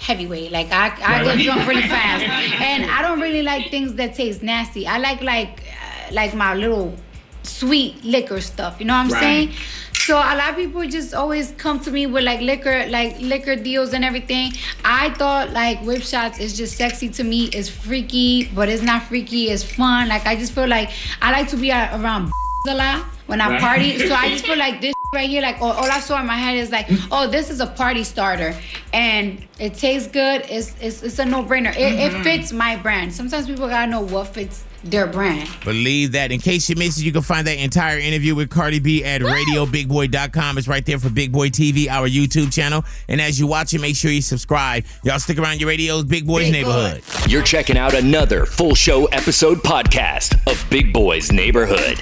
heavyweight. 0.00 0.50
Like 0.52 0.72
I, 0.72 0.86
I 1.04 1.18
get 1.24 1.42
drunk 1.42 1.66
really 1.66 1.82
fast, 1.96 2.24
and 2.60 2.84
I 2.90 3.02
don't 3.02 3.20
really 3.20 3.42
like 3.42 3.70
things 3.70 3.94
that 3.94 4.14
taste 4.14 4.42
nasty. 4.42 4.86
I 4.86 4.98
like 4.98 5.22
like 5.22 5.62
uh, 5.62 6.12
like 6.14 6.34
my 6.34 6.54
little 6.54 6.96
sweet 7.42 8.02
liquor 8.04 8.40
stuff. 8.40 8.80
You 8.80 8.86
know 8.86 8.94
what 8.94 9.00
I'm 9.06 9.10
Right. 9.10 9.20
saying? 9.20 9.52
So 9.92 10.16
a 10.16 10.34
lot 10.34 10.50
of 10.50 10.56
people 10.56 10.86
just 10.88 11.14
always 11.14 11.52
come 11.52 11.78
to 11.80 11.90
me 11.90 12.06
with 12.06 12.24
like 12.24 12.40
liquor, 12.40 12.86
like 12.88 13.20
liquor 13.20 13.54
deals 13.56 13.92
and 13.92 14.04
everything. 14.04 14.52
I 14.84 15.10
thought 15.14 15.52
like 15.52 15.80
whip 15.82 16.02
shots 16.02 16.38
is 16.40 16.56
just 16.56 16.76
sexy 16.76 17.08
to 17.10 17.24
me. 17.24 17.44
It's 17.52 17.68
freaky, 17.68 18.48
but 18.54 18.68
it's 18.68 18.82
not 18.82 19.02
freaky. 19.04 19.50
It's 19.50 19.62
fun. 19.62 20.08
Like 20.08 20.26
I 20.26 20.36
just 20.36 20.52
feel 20.52 20.66
like 20.66 20.90
I 21.20 21.30
like 21.32 21.48
to 21.48 21.56
be 21.56 21.70
around 21.70 22.32
a 22.68 22.74
lot 22.74 23.04
when 23.26 23.40
I 23.40 23.50
Right. 23.50 23.60
party. 23.60 23.98
So 23.98 24.14
I 24.14 24.30
just 24.34 24.46
feel 24.46 24.56
like 24.58 24.80
this 24.80 24.94
right 25.12 25.28
here, 25.28 25.42
like 25.42 25.60
all, 25.60 25.72
all 25.72 25.90
I 25.90 26.00
saw 26.00 26.20
in 26.20 26.26
my 26.26 26.36
head 26.36 26.56
is 26.56 26.70
like, 26.70 26.86
oh, 27.10 27.26
this 27.26 27.50
is 27.50 27.60
a 27.60 27.66
party 27.66 28.04
starter, 28.04 28.54
and 28.92 29.44
it 29.58 29.74
tastes 29.74 30.08
good. 30.08 30.44
It's 30.48 30.74
it's, 30.80 31.02
it's 31.02 31.18
a 31.18 31.24
no 31.24 31.42
brainer. 31.42 31.74
It, 31.76 31.94
it 31.98 32.12
Mhm. 32.12 32.22
fits 32.22 32.52
my 32.52 32.76
brand. 32.76 33.12
Sometimes 33.12 33.46
people 33.46 33.68
gotta 33.68 33.90
know 33.90 34.00
what 34.02 34.28
fits 34.28 34.64
their 34.84 35.06
brand. 35.06 35.46
Believe 35.64 36.12
that. 36.12 36.32
In 36.32 36.40
case 36.40 36.68
you 36.70 36.76
missed 36.76 36.98
it, 37.00 37.04
you 37.04 37.12
can 37.12 37.20
find 37.22 37.46
that 37.46 37.58
entire 37.58 37.98
interview 37.98 38.34
with 38.34 38.48
Cardi 38.48 38.78
B 38.78 39.04
at 39.04 39.20
radiobigboy.com. 39.20 40.56
It's 40.56 40.68
right 40.68 40.86
there 40.86 40.98
for 40.98 41.10
Big 41.10 41.32
Boy 41.32 41.50
TV, 41.50 41.88
our 41.88 42.08
YouTube 42.08 42.50
channel. 42.52 42.82
And 43.08 43.20
as 43.20 43.38
you 43.38 43.46
watch 43.46 43.74
it, 43.74 43.80
make 43.82 43.94
sure 43.96 44.10
you 44.10 44.22
subscribe. 44.22 44.84
Y'all 45.04 45.18
stick 45.18 45.38
around 45.38 45.60
your 45.60 45.68
radio's 45.68 46.04
Big 46.04 46.26
Boy's 46.26 46.50
Neighborhood. 46.50 47.02
You're 47.28 47.42
checking 47.42 47.76
out 47.76 47.92
another 47.94 48.46
full 48.46 48.74
show 48.74 49.04
episode 49.06 49.58
podcast 49.58 50.34
of 50.50 50.64
Big 50.70 50.92
Boy's 50.94 51.30
Neighborhood. 51.30 52.00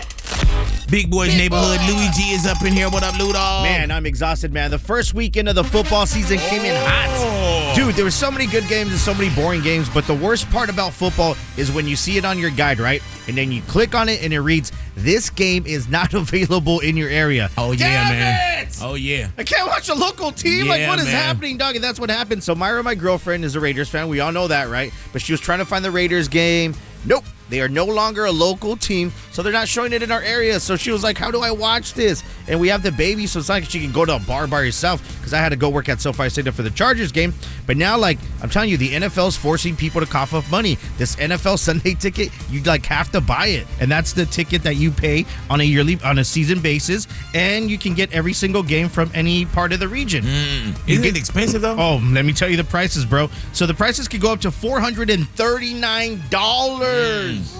Big 0.90 1.11
Boy's 1.11 1.37
Neighborhood. 1.37 1.79
Louis 1.87 2.09
G 2.16 2.31
is 2.33 2.46
up 2.46 2.62
in 2.62 2.72
here. 2.72 2.88
What 2.88 3.03
up, 3.03 3.14
Ludol? 3.16 3.62
Man, 3.62 3.90
I'm 3.90 4.07
exhausted, 4.07 4.55
man. 4.55 4.70
The 4.70 4.79
first 4.79 5.12
weekend 5.12 5.46
of 5.46 5.55
the 5.55 5.62
football 5.62 6.07
season 6.07 6.38
came 6.38 6.62
in 6.62 6.74
hot. 6.87 7.09
Oh. 7.11 7.74
Dude, 7.77 7.94
there 7.94 8.07
were 8.07 8.11
so 8.11 8.31
many 8.31 8.46
good 8.46 8.66
games 8.68 8.90
and 8.90 8.98
so 8.98 9.12
many 9.12 9.29
boring 9.35 9.61
games, 9.61 9.90
but 9.90 10.07
the 10.07 10.14
worst 10.14 10.48
part 10.51 10.70
about 10.70 10.94
football 10.94 11.37
is 11.59 11.70
when 11.70 11.87
you 11.87 11.94
see 11.94 12.16
it 12.16 12.24
on 12.24 12.38
your 12.38 12.48
guide, 12.51 12.79
right? 12.81 13.03
And 13.27 13.37
then 13.37 13.53
you 13.53 13.61
click 13.62 13.94
on 13.94 14.09
it 14.09 14.22
and 14.22 14.33
it 14.33 14.40
reads, 14.40 14.72
This 14.96 15.29
game 15.29 15.66
is 15.66 15.88
not 15.88 16.14
available 16.14 16.81
in 16.81 16.96
your 16.96 17.11
area. 17.11 17.51
Oh, 17.59 17.72
yeah, 17.72 18.09
Damn 18.09 18.09
man. 18.18 18.62
it! 18.66 18.79
Oh, 18.81 18.94
yeah. 18.94 19.29
I 19.37 19.44
can't 19.44 19.68
watch 19.68 19.90
a 19.90 19.94
local 19.94 20.33
team. 20.33 20.68
like, 20.68 20.88
what 20.88 20.98
is 21.01 21.05
man. 21.05 21.14
happening, 21.14 21.59
dog? 21.59 21.74
And 21.74 21.85
that's 21.85 22.01
what 22.01 22.09
happened. 22.09 22.42
So, 22.42 22.55
Myra, 22.55 22.83
my 22.83 22.94
girlfriend, 22.94 23.44
is 23.44 23.55
a 23.57 23.61
Raiders 23.61 23.90
fan. 23.90 24.09
We 24.09 24.20
all 24.20 24.33
know 24.33 24.48
that, 24.48 24.70
right? 24.70 24.90
But 25.12 25.20
she 25.20 25.35
was 25.35 25.40
trying 25.40 25.59
to 25.59 25.66
find 25.66 25.85
the 25.85 25.90
Raiders 25.90 26.29
game. 26.29 26.74
Nope. 27.05 27.24
They 27.48 27.61
are 27.61 27.68
no 27.68 27.84
longer 27.84 28.26
a 28.26 28.32
local 28.32 28.76
team, 28.76 29.12
so 29.32 29.42
they're 29.42 29.52
not 29.52 29.68
showing 29.68 29.92
it 29.92 30.02
in 30.02 30.11
our 30.11 30.22
area. 30.22 30.61
So 30.61 30.76
she 30.76 30.90
was 30.90 31.02
like, 31.02 31.16
How 31.16 31.30
do 31.30 31.40
I 31.40 31.50
watch 31.50 31.94
this? 31.94 32.22
And 32.46 32.61
we 32.61 32.68
have 32.68 32.82
the 32.82 32.92
baby, 32.92 33.26
so 33.26 33.38
it's 33.38 33.48
not 33.48 33.56
like 33.56 33.64
she 33.64 33.80
can 33.80 33.92
go 33.92 34.04
to 34.04 34.16
a 34.16 34.20
bar 34.20 34.46
by 34.46 34.64
herself 34.64 35.02
because 35.18 35.34
I 35.34 35.38
had 35.38 35.50
to 35.50 35.56
go 35.56 35.68
work 35.68 35.88
at 35.88 36.00
SoFi 36.00 36.28
Stadium 36.28 36.54
for 36.54 36.62
the 36.62 36.70
Chargers 36.70 37.12
game. 37.12 37.34
But 37.66 37.76
now, 37.76 37.98
like, 37.98 38.18
I'm 38.42 38.48
telling 38.48 38.70
you, 38.70 38.76
the 38.76 38.90
NFL's 38.90 39.37
forcing 39.37 39.76
people 39.76 40.00
to 40.00 40.06
cough 40.06 40.32
up 40.32 40.50
money. 40.50 40.78
This 40.96 41.16
NFL 41.16 41.58
Sunday 41.68 41.94
ticket, 41.94 42.30
you 42.50 42.62
like 42.62 42.87
have 42.87 43.11
to 43.12 43.20
buy 43.20 43.48
it. 43.48 43.66
And 43.80 43.90
that's 43.90 44.12
the 44.12 44.26
ticket 44.26 44.62
that 44.62 44.76
you 44.76 44.90
pay 44.90 45.26
on 45.50 45.61
a 45.61 45.64
yearly, 45.64 45.98
on 46.04 46.18
a 46.18 46.24
season 46.24 46.61
basis. 46.61 47.06
And 47.34 47.70
you 47.70 47.78
can 47.78 47.94
get 47.94 48.12
every 48.12 48.32
single 48.32 48.62
game 48.62 48.88
from 48.88 49.11
any 49.14 49.44
part 49.44 49.72
of 49.72 49.80
the 49.80 49.88
region. 49.88 50.24
Mm. 50.24 50.88
Isn't 50.88 51.04
it 51.04 51.16
expensive 51.16 51.62
though? 51.62 51.76
Oh, 51.78 52.00
let 52.12 52.24
me 52.24 52.32
tell 52.32 52.48
you 52.48 52.56
the 52.56 52.64
prices, 52.64 53.04
bro. 53.04 53.28
So 53.52 53.66
the 53.66 53.74
prices 53.74 54.08
could 54.08 54.20
go 54.20 54.32
up 54.32 54.40
to 54.40 54.50
four 54.50 54.80
hundred 54.80 55.11
and 55.11 55.28
thirty 55.30 55.74
nine 55.74 56.22
dollars 56.30 57.58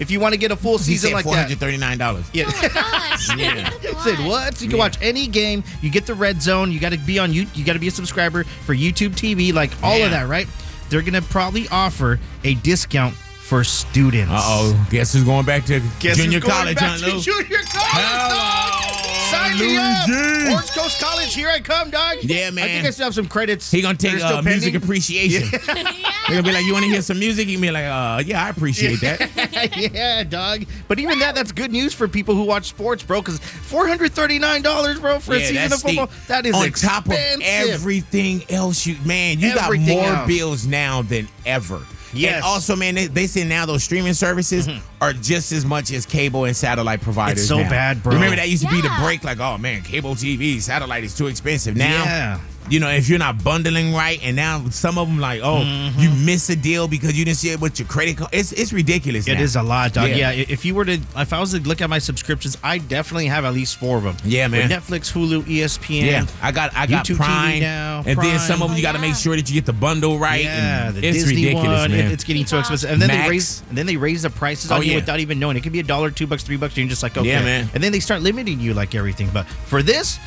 if 0.00 0.10
you 0.10 0.18
want 0.18 0.32
to 0.34 0.38
get 0.38 0.50
a 0.50 0.56
full 0.56 0.78
season 0.78 1.12
like 1.12 1.24
that. 1.26 1.34
hundred 1.42 1.58
thirty-nine 1.58 1.98
dollars. 1.98 2.24
Yeah. 2.32 2.50
yeah. 3.36 3.70
Said 4.02 4.18
what? 4.26 4.56
So 4.56 4.64
you 4.64 4.70
can 4.70 4.78
watch 4.78 4.98
any 5.00 5.26
game. 5.28 5.62
You 5.82 5.90
get 5.90 6.06
the 6.06 6.14
red 6.14 6.42
zone. 6.42 6.72
You 6.72 6.80
got 6.80 6.92
to 6.92 6.98
be 6.98 7.18
on 7.18 7.32
you. 7.32 7.46
You 7.54 7.64
got 7.64 7.74
to 7.74 7.78
be 7.78 7.88
a 7.88 7.92
subscriber 7.92 8.44
for 8.44 8.74
YouTube 8.74 9.10
TV. 9.10 9.52
Like 9.52 9.70
all 9.82 9.96
Yeah. 9.98 10.06
of 10.06 10.10
that, 10.12 10.26
right? 10.28 10.48
They're 10.88 11.02
gonna 11.02 11.22
probably 11.22 11.68
offer 11.68 12.18
a 12.42 12.54
discount 12.56 13.14
for 13.14 13.62
students. 13.62 14.32
Uh 14.32 14.40
oh. 14.42 14.86
Guess 14.90 15.12
who's 15.12 15.22
going 15.24 15.46
back 15.46 15.64
to 15.66 15.80
Guess 16.00 16.16
junior 16.16 16.40
who's 16.40 16.48
going 16.48 16.52
college, 16.74 16.76
back 16.76 16.98
huh, 17.00 17.06
to 17.06 17.14
Lou? 17.14 17.20
junior 17.20 17.58
college. 17.68 17.94
dog? 17.94 18.99
Sign 19.30 19.58
me 19.58 19.76
up. 19.76 20.08
Orange 20.52 20.70
Coast 20.72 21.00
College, 21.00 21.34
here 21.34 21.48
I 21.48 21.60
come, 21.60 21.90
dog. 21.90 22.18
Yeah, 22.22 22.50
man. 22.50 22.64
I 22.64 22.68
think 22.68 22.86
I 22.86 22.90
still 22.90 23.04
have 23.06 23.14
some 23.14 23.28
credits. 23.28 23.70
He 23.70 23.80
gonna 23.82 23.96
take 23.96 24.22
uh, 24.22 24.42
music 24.42 24.74
appreciation. 24.74 25.48
They're 25.66 25.84
gonna 26.28 26.42
be 26.42 26.52
like, 26.52 26.64
"You 26.64 26.72
want 26.72 26.84
to 26.84 26.90
hear 26.90 27.02
some 27.02 27.18
music?" 27.18 27.48
You 27.48 27.58
be 27.58 27.70
like, 27.70 27.84
"Uh, 27.84 28.22
yeah, 28.24 28.44
I 28.44 28.48
appreciate 28.50 29.00
that." 29.00 29.70
yeah, 29.92 30.22
dog. 30.24 30.64
But 30.88 30.98
even 30.98 31.18
that, 31.20 31.34
that's 31.34 31.52
good 31.52 31.72
news 31.72 31.92
for 31.94 32.08
people 32.08 32.34
who 32.34 32.44
watch 32.44 32.68
sports, 32.68 33.02
bro. 33.02 33.20
Because 33.20 33.38
four 33.38 33.86
hundred 33.88 34.12
thirty 34.12 34.38
nine 34.38 34.62
dollars, 34.62 35.00
bro, 35.00 35.18
for 35.20 35.34
a 35.34 35.40
season 35.44 35.72
of 35.72 35.80
football. 35.80 36.08
steep. 36.08 36.26
That 36.28 36.46
is 36.46 36.54
on 36.54 36.66
expensive. 36.66 37.04
top 37.04 37.06
of 37.06 37.40
everything 37.42 38.42
else. 38.50 38.86
You 38.86 38.96
man, 39.04 39.38
you 39.40 39.50
Everything 39.50 39.96
got 39.98 40.02
more 40.04 40.14
else. 40.18 40.26
bills 40.28 40.66
now 40.66 41.02
than 41.02 41.28
ever. 41.46 41.80
Yes. 42.12 42.36
And 42.36 42.44
also, 42.44 42.76
man, 42.76 42.94
they, 42.94 43.06
they 43.06 43.26
say 43.26 43.44
now 43.44 43.66
those 43.66 43.84
streaming 43.84 44.14
services 44.14 44.66
mm-hmm. 44.66 44.80
are 45.02 45.12
just 45.12 45.52
as 45.52 45.64
much 45.64 45.92
as 45.92 46.06
cable 46.06 46.44
and 46.44 46.56
satellite 46.56 47.00
providers. 47.00 47.40
It's 47.40 47.48
so 47.48 47.58
now. 47.58 47.70
bad, 47.70 48.02
bro. 48.02 48.14
Remember 48.14 48.36
that 48.36 48.48
used 48.48 48.64
to 48.64 48.70
be 48.70 48.80
the 48.80 48.94
break, 49.00 49.24
like, 49.24 49.38
oh 49.40 49.58
man, 49.58 49.82
cable 49.82 50.14
TV, 50.14 50.60
satellite 50.60 51.04
is 51.04 51.16
too 51.16 51.26
expensive. 51.26 51.76
Now, 51.76 52.04
Yeah. 52.04 52.40
You 52.70 52.80
know, 52.80 52.88
if 52.88 53.08
you're 53.08 53.18
not 53.18 53.42
bundling 53.44 53.92
right, 53.92 54.18
and 54.22 54.36
now 54.36 54.64
some 54.70 54.96
of 54.98 55.08
them 55.08 55.18
like, 55.18 55.40
oh, 55.42 55.60
Mm-hmm. 55.60 56.00
you 56.00 56.10
miss 56.24 56.48
a 56.50 56.56
deal 56.56 56.88
because 56.88 57.18
you 57.18 57.24
didn't 57.24 57.36
see 57.38 57.50
it 57.50 57.60
with 57.60 57.78
your 57.78 57.88
credit 57.88 58.16
card. 58.16 58.30
It's 58.32 58.52
it's 58.52 58.72
ridiculous. 58.72 59.26
It 59.28 59.34
now. 59.34 59.40
is 59.42 59.56
a 59.56 59.62
lot, 59.62 59.92
dog. 59.92 60.08
Yeah. 60.08 60.30
Yeah. 60.30 60.44
if 60.48 60.64
you 60.64 60.74
were 60.74 60.84
to, 60.84 60.98
if 61.16 61.32
I 61.32 61.40
was 61.40 61.50
to 61.52 61.58
look 61.60 61.80
at 61.82 61.90
my 61.90 61.98
subscriptions, 61.98 62.56
I 62.62 62.78
definitely 62.78 63.26
have 63.26 63.44
at 63.44 63.52
least 63.52 63.76
four 63.78 63.98
of 63.98 64.04
them. 64.04 64.16
Yeah, 64.24 64.48
man. 64.48 64.68
With 64.68 64.70
Netflix, 64.78 65.12
Hulu, 65.12 65.42
ESPN. 65.42 66.06
Yeah, 66.06 66.26
I 66.42 66.52
got 66.52 66.74
I 66.74 66.86
got 66.86 67.04
YouTube 67.06 67.16
TV 67.16 67.24
Prime, 67.24 67.60
now, 67.60 68.02
and 68.06 68.18
then 68.18 68.38
some 68.38 68.62
of 68.62 68.68
them 68.68 68.76
you 68.76 68.82
got 68.82 68.92
to 68.92 68.98
make 69.00 69.14
sure 69.16 69.36
that 69.36 69.48
you 69.48 69.54
get 69.54 69.66
the 69.66 69.72
bundle 69.72 70.18
right. 70.18 70.44
Yeah, 70.44 70.90
the 70.92 71.04
it's 71.06 71.18
Disney 71.24 71.46
ridiculous, 71.46 71.80
one. 71.80 71.90
man. 71.90 72.06
it- 72.06 72.12
It's 72.12 72.24
getting 72.24 72.46
so 72.46 72.58
expensive, 72.60 72.90
and 72.90 73.00
then 73.02 73.08
Max. 73.08 73.24
they 73.24 73.30
raise, 73.30 73.62
and 73.68 73.76
then 73.78 73.86
they 73.86 73.96
raise 73.96 74.22
the 74.22 74.30
prices 74.30 74.70
Oh, 74.70 74.76
on 74.76 74.82
you 74.82 74.90
yeah. 74.90 74.96
without 74.96 75.20
even 75.20 75.38
knowing. 75.38 75.56
It 75.56 75.62
could 75.62 75.72
be 75.72 75.80
a 75.80 75.84
dollar, 75.84 76.10
two 76.10 76.26
bucks, 76.26 76.42
three 76.42 76.56
bucks, 76.56 76.74
and 76.74 76.78
you're 76.84 76.88
just 76.88 77.02
like, 77.02 77.16
okay, 77.16 77.28
Yeah, 77.28 77.42
man. 77.42 77.68
And 77.74 77.82
then 77.82 77.92
they 77.92 78.00
start 78.00 78.22
limiting 78.22 78.60
you 78.60 78.74
like 78.74 78.94
everything. 78.94 79.28
But 79.32 79.46
for 79.46 79.82
this, 79.82 80.18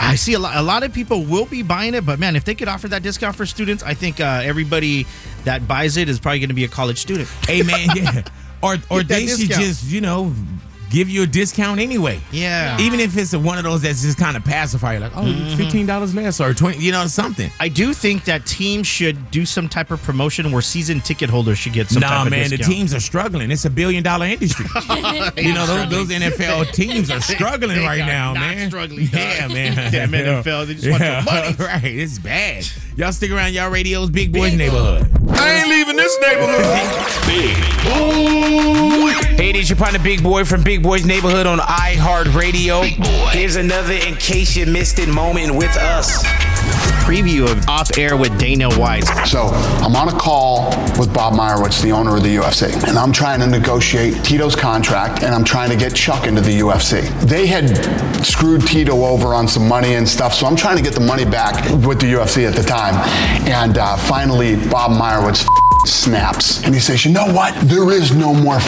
I 0.00 0.16
see 0.16 0.34
a 0.34 0.38
lot. 0.38 0.56
A 0.56 0.62
lot 0.62 0.82
of 0.82 0.92
people 0.92 1.24
will 1.24 1.46
be 1.46 1.62
buying 1.62 1.94
it, 1.94 2.04
but 2.04 2.18
man, 2.18 2.36
if 2.36 2.44
they 2.44 2.54
could 2.54 2.68
offer 2.68 2.88
that 2.88 3.02
discount 3.02 3.36
for 3.36 3.46
students, 3.46 3.82
I 3.82 3.94
think 3.94 4.20
uh, 4.20 4.42
everybody 4.44 5.06
that 5.44 5.66
buys 5.66 5.96
it 5.96 6.08
is 6.08 6.20
probably 6.20 6.40
going 6.40 6.48
to 6.48 6.54
be 6.54 6.64
a 6.64 6.68
college 6.68 6.98
student. 6.98 7.28
Hey 7.46 7.62
man, 7.62 7.88
yeah. 7.96 8.22
Or 8.62 8.76
or 8.90 9.02
they 9.02 9.26
should 9.26 9.50
just, 9.50 9.84
you 9.84 10.00
know, 10.00 10.32
give 10.92 11.08
you 11.08 11.22
a 11.22 11.26
discount 11.26 11.80
anyway. 11.80 12.20
Yeah. 12.30 12.78
Even 12.78 13.00
if 13.00 13.16
it's 13.16 13.34
one 13.34 13.56
of 13.58 13.64
those 13.64 13.82
that's 13.82 14.02
just 14.02 14.18
kind 14.18 14.36
of 14.36 14.44
pacifier, 14.44 15.00
like, 15.00 15.12
oh, 15.16 15.22
Mhm. 15.22 15.56
$15 15.56 16.14
less 16.14 16.38
or 16.40 16.52
20 16.54 16.78
you 16.78 16.92
know, 16.92 17.06
something. 17.06 17.50
I 17.58 17.68
do 17.68 17.94
think 17.94 18.24
that 18.26 18.44
teams 18.46 18.86
should 18.86 19.30
do 19.30 19.46
some 19.46 19.68
type 19.68 19.90
of 19.90 20.02
promotion 20.02 20.52
where 20.52 20.60
season 20.62 21.00
ticket 21.00 21.30
holders 21.30 21.58
should 21.58 21.72
get 21.72 21.88
some 21.88 22.00
nah, 22.00 22.08
type 22.08 22.26
of 22.26 22.30
man, 22.30 22.50
the 22.50 22.58
teams 22.58 22.92
are 22.94 23.00
struggling. 23.00 23.50
It's 23.50 23.64
a 23.64 23.70
billion 23.70 24.02
dollar 24.02 24.26
industry. 24.26 24.66
you 25.36 25.54
know, 25.54 25.66
those, 25.66 25.88
those 25.88 26.08
NFL 26.10 26.72
teams 26.72 27.10
are 27.10 27.20
struggling 27.32 27.78
They 27.78 27.84
right 27.84 28.00
are 28.02 28.06
now, 28.06 28.34
man. 28.34 28.68
struggling, 28.68 29.06
dog. 29.06 29.14
Yeah, 29.14 29.48
man. 29.52 29.92
Damn 29.92 30.10
NFL, 30.12 30.66
they 30.66 30.74
just 30.74 30.90
want 30.90 31.02
your 31.02 31.22
money. 31.22 31.56
right, 31.58 31.84
it's 31.84 32.18
bad. 32.18 32.66
Y'all 32.94 33.10
stick 33.10 33.30
around 33.30 33.54
y'all 33.54 33.70
radios, 33.70 34.10
Big 34.10 34.32
Boys 34.32 34.54
Neighborhood. 34.54 35.08
I 35.30 35.52
ain't 35.52 35.68
leaving 35.68 35.96
this 35.96 36.18
neighborhood. 36.20 37.26
Big. 37.26 37.56
Hey, 39.42 39.50
this 39.50 39.68
your 39.68 39.76
partner 39.76 39.98
Big 39.98 40.22
Boy 40.22 40.44
from 40.44 40.62
Big 40.62 40.84
Boy's 40.84 41.04
Neighborhood 41.04 41.46
on 41.46 41.58
iHeartRadio. 41.58 42.84
Here's 43.32 43.56
another 43.56 43.94
in 43.94 44.14
case 44.14 44.56
you 44.56 44.66
missed 44.66 45.00
it 45.00 45.08
moment 45.08 45.52
with 45.56 45.76
us. 45.76 46.22
Preview 47.02 47.50
of 47.50 47.68
Off 47.68 47.98
Air 47.98 48.16
with 48.16 48.38
Dana 48.38 48.72
White. 48.74 49.04
So 49.26 49.48
I'm 49.82 49.96
on 49.96 50.08
a 50.08 50.18
call 50.18 50.70
with 50.98 51.12
Bob 51.12 51.34
Meyrowitz, 51.34 51.82
the 51.82 51.90
owner 51.90 52.16
of 52.16 52.22
the 52.22 52.36
UFC, 52.36 52.72
and 52.88 52.96
I'm 52.96 53.12
trying 53.12 53.40
to 53.40 53.46
negotiate 53.46 54.24
Tito's 54.24 54.54
contract, 54.54 55.22
and 55.22 55.34
I'm 55.34 55.44
trying 55.44 55.70
to 55.70 55.76
get 55.76 55.94
Chuck 55.94 56.26
into 56.26 56.40
the 56.40 56.60
UFC. 56.60 57.02
They 57.20 57.46
had 57.46 57.76
screwed 58.24 58.66
Tito 58.66 59.04
over 59.04 59.34
on 59.34 59.48
some 59.48 59.66
money 59.66 59.94
and 59.94 60.08
stuff, 60.08 60.32
so 60.32 60.46
I'm 60.46 60.56
trying 60.56 60.76
to 60.76 60.82
get 60.82 60.94
the 60.94 61.00
money 61.00 61.24
back 61.24 61.54
with 61.86 62.00
the 62.00 62.06
UFC 62.06 62.46
at 62.46 62.54
the 62.54 62.62
time. 62.62 62.94
And 63.48 63.78
uh, 63.78 63.96
finally, 63.96 64.56
Bob 64.68 64.92
Meyrowitz 64.92 65.44
snaps, 65.84 66.62
and 66.64 66.72
he 66.72 66.80
says, 66.80 67.04
"You 67.04 67.12
know 67.12 67.26
what? 67.32 67.54
There 67.68 67.90
is 67.90 68.14
no 68.14 68.32
more." 68.32 68.60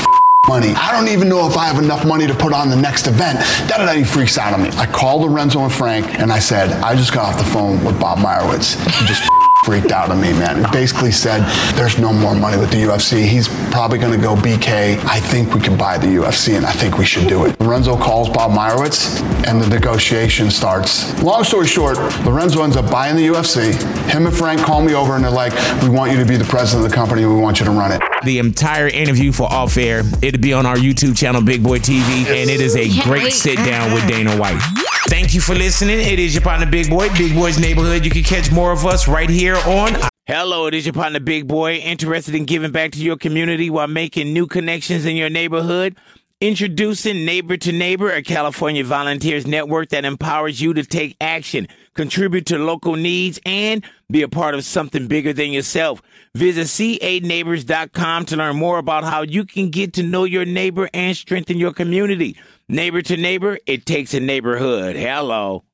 Money. 0.48 0.74
I 0.76 0.92
don't 0.92 1.08
even 1.08 1.28
know 1.28 1.48
if 1.48 1.56
I 1.56 1.66
have 1.66 1.82
enough 1.82 2.04
money 2.04 2.26
to 2.26 2.34
put 2.34 2.52
on 2.52 2.68
the 2.68 2.76
next 2.76 3.06
event. 3.06 3.38
Da 3.68 3.78
da 3.78 3.86
da. 3.86 3.92
He 3.92 4.04
freaks 4.04 4.36
out 4.36 4.52
on 4.52 4.62
me. 4.62 4.70
I 4.76 4.86
called 4.86 5.22
Lorenzo 5.22 5.60
and 5.60 5.72
Frank 5.72 6.18
and 6.20 6.30
I 6.30 6.38
said, 6.38 6.70
I 6.82 6.94
just 6.94 7.14
got 7.14 7.32
off 7.32 7.38
the 7.38 7.50
phone 7.50 7.82
with 7.82 7.98
Bob 7.98 8.18
Meyrowitz. 8.18 8.76
Just 9.06 9.22
freaked 9.64 9.92
out 9.92 10.10
on 10.10 10.20
me, 10.20 10.32
man. 10.34 10.64
He 10.64 10.70
basically 10.70 11.10
said, 11.10 11.40
there's 11.74 11.98
no 11.98 12.12
more 12.12 12.34
money 12.34 12.58
with 12.58 12.70
the 12.70 12.82
UFC. 12.82 13.24
He's 13.26 13.48
probably 13.70 13.98
going 13.98 14.12
to 14.12 14.18
go 14.22 14.34
BK. 14.36 14.98
I 15.06 15.20
think 15.20 15.54
we 15.54 15.60
can 15.60 15.76
buy 15.78 15.96
the 15.98 16.06
UFC 16.06 16.56
and 16.56 16.66
I 16.66 16.72
think 16.72 16.98
we 16.98 17.06
should 17.06 17.26
do 17.28 17.46
it. 17.46 17.58
Lorenzo 17.60 17.96
calls 17.96 18.28
Bob 18.28 18.50
Meyrowitz 18.52 19.20
and 19.48 19.60
the 19.60 19.66
negotiation 19.68 20.50
starts. 20.50 21.20
Long 21.22 21.44
story 21.44 21.66
short, 21.66 21.96
Lorenzo 22.24 22.62
ends 22.62 22.76
up 22.76 22.90
buying 22.90 23.16
the 23.16 23.26
UFC. 23.26 23.72
Him 24.10 24.26
and 24.26 24.36
Frank 24.36 24.60
call 24.60 24.82
me 24.82 24.94
over 24.94 25.14
and 25.14 25.24
they're 25.24 25.30
like, 25.30 25.52
we 25.82 25.88
want 25.88 26.12
you 26.12 26.18
to 26.18 26.26
be 26.26 26.36
the 26.36 26.44
president 26.44 26.84
of 26.84 26.90
the 26.90 26.94
company. 26.94 27.24
We 27.24 27.34
want 27.34 27.58
you 27.58 27.64
to 27.64 27.70
run 27.72 27.90
it. 27.92 28.02
The 28.24 28.38
entire 28.38 28.88
interview 28.88 29.32
for 29.32 29.50
Off 29.50 29.76
Air, 29.76 30.02
it'll 30.22 30.40
be 30.40 30.52
on 30.52 30.66
our 30.66 30.76
YouTube 30.76 31.16
channel, 31.16 31.42
Big 31.42 31.62
Boy 31.62 31.78
TV, 31.78 32.26
and 32.26 32.50
it 32.50 32.60
is 32.60 32.76
a 32.76 32.88
Can't 32.88 33.04
great 33.06 33.22
wait. 33.24 33.32
sit 33.32 33.56
down 33.56 33.92
with 33.92 34.06
Dana 34.08 34.36
White. 34.36 34.60
Thank 35.06 35.34
you 35.34 35.40
for 35.40 35.54
listening. 35.54 36.00
It 36.00 36.18
is 36.18 36.34
your 36.34 36.42
partner, 36.42 36.64
Big 36.66 36.88
Boy, 36.88 37.08
Big 37.10 37.34
Boy's 37.34 37.58
Neighborhood. 37.58 38.04
You 38.04 38.10
can 38.10 38.22
catch 38.22 38.50
more 38.50 38.72
of 38.72 38.86
us 38.86 39.06
right 39.06 39.28
here 39.28 39.56
on. 39.56 39.94
Hello, 40.26 40.66
it 40.66 40.72
is 40.72 40.86
your 40.86 40.94
partner, 40.94 41.20
Big 41.20 41.46
Boy, 41.46 41.74
interested 41.74 42.34
in 42.34 42.46
giving 42.46 42.72
back 42.72 42.92
to 42.92 42.98
your 42.98 43.18
community 43.18 43.68
while 43.68 43.86
making 43.86 44.32
new 44.32 44.46
connections 44.46 45.04
in 45.04 45.14
your 45.14 45.28
neighborhood. 45.28 45.96
Introducing 46.40 47.24
Neighbor 47.24 47.56
to 47.58 47.72
Neighbor, 47.72 48.10
a 48.10 48.22
California 48.22 48.82
volunteers 48.82 49.46
network 49.46 49.90
that 49.90 50.04
empowers 50.04 50.60
you 50.60 50.74
to 50.74 50.82
take 50.82 51.16
action, 51.20 51.68
contribute 51.94 52.46
to 52.46 52.58
local 52.58 52.96
needs, 52.96 53.38
and 53.46 53.84
be 54.10 54.22
a 54.22 54.28
part 54.28 54.54
of 54.54 54.64
something 54.64 55.06
bigger 55.06 55.32
than 55.32 55.52
yourself. 55.52 56.02
Visit 56.34 56.66
c8neighbors.com 56.66 58.24
to 58.26 58.36
learn 58.36 58.56
more 58.56 58.78
about 58.78 59.04
how 59.04 59.22
you 59.22 59.44
can 59.44 59.70
get 59.70 59.92
to 59.94 60.02
know 60.02 60.24
your 60.24 60.44
neighbor 60.44 60.88
and 60.92 61.16
strengthen 61.16 61.56
your 61.56 61.72
community. 61.72 62.36
Neighbor 62.68 63.02
to 63.02 63.16
Neighbor, 63.18 63.58
it 63.66 63.84
takes 63.84 64.14
a 64.14 64.20
neighborhood. 64.20 64.96
Hello. 64.96 65.64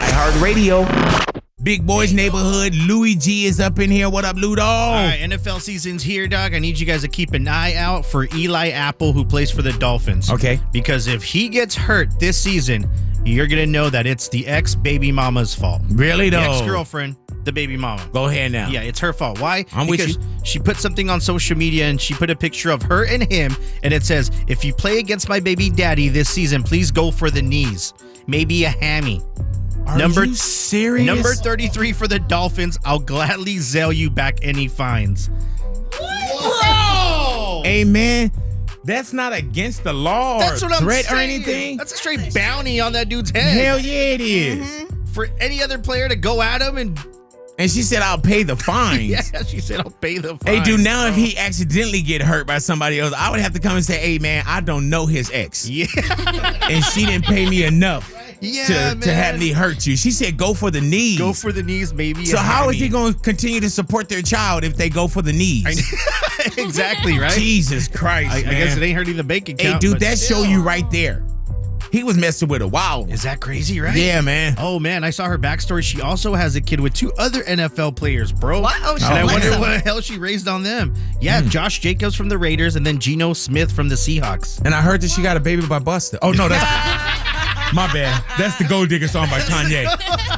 iHeartRadio. 0.00 1.29
Big 1.62 1.86
Boys 1.86 2.12
Neighborhood. 2.14 2.74
Louis 2.74 3.14
G 3.16 3.44
is 3.44 3.60
up 3.60 3.78
in 3.80 3.90
here. 3.90 4.08
What 4.08 4.24
up, 4.24 4.36
Ludo? 4.36 4.62
All 4.62 4.92
right, 4.94 5.18
NFL 5.20 5.60
season's 5.60 6.02
here, 6.02 6.26
dog. 6.26 6.54
I 6.54 6.58
need 6.58 6.78
you 6.78 6.86
guys 6.86 7.02
to 7.02 7.08
keep 7.08 7.34
an 7.34 7.46
eye 7.46 7.74
out 7.74 8.06
for 8.06 8.26
Eli 8.34 8.70
Apple, 8.70 9.12
who 9.12 9.24
plays 9.26 9.50
for 9.50 9.60
the 9.60 9.72
Dolphins. 9.74 10.30
Okay. 10.30 10.58
Because 10.72 11.06
if 11.06 11.22
he 11.22 11.50
gets 11.50 11.74
hurt 11.74 12.18
this 12.18 12.38
season, 12.38 12.88
you're 13.26 13.46
gonna 13.46 13.66
know 13.66 13.90
that 13.90 14.06
it's 14.06 14.28
the 14.28 14.46
ex 14.46 14.74
baby 14.74 15.12
mama's 15.12 15.54
fault. 15.54 15.82
Really, 15.90 16.30
The 16.30 16.38
though? 16.38 16.50
ex 16.52 16.60
girlfriend, 16.62 17.16
the 17.44 17.52
baby 17.52 17.76
mama. 17.76 18.08
Go 18.10 18.24
ahead 18.24 18.52
now. 18.52 18.70
Yeah, 18.70 18.80
it's 18.80 19.00
her 19.00 19.12
fault. 19.12 19.38
Why? 19.38 19.66
I'm 19.74 19.86
with 19.86 20.08
you. 20.08 20.14
she 20.42 20.58
put 20.58 20.78
something 20.78 21.10
on 21.10 21.20
social 21.20 21.58
media 21.58 21.90
and 21.90 22.00
she 22.00 22.14
put 22.14 22.30
a 22.30 22.36
picture 22.36 22.70
of 22.70 22.80
her 22.84 23.04
and 23.04 23.30
him, 23.30 23.54
and 23.82 23.92
it 23.92 24.04
says, 24.04 24.30
"If 24.46 24.64
you 24.64 24.72
play 24.72 24.98
against 24.98 25.28
my 25.28 25.40
baby 25.40 25.68
daddy 25.68 26.08
this 26.08 26.30
season, 26.30 26.62
please 26.62 26.90
go 26.90 27.10
for 27.10 27.30
the 27.30 27.42
knees, 27.42 27.92
maybe 28.30 28.64
a 28.64 28.70
hammy." 28.70 29.20
Are 29.86 29.98
number 29.98 30.24
you 30.24 30.34
serious? 30.34 31.06
Number 31.06 31.34
33 31.34 31.92
for 31.92 32.06
the 32.06 32.18
Dolphins. 32.20 32.78
I'll 32.84 32.98
gladly 33.00 33.56
Zelle 33.56 33.94
you 33.96 34.08
back 34.10 34.38
any 34.42 34.68
fines. 34.68 35.28
Bro! 35.90 37.62
Hey, 37.64 37.84
man, 37.84 38.30
that's 38.84 39.12
not 39.12 39.32
against 39.32 39.84
the 39.84 39.92
law 39.92 40.38
That's 40.38 40.62
what 40.62 40.72
I'm 40.72 40.82
threat 40.82 41.10
or 41.10 41.16
anything. 41.16 41.76
That's 41.76 41.92
a 41.92 41.96
straight 41.96 42.32
bounty 42.34 42.80
on 42.80 42.92
that 42.92 43.08
dude's 43.08 43.30
head. 43.30 43.52
Hell 43.60 43.78
yeah, 43.78 44.14
it 44.14 44.20
is. 44.20 44.66
Mhm. 44.66 45.08
For 45.08 45.28
any 45.40 45.62
other 45.62 45.78
player 45.78 46.08
to 46.08 46.16
go 46.16 46.40
at 46.40 46.62
him 46.62 46.76
and 46.78 46.98
And 47.58 47.70
she 47.70 47.82
said, 47.82 48.00
I'll 48.02 48.16
pay 48.18 48.42
the 48.44 48.56
fines. 48.70 49.02
yeah, 49.02 49.42
she 49.42 49.60
said 49.60 49.80
I'll 49.80 49.90
pay 49.90 50.18
the 50.18 50.36
fine. 50.38 50.54
Hey, 50.58 50.62
dude, 50.62 50.80
now 50.80 51.06
if 51.08 51.16
he 51.16 51.36
accidentally 51.36 52.00
get 52.00 52.22
hurt 52.22 52.46
by 52.46 52.58
somebody 52.58 53.00
else, 53.00 53.12
I 53.12 53.30
would 53.30 53.40
have 53.40 53.52
to 53.54 53.60
come 53.60 53.76
and 53.76 53.84
say, 53.84 53.98
hey, 53.98 54.18
man, 54.18 54.44
I 54.46 54.60
don't 54.60 54.88
know 54.88 55.06
his 55.06 55.30
ex. 55.32 55.68
Yeah. 55.68 55.86
and 56.70 56.84
she 56.84 57.04
didn't 57.06 57.24
pay 57.26 57.48
me 57.48 57.64
enough 57.64 58.14
Yeah, 58.40 58.66
to, 58.66 58.72
man. 58.72 59.00
to 59.00 59.12
have 59.12 59.38
me 59.38 59.52
hurt 59.52 59.86
you. 59.86 59.96
She 59.96 60.10
said, 60.10 60.36
go 60.36 60.54
for 60.54 60.70
the 60.70 60.80
knees. 60.80 61.18
Go 61.18 61.32
for 61.32 61.52
the 61.52 61.62
knees, 61.62 61.92
maybe. 61.92 62.24
so 62.24 62.38
a 62.38 62.40
how 62.40 62.68
is 62.70 62.76
hammy. 62.76 62.86
he 62.86 62.88
going 62.88 63.14
to 63.14 63.20
continue 63.20 63.60
to 63.60 63.70
support 63.70 64.08
their 64.08 64.22
child 64.22 64.64
if 64.64 64.76
they 64.76 64.88
go 64.88 65.08
for 65.08 65.22
the 65.22 65.32
knees? 65.32 65.66
exactly, 66.56 67.18
right? 67.18 67.32
Jesus 67.32 67.86
Christ, 67.88 68.32
I, 68.32 68.38
I 68.38 68.42
guess 68.42 68.76
it 68.76 68.82
ain't 68.82 68.96
hurting 68.96 69.16
the 69.16 69.24
bank 69.24 69.48
account. 69.48 69.74
Hey, 69.74 69.78
dude, 69.78 70.00
that 70.00 70.18
still. 70.18 70.44
show 70.44 70.50
you 70.50 70.62
right 70.62 70.90
there. 70.90 71.24
He 71.92 72.04
was 72.04 72.16
messing 72.16 72.48
with 72.48 72.60
her. 72.60 72.68
Wow. 72.68 73.06
Is 73.08 73.24
that 73.24 73.40
crazy, 73.40 73.80
right? 73.80 73.96
Yeah, 73.96 74.20
man. 74.20 74.54
Oh 74.58 74.78
man, 74.78 75.02
I 75.02 75.10
saw 75.10 75.26
her 75.26 75.38
backstory. 75.38 75.82
She 75.82 76.00
also 76.00 76.34
has 76.34 76.54
a 76.54 76.60
kid 76.60 76.78
with 76.78 76.94
two 76.94 77.12
other 77.18 77.42
NFL 77.42 77.96
players, 77.96 78.30
bro. 78.30 78.60
What? 78.60 78.76
Oh, 78.82 78.94
and 78.94 79.04
I 79.04 79.24
wonder 79.24 79.50
what 79.58 79.70
the 79.70 79.78
hell 79.80 80.00
she 80.00 80.16
raised 80.18 80.46
on 80.46 80.62
them. 80.62 80.94
Yeah, 81.20 81.42
hmm. 81.42 81.48
Josh 81.48 81.80
Jacobs 81.80 82.14
from 82.14 82.28
the 82.28 82.38
Raiders, 82.38 82.76
and 82.76 82.86
then 82.86 83.00
Geno 83.00 83.32
Smith 83.32 83.72
from 83.72 83.88
the 83.88 83.96
Seahawks. 83.96 84.64
And 84.64 84.72
I 84.72 84.80
heard 84.80 85.00
that 85.00 85.10
she 85.10 85.22
got 85.22 85.36
a 85.36 85.40
baby 85.40 85.66
by 85.66 85.80
Buster. 85.80 86.18
Oh 86.22 86.30
no, 86.30 86.48
that's 86.48 86.62
my 87.74 87.92
bad. 87.92 88.22
That's 88.38 88.56
the 88.56 88.64
Gold 88.64 88.88
Digger 88.88 89.08
song 89.08 89.28
by 89.30 89.40
Kanye. 89.40 89.86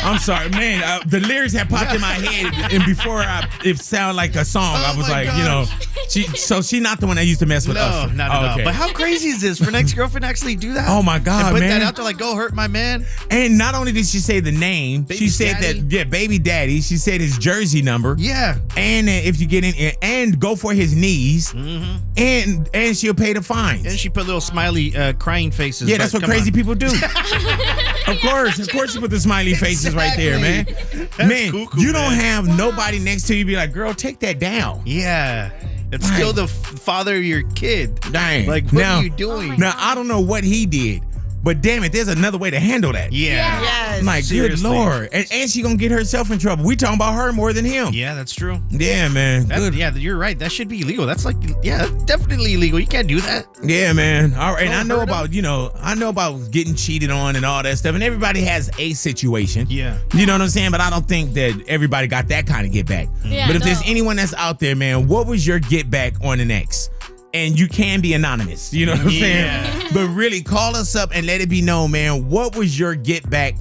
I'm 0.04 0.18
sorry, 0.18 0.48
man. 0.50 0.82
Uh, 0.82 1.00
the 1.06 1.20
lyrics 1.20 1.52
had 1.52 1.68
popped 1.68 1.94
in 1.94 2.00
my 2.00 2.12
head, 2.12 2.72
and 2.72 2.84
before 2.84 3.18
I, 3.20 3.48
it 3.64 3.78
sounded 3.78 4.16
like 4.16 4.34
a 4.34 4.44
song, 4.44 4.74
I 4.76 4.94
was 4.96 5.08
like, 5.08 5.26
you 5.26 5.44
know, 5.44 5.64
she. 6.08 6.22
So 6.36 6.60
she 6.62 6.80
not 6.80 7.00
the 7.00 7.06
one 7.06 7.16
that 7.16 7.24
used 7.26 7.40
to 7.40 7.46
mess 7.46 7.66
with 7.66 7.76
No, 7.76 7.82
us. 7.82 8.12
not 8.12 8.30
at 8.30 8.58
all. 8.58 8.64
But 8.64 8.74
how 8.74 8.92
crazy 8.92 9.28
is 9.28 9.40
this 9.40 9.58
for 9.58 9.68
an 9.68 9.74
ex 9.74 9.92
girlfriend 9.92 10.24
actually 10.24 10.56
do 10.56 10.74
that? 10.74 10.88
Oh 10.88 11.02
my 11.02 11.18
God, 11.18 11.46
and 11.46 11.54
put 11.54 11.60
man. 11.60 11.80
that 11.80 11.82
out 11.82 11.96
there 11.96 12.04
like, 12.04 12.18
go 12.18 12.34
hurt 12.34 12.54
my 12.54 12.68
man. 12.68 13.04
And 13.30 13.56
not 13.56 13.74
only 13.74 13.92
did 13.92 14.06
she 14.06 14.18
say 14.18 14.40
the 14.40 14.52
name, 14.52 15.02
Baby 15.02 15.18
she 15.18 15.28
said 15.28 15.54
daddy? 15.60 15.80
that 15.80 15.92
yeah, 15.92 16.04
baby 16.04 16.38
daddy. 16.38 16.80
She 16.80 16.96
said 16.96 17.20
his 17.20 17.38
jersey 17.38 17.82
number. 17.82 18.16
Yeah. 18.18 18.58
And 18.76 19.08
uh, 19.08 19.12
if 19.12 19.40
you 19.40 19.46
get 19.46 19.64
in, 19.64 19.92
and 20.02 20.38
go 20.40 20.56
for 20.56 20.72
his 20.72 20.94
knees, 20.94 21.52
and 21.54 22.68
and 22.74 22.96
she'll 22.96 23.14
pay 23.14 23.32
the 23.32 23.42
fines. 23.42 23.80
Mm-hmm. 23.80 23.88
And 23.88 23.98
she 23.98 24.08
put 24.08 24.26
little 24.26 24.40
smiley 24.40 24.96
uh, 24.96 25.12
crying 25.14 25.50
faces. 25.50 25.88
Yeah, 25.88 25.98
that's 25.98 26.12
what 26.12 26.22
crazy 26.24 26.50
on. 26.50 26.54
people 26.54 26.74
do. 26.74 26.88
of 28.08 28.20
course, 28.20 28.58
of 28.58 28.68
course, 28.70 28.94
you 28.94 29.00
put 29.00 29.10
the 29.10 29.20
smiley 29.20 29.54
faces 29.54 29.94
right 29.94 30.16
there, 30.16 30.38
man. 30.38 30.64
That's 30.66 31.18
man, 31.18 31.50
cuckoo, 31.52 31.80
you 31.80 31.92
don't 31.92 32.10
man. 32.16 32.20
have 32.20 32.56
nobody 32.56 32.98
next 32.98 33.26
to 33.28 33.36
you 33.36 33.44
be 33.44 33.56
like, 33.56 33.72
girl, 33.72 33.94
take 33.94 34.18
that 34.20 34.38
down. 34.38 34.82
Yeah. 34.84 35.50
It's 35.92 36.08
Right. 36.08 36.14
still 36.16 36.32
the 36.32 36.46
father 36.48 37.16
of 37.16 37.22
your 37.24 37.42
kid. 37.50 38.00
Dang. 38.12 38.46
Like, 38.48 38.64
what 38.64 38.74
now, 38.80 38.96
are 38.98 39.02
you 39.02 39.10
doing? 39.10 39.58
Now 39.58 39.74
I 39.76 39.94
don't 39.94 40.08
know 40.08 40.20
what 40.20 40.42
he 40.42 40.64
did, 40.66 41.02
but 41.42 41.60
damn 41.60 41.82
it, 41.84 41.92
there's 41.92 42.08
another 42.08 42.38
way 42.38 42.50
to 42.50 42.60
handle 42.60 42.92
that. 42.92 43.12
Yeah. 43.12 43.60
Yes. 43.62 44.04
Like, 44.04 44.24
Seriously. 44.24 44.68
good 44.68 44.74
lord, 44.76 45.08
and, 45.12 45.26
and 45.32 45.50
she 45.50 45.62
gonna 45.62 45.76
get 45.76 45.90
herself 45.90 46.30
in 46.30 46.38
trouble. 46.38 46.64
We 46.64 46.76
talking 46.76 46.96
about 46.96 47.14
her 47.14 47.32
more 47.32 47.52
than 47.52 47.64
him. 47.64 47.92
Yeah, 47.92 48.14
that's 48.14 48.34
true. 48.34 48.60
Yeah, 48.70 49.08
man. 49.08 49.46
That- 49.48 49.58
Good. 49.58 49.74
yeah, 49.74 49.92
you're 49.94 50.16
right. 50.16 50.38
That 50.38 50.50
should 50.52 50.68
be 50.68 50.80
illegal. 50.80 51.06
That's 51.06 51.24
like, 51.24 51.36
yeah, 51.62 51.78
that's 51.78 52.04
definitely 52.04 52.54
illegal. 52.54 52.80
You 52.80 52.86
can't 52.86 53.06
do 53.08 53.20
that. 53.20 53.46
Yeah, 53.62 53.92
man. 53.92 54.34
All 54.34 54.54
right, 54.54 54.64
and 54.66 54.74
I 54.74 54.82
know 54.82 54.96
hurt 54.96 55.02
'em. 55.02 55.08
about 55.08 55.32
you 55.32 55.42
know 55.42 55.70
I 55.80 55.94
know 55.94 56.08
about 56.08 56.50
getting 56.50 56.74
cheated 56.74 57.10
on 57.10 57.36
and 57.36 57.44
all 57.44 57.62
that 57.62 57.78
stuff, 57.78 57.94
and 57.94 58.02
everybody 58.02 58.40
has 58.42 58.70
a 58.78 58.92
situation. 58.94 59.66
Yeah. 59.70 59.98
You 60.14 60.26
know 60.26 60.32
what 60.34 60.42
I'm 60.42 60.48
saying? 60.48 60.70
But 60.70 60.80
I 60.80 60.90
don't 60.90 61.06
think 61.06 61.34
that 61.34 61.62
everybody 61.68 62.06
got 62.06 62.28
that 62.28 62.46
kind 62.46 62.66
of 62.66 62.72
get 62.72 62.86
back. 62.86 63.08
Mm. 63.24 63.32
Yeah, 63.32 63.46
but 63.46 63.56
if 63.56 63.60
no. 63.62 63.66
there's 63.66 63.82
anyone 63.86 64.16
that's 64.16 64.34
out 64.34 64.58
there, 64.58 64.74
man, 64.74 65.06
what 65.06 65.26
was 65.26 65.46
your 65.46 65.58
get 65.58 65.90
back 65.90 66.14
on 66.24 66.40
an 66.40 66.50
ex? 66.50 66.88
And 67.34 67.58
you 67.58 67.66
can 67.66 68.00
be 68.02 68.12
anonymous. 68.12 68.74
You 68.74 68.86
know 68.86 68.92
what 68.92 69.00
I'm 69.02 69.08
Yeah. 69.10 69.70
saying? 69.72 69.86
But 69.94 70.08
really 70.08 70.42
call 70.42 70.76
us 70.76 70.94
up 70.94 71.10
and 71.14 71.26
let 71.26 71.40
it 71.40 71.48
be 71.48 71.62
known, 71.62 71.90
man. 71.92 72.28
What 72.28 72.54
was 72.56 72.78
your 72.78 72.94
get 72.94 73.28
back 73.30 73.54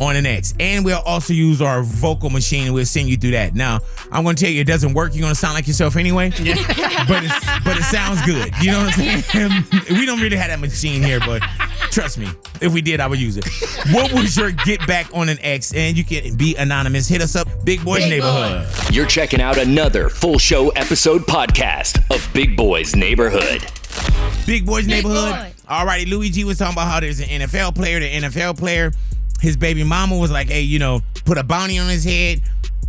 on 0.00 0.16
an 0.16 0.26
X. 0.26 0.54
And 0.58 0.84
we'll 0.84 1.00
also 1.00 1.32
use 1.32 1.62
our 1.62 1.82
vocal 1.82 2.30
machine 2.30 2.66
and 2.66 2.74
we'll 2.74 2.86
send 2.86 3.08
you 3.08 3.16
through 3.16 3.32
that. 3.32 3.54
Now, 3.54 3.80
I'm 4.10 4.24
gonna 4.24 4.34
tell 4.34 4.50
you 4.50 4.60
it 4.60 4.66
doesn't 4.66 4.94
work. 4.94 5.14
You're 5.14 5.22
gonna 5.22 5.34
sound 5.34 5.54
like 5.54 5.66
yourself 5.66 5.96
anyway. 5.96 6.30
but 7.08 7.24
it's 7.24 7.64
but 7.64 7.76
it 7.76 7.84
sounds 7.84 8.22
good. 8.22 8.52
You 8.60 8.72
know 8.72 8.84
what 8.84 8.98
I'm 8.98 9.22
saying? 9.22 9.64
we 9.90 10.06
don't 10.06 10.20
really 10.20 10.36
have 10.36 10.48
that 10.48 10.60
machine 10.60 11.02
here, 11.02 11.20
but 11.20 11.42
trust 11.90 12.18
me, 12.18 12.28
if 12.60 12.72
we 12.72 12.82
did, 12.82 13.00
I 13.00 13.06
would 13.06 13.20
use 13.20 13.36
it. 13.36 13.46
What 13.92 14.12
was 14.12 14.36
your 14.36 14.52
get 14.52 14.86
back 14.86 15.06
on 15.14 15.28
an 15.28 15.38
X? 15.40 15.72
And 15.74 15.96
you 15.96 16.04
can 16.04 16.36
be 16.36 16.56
anonymous. 16.56 17.08
Hit 17.08 17.20
us 17.20 17.36
up, 17.36 17.48
Big 17.64 17.84
Boys 17.84 18.08
Neighborhood. 18.08 18.66
You're 18.92 19.06
checking 19.06 19.40
out 19.40 19.58
another 19.58 20.08
full 20.08 20.38
show 20.38 20.70
episode 20.70 21.22
podcast 21.22 21.98
of 22.14 22.28
Big 22.32 22.56
Boys 22.56 22.96
Neighborhood. 22.96 23.64
Big 24.46 24.66
Boys 24.66 24.86
Neighborhood. 24.86 25.52
Alrighty, 25.68 26.08
Louis 26.08 26.30
G 26.30 26.44
was 26.44 26.58
talking 26.58 26.74
about 26.74 26.88
how 26.88 27.00
there's 27.00 27.20
an 27.20 27.26
NFL 27.26 27.74
player, 27.74 28.00
the 28.00 28.10
NFL 28.10 28.58
player, 28.58 28.92
his 29.44 29.56
baby 29.56 29.84
mama 29.84 30.16
was 30.16 30.30
like, 30.30 30.48
hey, 30.48 30.62
you 30.62 30.78
know, 30.78 31.00
put 31.24 31.38
a 31.38 31.44
bounty 31.44 31.78
on 31.78 31.88
his 31.88 32.02
head. 32.04 32.40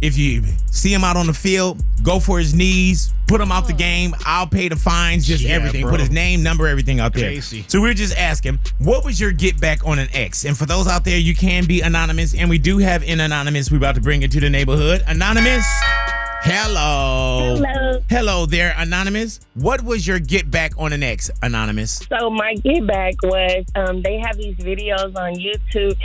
If 0.01 0.17
you 0.17 0.43
see 0.71 0.93
him 0.93 1.03
out 1.03 1.15
on 1.17 1.25
the 1.27 1.33
field, 1.33 1.81
go 2.03 2.19
for 2.19 2.37
his 2.37 2.53
knees, 2.53 3.13
put 3.27 3.39
him 3.39 3.51
out 3.51 3.65
the 3.65 3.73
game. 3.73 4.13
I'll 4.25 4.45
pay 4.47 4.67
the 4.67 4.75
fines, 4.75 5.25
just 5.25 5.41
Yeah, 5.43 5.51
everything. 5.55 5.81
bro. 5.83 5.91
Put 5.91 5.99
his 6.01 6.11
name, 6.11 6.43
number, 6.43 6.67
everything 6.67 6.99
out 6.99 7.13
there. 7.13 7.41
So 7.41 7.81
we're 7.81 7.93
just 7.93 8.15
asking, 8.17 8.59
what 8.79 9.05
was 9.05 9.19
your 9.19 9.31
get 9.31 9.59
back 9.59 9.85
on 9.85 9.97
an 9.99 10.09
X? 10.13 10.43
And 10.45 10.57
for 10.57 10.65
those 10.65 10.87
out 10.87 11.05
there, 11.05 11.17
you 11.17 11.33
can 11.33 11.65
be 11.65 11.81
anonymous, 11.81 12.35
and 12.35 12.49
we 12.49 12.57
do 12.57 12.77
have 12.79 13.03
an 13.03 13.19
anonymous. 13.21 13.71
We're 13.71 13.77
about 13.77 13.95
to 13.95 14.01
bring 14.01 14.21
it 14.23 14.31
to 14.31 14.39
the 14.41 14.49
neighborhood. 14.49 15.03
Anonymous. 15.07 15.65
Hello. 16.47 17.55
Hello. 17.55 18.03
Hello 18.07 18.45
there, 18.45 18.75
Anonymous. 18.77 19.39
What 19.55 19.83
was 19.83 20.05
your 20.05 20.19
get 20.19 20.51
back 20.51 20.73
on 20.77 20.93
an 20.93 21.01
X, 21.01 21.31
Anonymous? 21.41 22.05
So 22.07 22.29
my 22.29 22.53
get 22.53 22.85
back 22.85 23.15
was 23.23 23.65
um, 23.73 24.03
they 24.03 24.19
have 24.19 24.37
these 24.37 24.55
videos 24.57 25.15
on 25.15 25.33
YouTube, 25.33 25.97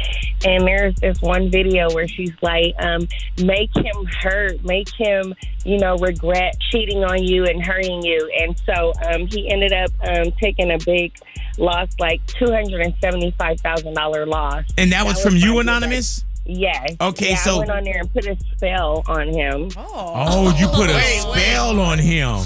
and 0.47 0.67
there's 0.67 0.95
this 0.95 1.21
one 1.21 1.51
video 1.51 1.93
where 1.93 2.09
she's 2.09 2.33
like, 2.41 2.75
um, 2.79 3.07
"Make 3.45 3.69
him 3.77 4.07
hurt, 4.23 4.65
make 4.65 4.89
him, 4.95 5.35
you 5.67 5.77
know, 5.77 5.97
regret 5.97 6.57
cheating 6.71 7.05
on 7.05 7.23
you 7.23 7.45
and 7.45 7.63
hurting 7.63 8.03
you." 8.03 8.33
And 8.41 8.59
so 8.65 8.95
um, 9.13 9.27
he 9.27 9.51
ended 9.51 9.75
up 9.75 9.91
um, 10.09 10.33
taking 10.41 10.71
a 10.71 10.79
big 10.79 11.13
loss, 11.59 11.89
like 11.99 12.27
two 12.27 12.51
hundred 12.51 12.81
and 12.81 12.95
seventy-five 13.03 13.61
thousand 13.61 13.93
dollar 13.93 14.25
loss. 14.25 14.65
And 14.79 14.91
that 14.93 15.05
was 15.05 15.23
from 15.23 15.37
you. 15.37 15.59
Anonymous? 15.59 16.25
Yes. 16.53 16.97
Okay, 17.01 17.31
Yeah, 17.31 17.37
so- 17.37 17.57
I 17.57 17.59
went 17.59 17.71
on 17.71 17.85
there 17.85 18.01
and 18.01 18.13
put 18.13 18.27
a 18.27 18.37
spell 18.57 19.05
on 19.07 19.29
him. 19.29 19.71
Oh, 19.77 20.13
oh 20.17 20.57
you 20.59 20.67
put 20.69 20.91
a 20.91 21.01
spell 21.21 21.79
on 21.81 21.99
him. 21.99 22.37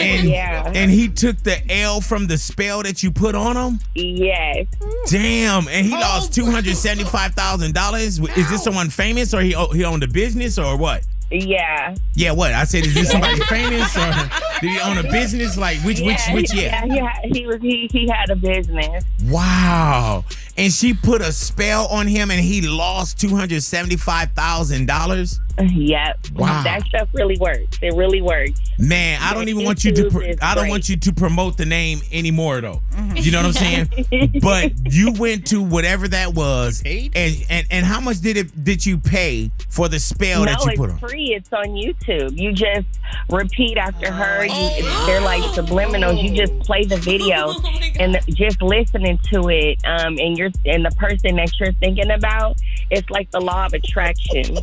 and, 0.00 0.28
Yeah. 0.28 0.70
and 0.74 0.90
he 0.90 1.08
took 1.08 1.42
the 1.42 1.58
L 1.70 2.00
from 2.00 2.26
the 2.28 2.38
spell 2.38 2.82
that 2.82 3.02
you 3.02 3.10
put 3.10 3.34
on 3.34 3.56
him? 3.56 3.80
Yes. 3.94 4.66
Damn. 5.08 5.68
And 5.68 5.84
he 5.86 5.92
lost 5.92 6.32
$275,000. 6.32 8.36
Is 8.38 8.50
this 8.50 8.62
someone 8.64 8.88
famous 8.90 9.34
or 9.34 9.40
he, 9.42 9.54
he 9.72 9.84
owned 9.84 10.02
a 10.02 10.08
business 10.08 10.58
or 10.58 10.76
what? 10.76 11.02
Yeah. 11.30 11.94
Yeah, 12.14 12.32
what? 12.32 12.52
I 12.52 12.64
said, 12.64 12.86
is 12.86 12.94
this 12.94 13.10
somebody 13.10 13.40
famous 13.48 13.96
or 13.96 14.12
did 14.60 14.70
he 14.70 14.80
own 14.80 14.98
a 14.98 15.02
business? 15.02 15.56
Like, 15.56 15.78
which, 15.80 16.00
which, 16.00 16.20
which, 16.32 16.54
yeah? 16.54 16.84
Yeah, 16.84 17.12
he, 17.24 17.40
he 17.40 17.46
was 17.46 17.60
he, 17.60 17.88
he 17.92 18.08
had 18.08 18.30
a 18.30 18.36
business. 18.36 19.04
Wow. 19.24 20.24
And 20.58 20.72
she 20.72 20.94
put 20.94 21.20
a 21.20 21.32
spell 21.32 21.86
on 21.88 22.06
him 22.06 22.30
and 22.30 22.40
he 22.40 22.62
lost 22.62 23.18
$275,000? 23.18 25.40
Yep. 25.76 26.18
Wow. 26.34 26.62
That 26.64 26.82
stuff 26.86 27.08
really 27.12 27.36
works. 27.38 27.78
It 27.80 27.94
really 27.94 28.20
works. 28.20 28.60
Man, 28.78 29.20
I 29.22 29.32
don't 29.34 29.48
even 29.48 29.64
want 29.64 29.84
you 29.84 29.92
to. 29.92 30.10
Pr- 30.10 30.24
I 30.42 30.54
don't 30.54 30.68
want 30.68 30.88
you 30.88 30.96
to 30.96 31.12
promote 31.12 31.56
the 31.56 31.64
name 31.64 32.00
anymore, 32.12 32.60
though. 32.60 32.82
You 33.14 33.30
know 33.30 33.38
what 33.38 33.46
I'm 33.46 33.52
saying? 33.52 34.38
but 34.42 34.72
you 34.92 35.12
went 35.12 35.46
to 35.48 35.62
whatever 35.62 36.08
that 36.08 36.34
was, 36.34 36.82
and 36.84 37.44
and 37.48 37.66
and 37.70 37.86
how 37.86 38.00
much 38.00 38.20
did 38.20 38.36
it 38.36 38.64
did 38.64 38.84
you 38.84 38.98
pay 38.98 39.50
for 39.68 39.88
the 39.88 39.98
spell 39.98 40.44
no, 40.44 40.46
that 40.46 40.64
you 40.64 40.76
put 40.76 40.90
on? 40.90 40.98
free. 40.98 41.34
It's 41.34 41.52
on 41.52 41.68
YouTube. 41.68 42.38
You 42.38 42.52
just 42.52 42.86
repeat 43.30 43.78
after 43.78 44.10
her. 44.10 44.44
You, 44.44 45.06
they're 45.06 45.20
like 45.20 45.42
subliminals. 45.54 46.22
You 46.22 46.36
just 46.36 46.58
play 46.60 46.84
the 46.84 46.96
video 46.96 47.54
and 48.00 48.18
just 48.28 48.60
listening 48.60 49.18
to 49.30 49.48
it. 49.48 49.78
Um, 49.84 50.18
and 50.18 50.36
you're 50.36 50.50
and 50.64 50.84
the 50.84 50.94
person 50.96 51.36
that 51.36 51.50
you're 51.58 51.72
thinking 51.74 52.10
about, 52.10 52.56
it's 52.90 53.08
like 53.10 53.30
the 53.30 53.40
law 53.40 53.66
of 53.66 53.72
attraction. 53.72 54.56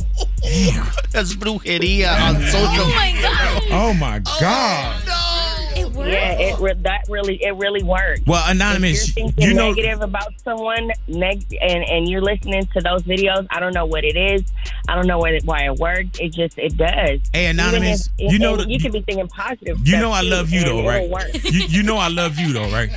That's 1.10 1.34
brujeria 1.34 2.10
on 2.20 2.40
social. 2.42 2.84
Oh 2.84 2.94
my 2.94 3.12
God. 3.20 3.62
Oh 3.70 3.94
my 3.94 4.18
God! 4.40 5.02
Oh, 5.08 5.72
it 5.76 5.92
works. 5.92 6.10
Yeah, 6.10 6.32
it 6.38 6.58
re- 6.60 6.74
that 6.82 7.04
really 7.08 7.42
it 7.42 7.54
really 7.56 7.82
works. 7.82 8.20
Well, 8.26 8.42
anonymous, 8.48 9.08
If 9.10 9.16
you're 9.16 9.26
thinking 9.26 9.48
you 9.48 9.54
know- 9.54 9.68
negative 9.72 10.00
about 10.02 10.32
someone, 10.42 10.90
neg- 11.08 11.44
and 11.60 11.84
and 11.84 12.08
you're 12.08 12.20
listening 12.22 12.66
to 12.74 12.80
those 12.80 13.02
videos. 13.02 13.46
I 13.50 13.60
don't 13.60 13.74
know 13.74 13.86
what 13.86 14.04
it 14.04 14.16
is. 14.16 14.42
I 14.88 14.94
don't 14.96 15.06
know 15.06 15.18
what 15.18 15.32
it, 15.32 15.44
why 15.44 15.64
it 15.66 15.76
works. 15.76 16.18
It 16.20 16.32
just 16.32 16.58
it 16.58 16.76
does. 16.76 17.20
Hey, 17.32 17.46
Anonymous, 17.46 18.08
if- 18.18 18.32
you 18.32 18.38
know 18.38 18.56
the- 18.56 18.68
you 18.68 18.78
can 18.80 18.92
be 18.92 19.00
thinking 19.02 19.28
positive. 19.28 19.86
You 19.86 19.98
know 19.98 20.10
I 20.10 20.22
love 20.22 20.50
you 20.50 20.64
though, 20.64 20.86
right? 20.86 21.08
You, 21.44 21.60
you 21.68 21.82
know 21.82 21.96
I 21.96 22.08
love 22.08 22.38
you 22.38 22.52
though, 22.52 22.70
right? 22.70 22.90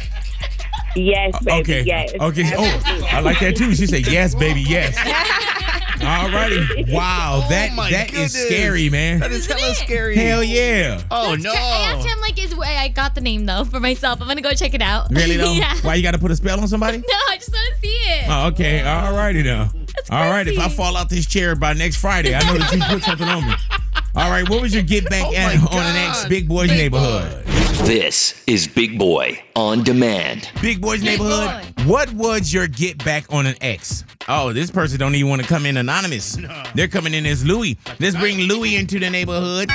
Yes, 0.96 1.36
uh, 1.36 1.40
baby. 1.42 1.62
okay. 1.62 1.82
Yes. 1.84 2.14
Okay. 2.20 2.52
Oh, 2.58 3.06
I 3.12 3.20
like 3.20 3.40
that 3.42 3.56
too. 3.56 3.76
She 3.76 3.86
said, 3.86 4.08
"Yes, 4.08 4.34
baby, 4.34 4.62
yes." 4.62 4.96
All 6.02 6.30
righty. 6.30 6.86
Wow, 6.92 7.42
oh 7.46 7.50
that 7.50 7.74
my 7.74 7.90
that 7.90 8.08
is 8.08 8.34
goodness. 8.34 8.46
scary, 8.46 8.90
man. 8.90 9.20
That 9.20 9.32
is 9.32 9.46
hella 9.48 9.74
scary. 9.76 10.16
Hell 10.16 10.44
yeah. 10.44 11.02
Oh 11.12 11.32
That's 11.36 11.44
cra- 11.44 11.54
I 11.56 11.94
asked 11.96 12.08
him 12.08 12.20
like, 12.22 12.42
"Is 12.44 12.54
I 12.58 12.88
got 12.90 13.16
the 13.16 13.22
name 13.22 13.46
though 13.46 13.64
for 13.66 13.80
myself. 13.80 14.22
I'm 14.22 14.28
gonna 14.28 14.42
go 14.42 14.54
check 14.54 14.74
it 14.74 14.82
out." 14.82 15.12
Really 15.18 15.38
though? 15.38 15.54
yeah. 15.54 15.76
Why 15.82 15.96
you 15.96 16.04
got 16.04 16.12
to 16.12 16.20
put 16.20 16.30
a 16.32 16.36
spell 16.36 16.60
on 16.60 16.68
somebody? 16.68 16.98
No, 17.08 17.18
I 17.30 17.38
just 17.38 17.52
want 17.52 17.74
to 17.76 17.82
see 17.82 17.94
it. 17.94 18.26
Oh, 18.30 18.48
okay. 18.48 18.82
All 18.84 19.14
righty 19.14 19.42
now. 19.42 19.70
All 20.12 20.30
right. 20.30 20.48
If 20.48 20.60
I 20.60 20.70
fall 20.70 20.96
out 20.96 21.10
this 21.10 21.26
chair 21.26 21.56
by 21.56 21.74
next 21.74 21.98
Friday, 21.98 22.36
I 22.36 22.40
know 22.42 22.58
that 22.60 22.72
you 22.74 22.82
put 22.84 23.04
something 23.04 23.28
on 23.28 23.46
me. 23.48 23.54
All 24.16 24.30
right. 24.30 24.48
What 24.48 24.62
was 24.62 24.74
your 24.74 24.84
get 24.84 25.10
back 25.10 25.26
oh 25.28 25.34
at, 25.36 25.56
on 25.74 25.86
an 25.86 25.96
ex 26.10 26.26
Big 26.26 26.48
Boys 26.48 26.70
neighborhood? 26.70 27.44
This 27.88 28.44
is 28.48 28.68
Big 28.68 29.00
Boy 29.00 29.42
on 29.56 29.82
demand. 29.82 30.50
Big 30.62 30.82
Boys 30.82 31.02
neighborhood. 31.02 31.74
What 31.86 32.12
was 32.12 32.52
your 32.52 32.68
get 32.68 33.02
back 33.06 33.24
on 33.32 33.46
an 33.46 33.56
ex? 33.62 34.04
Oh, 34.28 34.52
this 34.52 34.70
person 34.70 35.00
don't 35.00 35.16
even 35.16 35.30
want 35.30 35.42
to 35.42 35.48
come 35.48 35.66
in 35.66 35.78
anonymous. 35.78 36.38
They're 36.76 36.90
coming 36.90 37.14
in 37.14 37.26
as 37.26 37.46
Louis. 37.46 37.78
Let's 38.02 38.18
bring 38.18 38.40
Louis 38.40 38.76
into 38.76 39.00
the 39.00 39.10
neighborhood. 39.10 39.70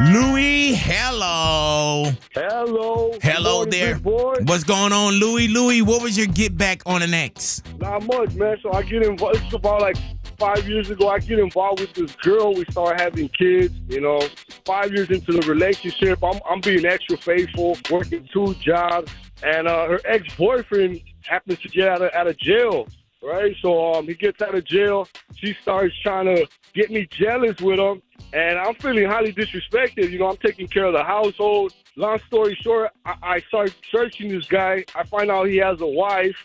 Louis, 0.00 0.76
hello. 0.76 2.12
Hello. 2.34 3.12
Hello 3.20 3.64
Good 3.64 3.74
morning, 3.74 4.02
there. 4.04 4.44
What's 4.44 4.62
going 4.62 4.92
on, 4.92 5.14
Louis? 5.14 5.48
Louis, 5.48 5.82
what 5.82 6.00
was 6.00 6.16
your 6.16 6.28
get 6.28 6.56
back 6.56 6.82
on 6.86 7.02
an 7.02 7.14
ex? 7.14 7.64
Not 7.80 8.04
much, 8.04 8.32
man. 8.34 8.58
So 8.62 8.72
I 8.72 8.82
get 8.82 9.02
involved. 9.02 9.40
It's 9.42 9.52
about 9.52 9.80
like 9.80 9.96
five 10.38 10.68
years 10.68 10.90
ago. 10.90 11.08
I 11.08 11.18
get 11.18 11.38
involved 11.38 11.80
with 11.80 11.92
this 11.94 12.14
girl. 12.16 12.54
We 12.54 12.64
start 12.70 13.00
having 13.00 13.28
kids. 13.28 13.74
You 13.88 14.00
know, 14.00 14.20
five 14.64 14.92
years 14.92 15.10
into 15.10 15.32
the 15.32 15.46
relationship, 15.46 16.22
I'm, 16.22 16.40
I'm 16.48 16.60
being 16.60 16.86
extra 16.86 17.16
faithful, 17.16 17.76
working 17.90 18.28
two 18.32 18.54
jobs, 18.54 19.12
and 19.42 19.68
uh, 19.68 19.86
her 19.86 20.00
ex 20.04 20.34
boyfriend 20.36 21.00
happens 21.26 21.58
to 21.60 21.68
get 21.68 21.88
out 21.88 22.02
of 22.02 22.12
out 22.14 22.26
of 22.26 22.36
jail. 22.38 22.88
Right, 23.20 23.54
so 23.60 23.94
um, 23.94 24.06
he 24.06 24.14
gets 24.14 24.40
out 24.40 24.54
of 24.54 24.64
jail. 24.64 25.08
She 25.34 25.52
starts 25.60 25.92
trying 26.02 26.26
to 26.26 26.46
get 26.72 26.88
me 26.92 27.08
jealous 27.10 27.60
with 27.60 27.80
him, 27.80 28.00
and 28.32 28.56
I'm 28.58 28.76
feeling 28.76 29.06
highly 29.06 29.32
disrespected. 29.32 30.10
You 30.12 30.20
know, 30.20 30.28
I'm 30.28 30.36
taking 30.36 30.68
care 30.68 30.84
of 30.84 30.92
the 30.92 31.02
household. 31.02 31.74
Long 31.96 32.20
story 32.28 32.56
short, 32.62 32.92
I, 33.04 33.16
I 33.22 33.40
start 33.40 33.74
searching 33.90 34.28
this 34.28 34.46
guy. 34.46 34.84
I 34.94 35.02
find 35.02 35.32
out 35.32 35.48
he 35.48 35.56
has 35.56 35.80
a 35.80 35.86
wife. 35.86 36.36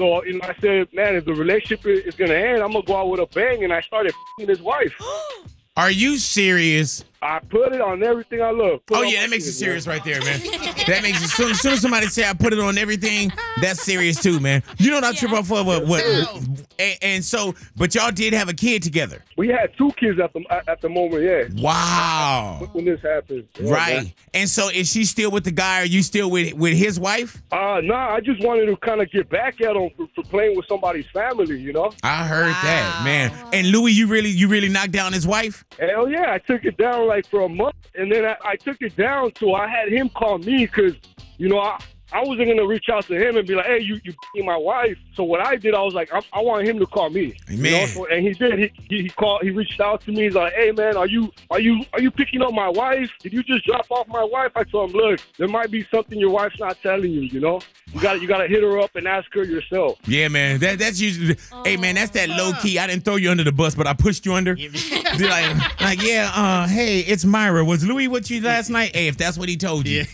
So, 0.00 0.24
you 0.24 0.38
know, 0.38 0.46
I 0.48 0.54
said, 0.62 0.88
man, 0.94 1.14
if 1.14 1.26
the 1.26 1.34
relationship 1.34 1.84
is 1.84 2.14
gonna 2.14 2.32
end, 2.32 2.62
I'm 2.62 2.72
gonna 2.72 2.82
go 2.86 2.96
out 2.96 3.10
with 3.10 3.20
a 3.20 3.26
bang. 3.26 3.64
And 3.64 3.70
I 3.70 3.82
started 3.82 4.12
f***ing 4.12 4.48
his 4.48 4.62
wife. 4.62 4.94
Are 5.76 5.90
you 5.90 6.16
serious? 6.16 7.04
I 7.22 7.38
put 7.40 7.74
it 7.74 7.80
on 7.82 8.02
everything 8.02 8.40
I 8.40 8.50
love. 8.50 8.84
Put 8.86 8.96
Oh 8.98 9.02
yeah, 9.02 9.16
my 9.18 9.22
that 9.24 9.30
makes 9.30 9.46
it 9.46 9.52
serious 9.52 9.86
man. 9.86 9.96
right 9.96 10.04
there, 10.04 10.20
man. 10.22 10.40
That 10.86 11.00
makes 11.02 11.22
it. 11.22 11.28
Soon, 11.28 11.54
soon 11.54 11.72
as 11.74 11.82
somebody 11.82 12.06
say 12.06 12.26
I 12.28 12.32
put 12.32 12.52
it 12.54 12.58
on 12.58 12.78
everything, 12.78 13.30
that's 13.60 13.82
serious 13.82 14.22
too, 14.22 14.40
man. 14.40 14.62
You 14.78 14.90
know 14.90 14.96
what 14.96 15.04
I 15.04 15.12
trip 15.12 15.32
up 15.32 15.44
for? 15.44 15.62
What? 15.62 15.86
what 15.86 16.02
and, 16.78 16.98
and 17.02 17.24
so, 17.24 17.54
but 17.76 17.94
y'all 17.94 18.10
did 18.10 18.32
have 18.32 18.48
a 18.48 18.54
kid 18.54 18.82
together. 18.82 19.22
We 19.36 19.48
had 19.48 19.76
two 19.76 19.90
kids 19.92 20.18
at 20.18 20.32
the 20.32 20.42
at- 20.50 20.68
at 20.68 20.80
the 20.80 20.88
moment, 20.88 21.22
yeah. 21.22 21.44
Wow. 21.62 22.68
When 22.72 22.84
this 22.84 23.00
happened, 23.02 23.46
Yeah, 23.58 23.70
Right. 23.70 23.94
man. 24.04 24.12
And 24.34 24.48
so, 24.48 24.68
is 24.68 24.90
she 24.90 25.04
still 25.04 25.30
with 25.30 25.44
the 25.44 25.50
guy? 25.50 25.82
Are 25.82 25.86
you 25.86 26.02
still 26.02 26.30
with 26.30 26.54
with 26.54 26.74
his 26.76 26.98
wife? 26.98 27.42
Uh, 27.52 27.80
nah, 27.82 28.14
I 28.14 28.20
just 28.20 28.42
wanted 28.44 28.66
to 28.66 28.76
kind 28.76 29.00
of 29.02 29.10
get 29.10 29.28
back 29.28 29.60
at 29.60 29.76
him 29.76 29.90
for, 29.96 30.06
for 30.14 30.22
playing 30.30 30.56
with 30.56 30.66
somebody's 30.68 31.06
family, 31.12 31.60
you 31.60 31.72
know? 31.72 31.92
I 32.02 32.24
heard 32.26 32.52
that, 32.52 33.02
man. 33.04 33.32
And 33.52 33.68
Louis, 33.72 33.92
you 33.92 34.06
really, 34.06 34.30
you 34.30 34.48
really 34.48 34.68
knocked 34.68 34.92
down 34.92 35.12
his 35.12 35.26
wife? 35.26 35.64
Hell 35.78 36.08
yeah, 36.08 36.32
I 36.32 36.38
took 36.38 36.64
it 36.64 36.76
down 36.76 37.08
like 37.10 37.26
for 37.26 37.42
a 37.42 37.48
month, 37.48 37.74
and 37.96 38.10
then 38.10 38.24
I, 38.24 38.36
I 38.44 38.56
took 38.56 38.78
it 38.80 38.96
down 38.96 39.32
so 39.36 39.54
I 39.54 39.68
had 39.68 39.92
him 39.92 40.08
call 40.08 40.38
me 40.38 40.64
because, 40.64 40.94
you 41.36 41.48
know, 41.48 41.58
I, 41.58 41.78
I 42.12 42.22
wasn't 42.24 42.48
gonna 42.48 42.66
reach 42.66 42.88
out 42.88 43.04
to 43.06 43.14
him 43.14 43.36
and 43.36 43.46
be 43.46 43.54
like, 43.54 43.66
"Hey, 43.66 43.80
you 43.80 44.00
you 44.04 44.12
f***ing 44.12 44.44
my 44.44 44.56
wife." 44.56 44.98
So 45.14 45.24
what 45.24 45.40
I 45.40 45.56
did, 45.56 45.74
I 45.74 45.82
was 45.82 45.94
like, 45.94 46.12
I, 46.12 46.20
I 46.32 46.40
want 46.40 46.66
him 46.66 46.78
to 46.78 46.86
call 46.86 47.10
me. 47.10 47.36
You 47.48 47.70
know? 47.70 47.86
So, 47.86 48.06
and 48.06 48.26
he 48.26 48.32
did. 48.32 48.58
He, 48.58 48.72
he 48.88 49.02
he 49.02 49.08
called. 49.08 49.42
He 49.42 49.50
reached 49.50 49.80
out 49.80 50.00
to 50.02 50.12
me. 50.12 50.24
He's 50.24 50.34
like, 50.34 50.52
"Hey, 50.54 50.72
man, 50.72 50.96
are 50.96 51.06
you 51.06 51.32
are 51.50 51.60
you 51.60 51.84
are 51.92 52.00
you 52.00 52.10
picking 52.10 52.42
up 52.42 52.52
my 52.52 52.68
wife? 52.68 53.10
Did 53.20 53.32
you 53.32 53.42
just 53.42 53.64
drop 53.64 53.86
off 53.90 54.08
my 54.08 54.24
wife?" 54.24 54.52
I 54.56 54.64
told 54.64 54.90
him, 54.90 54.96
"Look, 54.96 55.20
there 55.38 55.48
might 55.48 55.70
be 55.70 55.86
something 55.90 56.18
your 56.18 56.30
wife's 56.30 56.58
not 56.58 56.80
telling 56.82 57.10
you. 57.10 57.22
You 57.22 57.40
know." 57.40 57.60
You 57.92 58.00
got 58.00 58.12
to 58.14 58.20
you 58.20 58.28
got 58.28 58.38
to 58.38 58.46
hit 58.46 58.62
her 58.62 58.78
up 58.78 58.94
and 58.94 59.08
ask 59.08 59.32
her 59.34 59.42
yourself. 59.42 59.98
Yeah, 60.06 60.28
man. 60.28 60.60
That 60.60 60.78
that's 60.78 61.00
usually. 61.00 61.36
Hey, 61.64 61.76
man, 61.76 61.96
that's 61.96 62.12
that 62.12 62.28
low 62.28 62.52
key. 62.62 62.78
I 62.78 62.86
didn't 62.86 63.04
throw 63.04 63.16
you 63.16 63.30
under 63.30 63.42
the 63.42 63.50
bus, 63.52 63.74
but 63.74 63.88
I 63.88 63.94
pushed 63.94 64.24
you 64.24 64.34
under. 64.34 64.54
Be 64.54 64.68
like, 65.18 65.80
like, 65.80 66.02
yeah. 66.02 66.30
Uh, 66.32 66.68
hey, 66.68 67.00
it's 67.00 67.24
Myra. 67.24 67.64
Was 67.64 67.84
Louis 67.84 68.06
with 68.06 68.30
you 68.30 68.42
last 68.42 68.70
night? 68.70 68.94
Hey, 68.94 69.08
if 69.08 69.16
that's 69.16 69.36
what 69.36 69.48
he 69.48 69.56
told 69.56 69.88
you, 69.88 70.04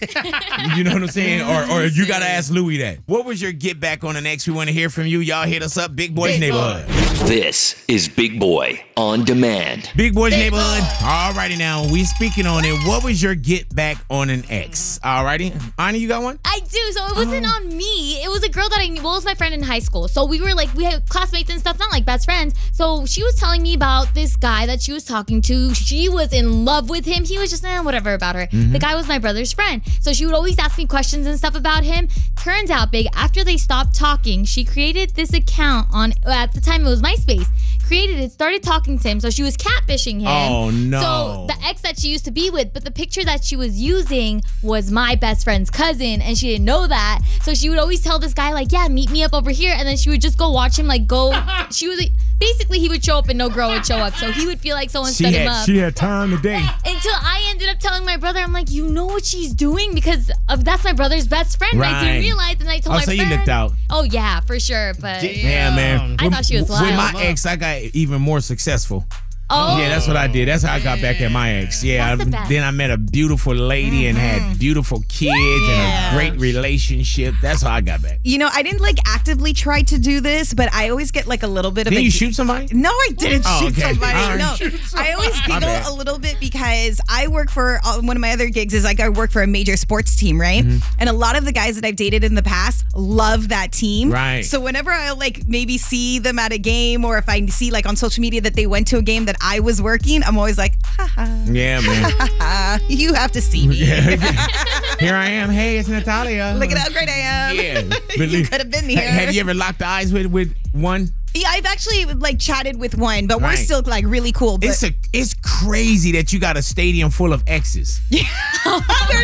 you 0.74 0.84
know 0.84 0.94
what 0.94 1.02
I'm 1.02 1.08
saying? 1.08 1.42
Or 1.42 1.70
or 1.70 1.85
you 1.94 2.06
gotta 2.06 2.28
ask 2.28 2.50
Louis 2.50 2.78
that. 2.78 2.98
What 3.06 3.24
was 3.24 3.40
your 3.40 3.52
get 3.52 3.78
back 3.80 4.04
on 4.04 4.14
the 4.14 4.20
next? 4.20 4.46
We 4.46 4.54
want 4.54 4.68
to 4.68 4.72
hear 4.72 4.88
from 4.88 5.06
you. 5.06 5.20
Y'all 5.20 5.46
hit 5.46 5.62
us 5.62 5.76
up, 5.76 5.94
Big 5.94 6.14
Boys 6.14 6.38
Neighborhood. 6.38 6.86
This 7.26 7.84
is 7.88 8.08
Big 8.08 8.38
Boy 8.38 8.82
on 8.96 9.24
demand. 9.24 9.90
Big 9.96 10.14
Boys 10.14 10.32
Neighborhood. 10.32 10.82
Alrighty 11.00 11.58
now, 11.58 11.90
we 11.90 12.04
speaking 12.04 12.46
on 12.46 12.64
it. 12.64 12.72
What 12.86 13.04
was 13.04 13.22
your 13.22 13.34
get 13.34 13.74
back 13.74 13.98
on 14.10 14.30
an 14.30 14.44
ex? 14.48 14.98
Alrighty, 15.02 15.60
Ani, 15.78 15.98
you 15.98 16.08
got 16.08 16.22
one? 16.22 16.38
I 16.44 16.60
do. 16.60 16.92
So 16.92 17.06
it 17.06 17.16
wasn't 17.16 17.46
on 17.46 17.76
me. 17.76 18.22
It 18.22 18.30
was 18.30 18.42
a 18.42 18.48
girl 18.48 18.68
that 18.68 18.78
I 18.80 18.86
knew. 18.86 19.02
Well, 19.02 19.12
it 19.12 19.16
was 19.16 19.24
my 19.24 19.34
friend 19.34 19.54
in 19.54 19.62
high 19.62 19.80
school. 19.80 20.08
So 20.08 20.24
we 20.24 20.40
were 20.40 20.54
like, 20.54 20.72
we 20.74 20.84
had 20.84 21.08
classmates 21.08 21.50
and 21.50 21.60
stuff, 21.60 21.78
not 21.78 21.90
like 21.90 22.04
best 22.04 22.24
friends. 22.24 22.54
So 22.72 23.06
she 23.06 23.22
was 23.22 23.34
telling 23.34 23.62
me 23.62 23.74
about 23.74 24.14
this 24.14 24.36
guy 24.36 24.66
that 24.66 24.80
she 24.80 24.92
was 24.92 25.04
talking 25.04 25.42
to. 25.42 25.74
She 25.74 26.08
was 26.08 26.32
in 26.32 26.64
love 26.64 26.88
with 26.88 27.04
him. 27.04 27.24
He 27.24 27.38
was 27.38 27.50
just, 27.50 27.64
eh, 27.64 27.80
whatever 27.80 28.14
about 28.14 28.34
her. 28.36 28.46
Mm-hmm. 28.46 28.72
The 28.72 28.78
guy 28.78 28.94
was 28.94 29.08
my 29.08 29.18
brother's 29.18 29.52
friend. 29.52 29.82
So 30.00 30.12
she 30.12 30.26
would 30.26 30.34
always 30.34 30.58
ask 30.58 30.78
me 30.78 30.86
questions 30.86 31.26
and 31.26 31.36
stuff 31.38 31.54
about 31.56 31.75
him. 31.84 32.08
Turns 32.36 32.70
out, 32.70 32.92
big, 32.92 33.06
after 33.14 33.42
they 33.42 33.56
stopped 33.56 33.94
talking, 33.94 34.44
she 34.44 34.64
created 34.64 35.10
this 35.10 35.32
account 35.32 35.88
on, 35.92 36.12
at 36.24 36.52
the 36.52 36.60
time 36.60 36.86
it 36.86 36.88
was 36.88 37.02
MySpace. 37.02 37.46
Created 37.86 38.18
it, 38.18 38.32
started 38.32 38.62
talking 38.62 38.98
to 38.98 39.08
him. 39.08 39.20
So 39.20 39.30
she 39.30 39.42
was 39.42 39.56
catfishing 39.56 40.20
him. 40.20 40.28
Oh, 40.28 40.70
no. 40.70 41.00
So 41.00 41.46
the 41.48 41.64
ex 41.64 41.80
that 41.82 41.98
she 41.98 42.08
used 42.08 42.24
to 42.24 42.30
be 42.30 42.50
with, 42.50 42.72
but 42.72 42.84
the 42.84 42.90
picture 42.90 43.24
that 43.24 43.44
she 43.44 43.56
was 43.56 43.80
using 43.80 44.42
was 44.62 44.90
my 44.90 45.14
best 45.14 45.44
friend's 45.44 45.70
cousin, 45.70 46.20
and 46.20 46.36
she 46.36 46.48
didn't 46.48 46.64
know 46.64 46.86
that. 46.86 47.20
So 47.42 47.54
she 47.54 47.68
would 47.68 47.78
always 47.78 48.02
tell 48.02 48.18
this 48.18 48.34
guy, 48.34 48.52
like, 48.52 48.72
yeah, 48.72 48.88
meet 48.88 49.10
me 49.10 49.22
up 49.22 49.34
over 49.34 49.50
here. 49.50 49.74
And 49.76 49.86
then 49.86 49.96
she 49.96 50.10
would 50.10 50.20
just 50.20 50.38
go 50.38 50.50
watch 50.50 50.78
him, 50.78 50.86
like, 50.86 51.06
go. 51.06 51.32
she 51.70 51.88
was 51.88 51.98
like, 51.98 52.12
basically, 52.38 52.78
he 52.78 52.88
would 52.88 53.04
show 53.04 53.18
up 53.18 53.28
and 53.28 53.38
no 53.38 53.48
girl 53.48 53.70
would 53.70 53.84
show 53.86 53.96
up. 53.98 54.14
So 54.16 54.30
he 54.32 54.46
would 54.46 54.60
feel 54.60 54.74
like 54.74 54.90
someone 54.90 55.12
She 55.12 55.24
set 55.24 55.32
him 55.34 55.48
up. 55.48 55.66
she 55.66 55.78
had 55.78 55.96
time 55.96 56.30
today. 56.30 56.56
Until 56.86 57.12
I 57.14 57.46
ended 57.50 57.68
up 57.68 57.78
telling 57.78 58.04
my 58.04 58.16
brother, 58.16 58.40
I'm 58.40 58.52
like, 58.52 58.70
you 58.70 58.88
know 58.88 59.06
what 59.06 59.24
she's 59.24 59.52
doing 59.54 59.94
because 59.94 60.30
of, 60.48 60.64
that's 60.64 60.84
my 60.84 60.92
brother's 60.92 61.26
best 61.26 61.58
friend. 61.58 61.74
And 61.74 61.84
I 61.84 61.92
Right. 61.92 62.04
didn't 62.04 62.22
realize, 62.22 62.56
and 62.60 62.68
I 62.68 62.78
told 62.80 62.96
Oh, 62.96 62.98
my 62.98 63.04
so 63.04 63.10
you 63.12 63.18
friend. 63.24 63.30
looked 63.36 63.48
out. 63.48 63.72
Oh 63.90 64.02
yeah, 64.04 64.40
for 64.40 64.58
sure. 64.60 64.94
But 65.00 65.22
Yeah, 65.22 65.74
man. 65.74 66.16
I 66.18 66.24
With- 66.24 66.34
thought 66.34 66.44
she 66.46 66.56
was 66.56 66.68
lying. 66.68 66.86
With 66.96 66.96
my 67.14 67.22
ex, 67.22 67.46
I 67.46 67.56
got 67.56 67.80
even 67.94 68.20
more 68.20 68.40
successful. 68.40 69.06
Oh. 69.48 69.78
Yeah, 69.78 69.88
that's 69.90 70.08
what 70.08 70.16
I 70.16 70.26
did. 70.26 70.48
That's 70.48 70.62
how 70.64 70.74
I 70.74 70.80
got 70.80 71.00
back 71.00 71.20
at 71.20 71.30
my 71.30 71.52
ex. 71.54 71.84
Yeah, 71.84 72.16
the 72.16 72.36
I- 72.36 72.48
then 72.48 72.64
I 72.64 72.70
met 72.72 72.90
a 72.90 72.96
beautiful 72.98 73.54
lady 73.54 74.06
and 74.06 74.18
had 74.18 74.58
beautiful 74.58 75.04
kids 75.08 75.34
and 75.36 76.14
a 76.14 76.16
great 76.16 76.40
relationship. 76.40 77.34
That's 77.40 77.62
how 77.62 77.70
I 77.72 77.80
got 77.80 78.02
back. 78.02 78.18
You 78.24 78.38
know, 78.38 78.48
I 78.52 78.62
didn't 78.62 78.80
like 78.82 78.96
actively 79.06 79.52
try 79.52 79.82
to 79.82 79.98
do 79.98 80.20
this, 80.20 80.52
but 80.52 80.72
I 80.74 80.88
always 80.88 81.10
get 81.12 81.26
like 81.26 81.42
a 81.42 81.46
little 81.46 81.70
bit 81.70 81.86
of. 81.86 81.92
Did 81.92 82.02
you 82.02 82.10
shoot 82.10 82.34
somebody? 82.34 82.68
No, 82.72 82.90
I 82.90 83.08
didn't 83.16 83.44
Oh, 83.46 83.60
shoot 83.60 83.72
okay. 83.78 83.92
somebody. 83.92 84.14
Right. 84.14 84.36
No, 84.38 84.54
Shoot 84.56 84.94
I 84.96 85.12
always 85.12 85.40
giggle 85.42 85.68
a 85.68 85.94
little 85.94 86.18
bit 86.18 86.38
because 86.40 87.00
I 87.08 87.28
work 87.28 87.50
for 87.50 87.80
uh, 87.84 88.00
one 88.00 88.16
of 88.16 88.20
my 88.20 88.32
other 88.32 88.48
gigs 88.48 88.74
is 88.74 88.84
like 88.84 88.98
I 89.00 89.08
work 89.10 89.30
for 89.30 89.42
a 89.42 89.46
major 89.46 89.76
sports 89.76 90.16
team, 90.16 90.40
right? 90.40 90.64
Mm-hmm. 90.64 90.78
And 90.98 91.08
a 91.08 91.12
lot 91.12 91.36
of 91.38 91.44
the 91.44 91.52
guys 91.52 91.76
that 91.76 91.84
I've 91.86 91.96
dated 91.96 92.24
in 92.24 92.34
the 92.34 92.42
past 92.42 92.84
love 92.94 93.48
that 93.48 93.72
team, 93.72 94.10
Right. 94.10 94.44
So 94.44 94.60
whenever 94.60 94.90
I 94.90 95.12
like 95.12 95.46
maybe 95.46 95.78
see 95.78 96.18
them 96.18 96.38
at 96.38 96.52
a 96.52 96.58
game 96.58 97.04
or 97.04 97.18
if 97.18 97.28
I 97.28 97.46
see 97.46 97.70
like 97.70 97.86
on 97.86 97.94
social 97.96 98.20
media 98.22 98.40
that 98.40 98.54
they 98.54 98.66
went 98.66 98.86
to 98.88 98.98
a 98.98 99.02
game 99.02 99.26
that 99.26 99.35
I 99.40 99.60
was 99.60 99.80
working, 99.80 100.22
I'm 100.22 100.36
always 100.38 100.58
like, 100.58 100.74
ha 100.84 101.08
Yeah, 101.46 101.80
man. 101.80 102.80
you 102.88 103.14
have 103.14 103.32
to 103.32 103.40
see 103.40 103.68
me. 103.68 103.76
Here 105.00 105.14
I 105.14 105.28
am. 105.28 105.50
Hey, 105.50 105.78
it's 105.78 105.88
Natalia. 105.88 106.54
Look 106.58 106.70
at 106.70 106.78
how 106.78 106.90
great 106.90 107.08
I 107.08 107.12
am. 107.12 107.56
Yeah. 107.56 107.80
you 108.24 108.44
could 108.44 108.60
have 108.60 108.70
been 108.70 108.88
here. 108.88 109.02
Have 109.02 109.34
you 109.34 109.40
ever 109.40 109.54
locked 109.54 109.82
eyes 109.82 110.12
with 110.12 110.26
with 110.26 110.54
one? 110.72 111.10
Yeah, 111.36 111.48
I've 111.50 111.66
actually 111.66 112.04
like 112.06 112.38
chatted 112.38 112.76
with 112.78 112.96
one, 112.96 113.26
but 113.26 113.38
we're 113.38 113.46
Right. 113.48 113.58
still 113.58 113.82
like 113.86 114.04
really 114.06 114.32
cool. 114.32 114.58
But 114.58 114.70
It's 114.70 114.82
a 114.82 114.92
it's 115.12 115.34
crazy 115.34 116.12
that 116.12 116.32
you 116.32 116.38
got 116.40 116.56
a 116.56 116.62
stadium 116.62 117.10
full 117.10 117.32
of 117.32 117.42
exes. 117.46 118.00
they're 118.10 118.22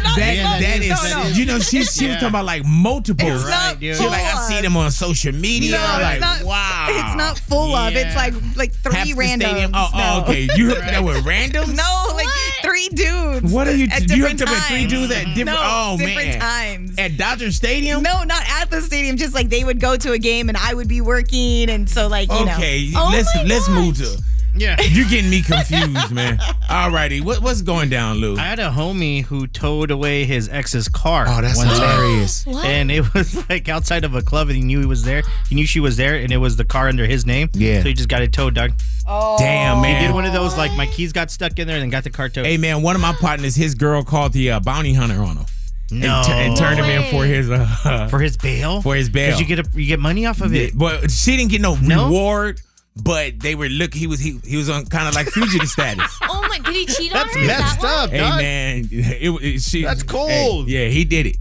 not. 0.02 0.16
That, 0.18 0.36
no, 0.36 0.66
that 0.66 0.80
is, 0.82 0.88
no, 0.90 1.22
no. 1.22 1.28
you 1.30 1.44
know, 1.46 1.58
she, 1.58 1.82
she 1.84 2.06
was 2.06 2.14
talking 2.16 2.28
about 2.28 2.44
like 2.44 2.64
multiple. 2.64 3.26
It's 3.28 3.44
not 3.48 3.78
She 3.80 3.88
was 3.88 4.00
like, 4.00 4.22
I 4.22 4.48
see 4.48 4.60
them 4.60 4.76
on 4.76 4.90
social 4.90 5.32
media. 5.32 5.72
No, 5.72 5.78
I'm 5.84 6.00
like, 6.02 6.12
it's 6.14 6.20
not, 6.20 6.42
wow. 6.44 6.86
It's 6.90 7.16
not 7.16 7.38
full 7.38 7.74
of. 7.74 7.94
It's 7.94 8.14
like 8.16 8.34
like 8.56 8.72
three 8.74 8.94
Half 8.94 9.06
the 9.08 9.14
randoms. 9.14 9.40
stadium- 9.40 9.70
Oh, 9.74 9.88
oh, 9.94 9.98
No. 9.98 10.24
okay. 10.24 10.48
You 10.54 10.68
hooked 10.74 10.82
up 10.92 11.04
with 11.04 11.16
randoms? 11.24 11.74
No, 11.74 12.12
like 12.14 12.28
three 12.62 12.88
dudes. 12.90 13.52
What 13.52 13.66
are 13.68 13.74
you? 13.74 13.86
At 13.90 14.02
you 14.02 14.08
different 14.08 14.38
hooked 14.40 14.50
up 14.50 14.56
with 14.56 14.64
three 14.68 14.80
times. 14.86 14.92
dudes 14.92 15.12
at 15.12 15.24
different. 15.34 15.46
No, 15.46 15.56
oh 15.58 15.96
different 15.98 16.28
man, 16.28 16.40
times. 16.40 16.98
at 16.98 17.16
Dodger 17.16 17.50
Stadium. 17.52 18.02
No, 18.02 18.22
not 18.24 18.42
at 18.60 18.70
the 18.70 18.80
stadium. 18.82 19.16
Just 19.16 19.34
like 19.34 19.48
they 19.48 19.64
would 19.64 19.80
go 19.80 19.96
to 19.96 20.12
a 20.12 20.18
game 20.18 20.48
and 20.48 20.58
I 20.58 20.74
would 20.74 20.88
be 20.88 21.00
working, 21.00 21.70
and 21.70 21.88
so 21.88 22.01
like 22.09 22.30
you 22.30 22.38
Okay, 22.42 22.90
know. 22.92 23.09
let's 23.12 23.30
let's 23.46 23.68
move 23.68 23.96
to. 23.98 24.22
Yeah, 24.55 24.78
you're 24.90 25.09
getting 25.09 25.30
me 25.30 25.40
confused, 25.40 26.11
man. 26.12 26.36
Alrighty, 26.68 27.22
what, 27.22 27.40
what's 27.40 27.62
going 27.62 27.88
down, 27.88 28.18
Lou? 28.18 28.36
I 28.36 28.40
had 28.42 28.59
a 28.59 28.68
homie 28.68 29.24
who 29.24 29.46
towed 29.46 29.90
away 29.90 30.24
his 30.24 30.50
ex's 30.50 30.88
car. 30.88 31.24
Oh, 31.26 31.40
that's 31.40 31.57
one 31.57 31.68
day. 31.68 31.74
hilarious. 31.74 32.44
What? 32.53 32.66
And 32.66 32.90
it 32.90 33.14
was 33.14 33.48
like 33.48 33.70
outside 33.70 34.05
of 34.05 34.14
a 34.14 34.20
club, 34.20 34.48
and 34.48 34.57
he 34.57 34.62
knew 34.62 34.78
he 34.78 34.84
was 34.84 35.05
there. 35.05 35.22
He 35.48 35.55
knew 35.55 35.64
she 35.64 35.80
was 35.80 35.96
there, 35.96 36.16
and 36.16 36.30
it 36.30 36.36
was 36.36 36.57
the 36.57 36.66
car 36.66 36.88
under 36.88 37.07
his 37.07 37.24
name. 37.24 37.48
Yeah. 37.55 37.80
So 37.80 37.88
he 37.88 37.94
just 37.94 38.11
got 38.11 38.20
it 38.20 38.34
towed, 38.34 38.55
dog. 38.55 38.72
Oh. 39.09 39.38
Damn, 39.38 39.80
man. 39.80 40.03
He 40.03 40.07
did 40.09 40.14
one 40.14 40.26
of 40.26 40.34
those, 40.34 40.55
like 40.59 40.72
my 40.76 40.86
keys 40.86 41.14
got 41.14 41.30
stuck 41.30 41.59
in 41.59 41.66
there, 41.66 41.76
and 41.76 41.82
then 41.84 41.90
got 41.90 42.05
the 42.05 42.11
car 42.11 42.28
towed. 42.28 42.44
Hey 42.44 42.59
man, 42.59 42.82
one 42.82 42.94
of 42.94 43.00
my 43.00 43.14
partners, 43.14 43.55
his 43.55 43.74
girl 43.74 44.03
called 44.03 44.34
the 44.34 44.50
uh, 44.50 44.61
bounty 44.61 44.92
hunter 44.92 45.22
on 45.22 45.38
him. 45.38 45.46
No. 45.93 46.16
and, 46.16 46.26
tu- 46.26 46.32
and 46.32 46.57
turned 46.57 46.78
him 46.80 46.86
in 46.86 47.11
for 47.11 47.24
his 47.24 47.51
uh, 47.51 48.07
for 48.11 48.18
his 48.18 48.36
bail. 48.36 48.80
For 48.82 48.95
his 48.97 49.09
bail, 49.11 49.26
Because 49.36 49.40
you 49.40 49.47
get 49.47 49.59
a, 49.66 49.70
you 49.78 49.86
get 49.86 50.01
money 50.01 50.26
off 50.26 50.40
of 50.40 50.55
it. 50.55 50.76
But 50.76 51.11
she 51.11 51.36
didn't 51.36 51.51
get 51.51 51.61
no, 51.61 51.76
No? 51.76 52.07
reward. 52.07 52.61
But 52.95 53.40
they 53.40 53.55
were 53.55 53.68
look. 53.70 53.95
He 53.95 54.07
was 54.07 54.20
he 54.20 54.38
he 54.45 54.57
was 54.59 54.68
on 54.68 54.84
kind 54.84 55.09
of 55.09 55.14
like 55.14 55.26
fugitive 55.28 55.66
status. 55.76 56.14
Oh 56.24 56.47
my! 56.47 56.59
Did 56.59 56.74
he 56.74 56.84
cheat 56.84 57.11
on 57.14 57.22
That's 57.22 57.34
her? 57.34 57.40
Is 57.40 57.47
that 57.47 57.61
messed 57.61 57.82
why? 57.82 57.88
up, 58.05 58.11
Hey 58.11 58.18
dog. 58.18 58.36
man, 58.38 58.88
it, 58.90 59.28
it, 59.43 59.61
she. 59.62 59.82
That's 59.84 60.03
hey, 60.03 60.09
cold. 60.09 60.68
yeah, 60.68 60.88
he 60.88 61.05
did 61.07 61.26
it. 61.26 61.36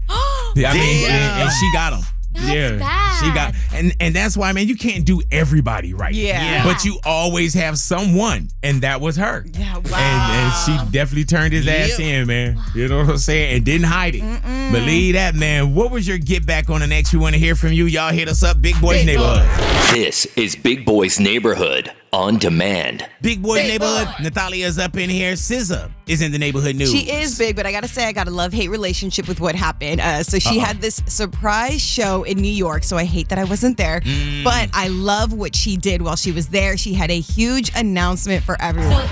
Yeah, 0.56 0.70
I 0.70 0.74
mean, 0.74 1.10
and, 1.10 1.42
and 1.42 1.50
she 1.52 1.70
got 1.74 1.92
him. 1.92 2.02
Yeah, 2.34 3.20
she 3.20 3.32
got, 3.32 3.54
and 3.74 3.94
and 4.00 4.14
that's 4.14 4.36
why, 4.36 4.52
man, 4.52 4.68
you 4.68 4.76
can't 4.76 5.04
do 5.04 5.22
everybody 5.30 5.94
right. 5.94 6.14
Yeah. 6.14 6.42
Yeah. 6.42 6.64
but 6.64 6.84
you 6.84 6.98
always 7.04 7.54
have 7.54 7.78
someone, 7.78 8.48
and 8.62 8.82
that 8.82 9.00
was 9.00 9.16
her. 9.16 9.44
Yeah, 9.52 9.76
wow. 9.78 9.96
And, 9.96 10.76
and 10.78 10.86
she 10.86 10.92
definitely 10.92 11.24
turned 11.24 11.52
his 11.52 11.66
ass 11.66 11.98
in, 11.98 12.26
man. 12.26 12.58
You 12.74 12.88
know 12.88 12.98
what 12.98 13.10
I'm 13.10 13.18
saying? 13.18 13.56
And 13.56 13.64
didn't 13.64 13.86
hide 13.86 14.14
it. 14.14 14.72
Believe 14.72 15.14
that, 15.14 15.34
man. 15.34 15.74
What 15.74 15.90
was 15.90 16.06
your 16.06 16.18
get 16.18 16.46
back 16.46 16.70
on 16.70 16.80
the 16.80 16.86
next? 16.86 17.12
We 17.12 17.18
want 17.18 17.34
to 17.34 17.38
hear 17.38 17.54
from 17.54 17.72
you. 17.72 17.86
Y'all 17.86 18.12
hit 18.12 18.28
us 18.28 18.42
up, 18.42 18.60
Big 18.60 18.80
Boys 18.80 19.04
Neighborhood. 19.04 19.48
This 19.94 20.26
is 20.36 20.56
Big 20.56 20.84
Boy's 20.84 21.20
Neighborhood 21.20 21.92
on 22.12 22.36
demand. 22.36 23.06
Big 23.22 23.42
Boys 23.42 23.62
Neighborhood. 23.62 24.06
Natalia's 24.20 24.78
up 24.78 24.96
in 24.98 25.08
here. 25.08 25.32
SZA 25.32 25.90
is 26.06 26.20
in 26.20 26.30
the 26.30 26.38
neighborhood 26.38 26.76
news. 26.76 26.90
She 26.92 27.10
is 27.10 27.38
big, 27.38 27.56
but 27.56 27.64
I 27.64 27.72
gotta 27.72 27.88
say, 27.88 28.04
I 28.04 28.12
got 28.12 28.28
a 28.28 28.30
love 28.30 28.52
hate 28.52 28.68
relationship 28.68 29.26
with 29.28 29.40
what 29.40 29.54
happened. 29.54 29.98
Uh, 30.00 30.22
so 30.22 30.38
she 30.38 30.58
Uh-oh. 30.58 30.64
had 30.64 30.80
this 30.82 31.02
surprise 31.06 31.80
show 31.80 32.22
in 32.24 32.36
New 32.38 32.50
York. 32.52 32.84
So 32.84 32.98
I 32.98 33.04
hate 33.04 33.30
that 33.30 33.38
I 33.38 33.44
wasn't 33.44 33.78
there, 33.78 34.00
Mm. 34.02 34.44
but 34.44 34.68
I 34.74 34.88
love 34.88 35.32
what 35.32 35.56
she 35.56 35.78
did 35.78 36.02
while 36.02 36.16
she 36.16 36.32
was 36.32 36.48
there. 36.48 36.76
She 36.76 36.92
had 36.92 37.10
a 37.10 37.18
huge 37.18 37.70
announcement 37.74 38.44
for 38.44 38.60
everyone. 38.60 39.06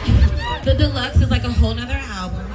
The 0.64 0.74
deluxe 0.74 1.16
is 1.16 1.30
like 1.30 1.44
a 1.44 1.52
whole 1.52 1.72
nother 1.74 1.94
album. 1.94 2.46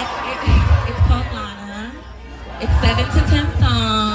It's, 0.00 0.10
it- 0.30 0.90
it's 0.90 1.00
called 1.06 1.26
Lana. 1.34 1.92
It's 2.60 2.72
seven 2.80 3.04
to 3.04 3.30
ten 3.30 3.60
songs. 3.60 4.09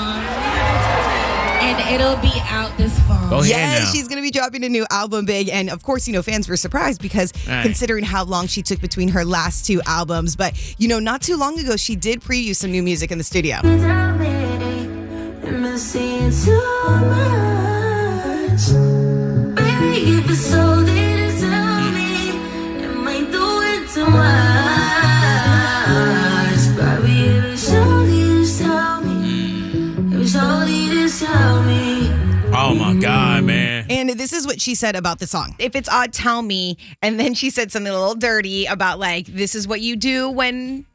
And 1.88 2.02
it'll 2.02 2.18
be 2.18 2.32
out 2.46 2.76
this 2.78 2.98
fall. 3.02 3.46
yes, 3.46 3.92
she's 3.92 4.08
gonna 4.08 4.22
be 4.22 4.32
dropping 4.32 4.64
a 4.64 4.70
new 4.70 4.86
album 4.90 5.26
big, 5.26 5.50
and 5.50 5.70
of 5.70 5.84
course, 5.84 6.08
you 6.08 6.14
know, 6.14 6.22
fans 6.24 6.50
were 6.50 6.58
surprised 6.58 7.02
because 7.02 7.32
Right. 7.48 7.62
considering 7.64 8.04
how 8.04 8.24
long 8.24 8.48
she 8.48 8.62
took 8.64 8.82
between 8.82 9.10
her 9.10 9.24
last 9.24 9.66
two 9.68 9.82
albums. 9.86 10.36
But 10.36 10.54
you 10.80 10.88
know, 10.88 11.00
not 11.00 11.22
too 11.22 11.38
long 11.38 11.60
ago, 11.60 11.78
she 11.78 11.96
did 11.96 12.22
preview 12.22 12.56
some 12.56 12.72
new 12.72 12.82
music 12.84 13.12
in 13.12 13.18
the 13.18 13.24
studio. 13.24 13.60
My 32.76 32.94
God, 33.00 33.44
man. 33.44 33.86
And 33.90 34.10
this 34.12 34.34
is 34.34 34.46
what 34.46 34.60
she 34.62 34.76
said 34.76 34.96
about 34.96 35.20
the 35.20 35.28
song. 35.28 35.56
If 35.60 35.76
it's 35.76 35.90
odd, 35.90 36.14
tell 36.14 36.42
me. 36.42 36.78
And 37.02 37.20
then 37.20 37.34
she 37.34 37.50
said 37.50 37.72
something 37.72 37.92
a 37.92 37.98
little 37.98 38.16
dirty 38.16 38.66
about 38.66 39.00
like, 39.00 39.26
this 39.28 39.56
is 39.56 39.68
what 39.68 39.82
you 39.82 39.96
do 39.96 40.30
when 40.30 40.86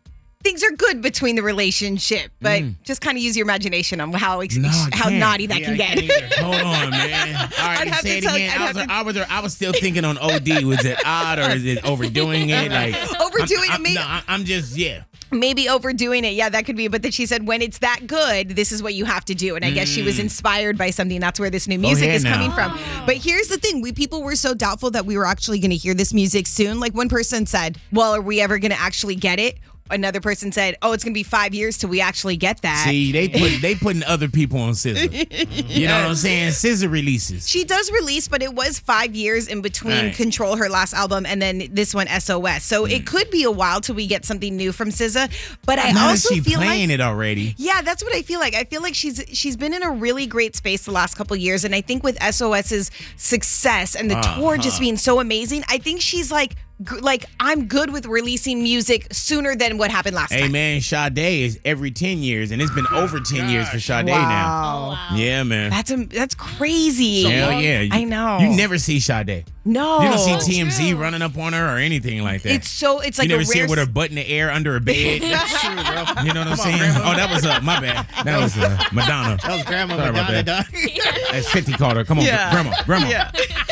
things 0.43 0.63
are 0.65 0.71
good 0.71 1.03
between 1.03 1.37
the 1.37 1.43
relationship. 1.43 2.31
But 2.41 2.63
just 2.83 3.01
kind 3.03 3.17
of 3.19 3.23
use 3.23 3.37
your 3.37 3.45
imagination 3.45 4.01
on 4.01 4.11
how 4.13 4.41
ex- 4.41 4.57
Mm. 4.57 4.63
No, 4.63 4.69
how 4.71 5.09
can't. 5.09 5.17
naughty 5.17 5.47
that 5.47 5.61
Yeah, 5.61 5.67
can 5.67 6.07
get. 6.07 6.35
Hold 6.39 6.55
on, 6.55 6.91
man. 6.91 7.35
All 7.61 7.67
right, 7.67 7.81
I'd 7.81 7.89
have 7.89 8.01
say 8.01 8.13
to 8.13 8.17
it 8.19 8.23
tell 8.23 8.39
you- 8.39 8.47
again. 8.47 8.61
I'd 8.63 8.63
I 8.63 8.73
was, 8.73 8.77
to- 8.87 8.93
I 8.93 9.03
was, 9.03 9.17
I 9.17 9.41
was 9.41 9.53
still 9.55 9.73
thinking 9.73 10.05
on 10.05 10.17
OD. 10.19 10.65
Was 10.65 10.85
it 10.85 10.99
odd 11.05 11.39
or 11.39 11.51
is 11.51 11.65
it 11.67 11.85
overdoing 11.85 12.49
it? 12.51 12.71
Like 12.73 12.95
Overdoing 13.21 13.69
I'm, 13.71 13.85
it, 13.85 13.89
I'm, 13.91 13.95
no, 13.95 14.21
I'm 14.29 14.45
just 14.45 14.77
yeah. 14.77 15.03
Maybe 15.33 15.69
overdoing 15.69 16.25
it. 16.25 16.33
Yeah, 16.35 16.49
that 16.49 16.67
could 16.67 16.77
be. 16.77 16.89
But 16.89 17.03
then 17.03 17.13
she 17.13 17.27
said, 17.27 17.47
when 17.47 17.63
it's 17.63 17.79
that 17.79 18.07
good, 18.07 18.51
this 18.51 18.73
is 18.73 18.83
what 18.83 18.95
you 18.95 19.05
have 19.05 19.25
to 19.27 19.35
do. 19.35 19.55
And 19.57 19.65
I 19.65 19.71
guess 19.71 19.89
she 19.89 20.03
was 20.03 20.17
Mm. 20.17 20.21
inspired 20.25 20.77
by 20.77 20.91
something. 20.91 21.21
That's 21.21 21.39
where 21.39 21.51
this 21.51 21.69
new 21.69 21.79
music 21.79 22.05
ahead 22.05 22.17
is 22.17 22.25
now. 22.25 22.35
coming 22.35 22.51
from. 22.53 22.79
But 23.07 23.17
here's 23.17 23.49
the 23.49 23.57
thing 23.57 23.81
we 23.81 23.93
people 23.93 24.23
were 24.23 24.35
so 24.37 24.55
doubtful 24.55 24.91
that 24.93 25.07
we 25.07 25.17
were 25.17 25.27
actually 25.27 25.59
going 25.61 25.71
to 25.71 25.77
hear 25.77 25.95
this 25.95 26.13
music 26.13 26.47
soon. 26.47 26.81
Like 26.81 26.95
one 26.95 27.09
person 27.09 27.47
said, 27.47 27.79
well, 27.93 28.15
are 28.15 28.21
we 28.21 28.41
ever 28.41 28.59
going 28.59 28.73
to 28.73 28.81
actually 28.81 29.15
get 29.15 29.39
it? 29.39 29.59
Another 29.91 30.21
person 30.21 30.53
said, 30.53 30.77
oh, 30.83 30.93
it's 30.93 31.05
going 31.05 31.13
to 31.13 31.19
be 31.19 31.23
five 31.23 31.53
years 31.55 31.77
till 31.79 31.91
we 31.91 32.01
actually 32.01 32.37
get 32.37 32.63
that. 32.63 32.85
See, 32.89 33.13
they 33.13 33.29
put 33.41 33.61
they 33.61 33.75
putting 33.75 34.05
other 34.05 34.29
people 34.29 34.59
on 34.61 34.75
scissor. 34.75 35.07
You 35.13 35.89
know 35.89 36.01
what 36.01 36.09
I'm 36.11 36.15
saying? 36.15 36.53
Scissor 36.53 36.89
releases. 36.89 37.49
She 37.49 37.65
does 37.65 37.91
release, 37.91 38.29
but 38.29 38.43
it 38.43 38.55
was 38.55 38.79
five 38.79 39.15
years 39.15 39.49
in 39.49 39.61
between 39.63 39.91
Right. 40.07 40.15
Control, 40.15 40.57
her 40.57 40.69
last 40.69 40.95
album, 40.95 41.27
and 41.27 41.41
then 41.43 41.69
this 41.73 41.95
one, 41.95 42.07
SOS. 42.09 42.65
So 42.65 42.85
Mm. 42.87 42.91
it 42.93 43.07
could 43.07 43.31
be 43.31 43.43
a 43.45 43.51
while 43.51 43.81
till 43.81 43.95
we 43.95 44.07
get 44.07 44.25
something 44.25 44.57
new 44.57 44.73
from 44.73 44.91
SZA. 44.91 45.31
But 45.67 45.79
I 45.79 45.93
that 45.93 46.11
also 46.11 46.35
she 46.35 46.41
feel 46.41 46.59
playing 46.59 46.89
like 46.91 46.95
it 46.95 47.01
already. 47.01 47.55
Yeah, 47.59 47.83
that's 47.83 48.03
what 48.05 48.15
I 48.15 48.23
feel 48.23 48.41
like. 48.41 48.55
I 48.55 48.65
feel 48.65 48.83
like 48.83 48.95
she's 48.95 49.23
she's 49.33 49.57
been 49.57 49.73
in 49.75 49.83
a 49.83 49.91
really 49.91 50.27
great 50.27 50.55
space 50.57 50.85
the 50.85 50.93
last 50.93 51.17
couple 51.17 51.37
years, 51.37 51.65
and 51.65 51.75
I 51.75 51.81
think 51.81 52.03
with 52.03 52.17
SOS's 52.23 52.91
success 53.17 53.95
and 53.95 54.11
the 54.11 54.21
tour 54.21 54.57
just 54.57 54.69
Uh-huh. 54.77 54.81
being 54.81 54.97
so 54.97 55.21
amazing, 55.21 55.65
I 55.69 55.79
think 55.79 56.01
she's 56.01 56.31
like 56.31 56.57
like 57.01 57.27
I'm 57.39 57.67
good 57.67 57.91
with 57.93 58.07
releasing 58.07 58.63
music 58.63 59.07
sooner 59.13 59.55
than 59.55 59.77
what 59.79 59.91
happened 59.91 60.17
last 60.17 60.31
time. 60.31 60.39
Hey 60.39 60.43
time. 60.45 60.53
man, 60.53 60.81
Sade 60.81 61.19
is 61.19 61.59
every 61.65 61.91
ten 61.91 62.19
years, 62.19 62.51
and 62.51 62.63
it's 62.63 62.71
been 62.73 62.87
over 62.93 63.21
ten 63.21 63.49
years 63.51 63.69
for 63.69 63.79
Sade 63.81 64.07
Wow. 64.09 64.97
now. 65.11 65.17
Yeah, 65.17 65.43
man. 65.43 65.71
That's 65.71 65.91
a, 65.91 66.05
that's 66.05 66.35
crazy. 66.35 67.25
Hell 67.25 67.53
yeah. 67.53 67.87
I 67.91 68.05
know. 68.05 68.39
You 68.39 68.49
never 68.57 68.79
see 68.79 69.01
Sade. 69.01 69.45
No. 69.63 70.01
You 70.01 70.09
don't 70.09 70.41
see 70.41 70.63
TMZ 70.63 70.99
running 70.99 71.21
up 71.21 71.37
on 71.37 71.53
her 71.53 71.75
or 71.75 71.79
anything 71.79 72.23
like 72.23 72.43
that. 72.43 72.53
It's 72.53 72.69
so 72.69 73.01
it's 73.01 73.19
like 73.19 73.27
you 73.29 73.35
never 73.37 73.43
a 73.43 73.45
see 73.45 73.59
her 73.61 73.67
with 73.69 73.79
her 73.79 73.85
butt 73.87 74.09
in 74.09 74.17
the 74.17 74.27
air 74.27 74.51
under 74.51 74.75
a 74.75 74.81
bed. 74.81 75.21
That's 75.23 75.61
true, 75.61 75.75
bro. 75.75 76.23
You 76.25 76.33
know 76.33 76.41
what 76.41 76.49
I'm 76.49 76.57
Come 76.57 76.57
saying? 76.57 76.79
Grandma. 76.79 77.01
oh, 77.13 77.17
that 77.17 77.31
was 77.31 77.45
uh, 77.45 77.61
my 77.63 77.79
bad. 77.79 78.07
That 78.25 78.41
was 78.41 78.57
uh, 78.57 78.83
Madonna. 78.93 79.37
That 79.43 79.51
was 79.57 79.63
Grandma 79.65 79.97
Sorry 79.97 80.09
about 80.09 80.31
Madonna, 80.31 80.43
that. 80.45 81.29
That's 81.33 81.49
50 81.53 81.73
called 81.75 81.99
her. 81.99 82.05
Come 82.05 82.21
on, 82.21 82.25
Yeah. 82.25 82.51
grandma, 82.51 82.75
grandma. 82.87 83.09
Yeah. 83.09 83.31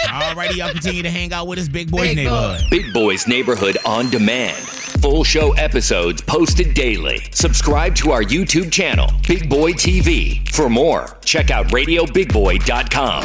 Alrighty, 0.08 0.56
y'all 0.56 0.70
continue 0.72 1.02
to 1.02 1.10
hang 1.10 1.32
out 1.32 1.46
with 1.46 1.58
us, 1.58 1.68
Big 1.68 1.90
Boys 1.90 2.08
Big 2.08 2.16
Neighborhood. 2.16 2.60
Big 2.70 2.92
Boys 2.98 3.28
Neighborhood 3.28 3.78
on 3.84 4.10
demand. 4.10 4.56
Full 4.56 5.22
show 5.22 5.52
episodes 5.52 6.20
posted 6.20 6.74
daily. 6.74 7.20
Subscribe 7.30 7.94
to 7.94 8.10
our 8.10 8.24
YouTube 8.24 8.72
channel, 8.72 9.08
Big 9.28 9.48
Boy 9.48 9.70
TV. 9.70 10.44
For 10.52 10.68
more, 10.68 11.16
check 11.24 11.52
out 11.52 11.68
RadioBigBoy.com. 11.68 13.22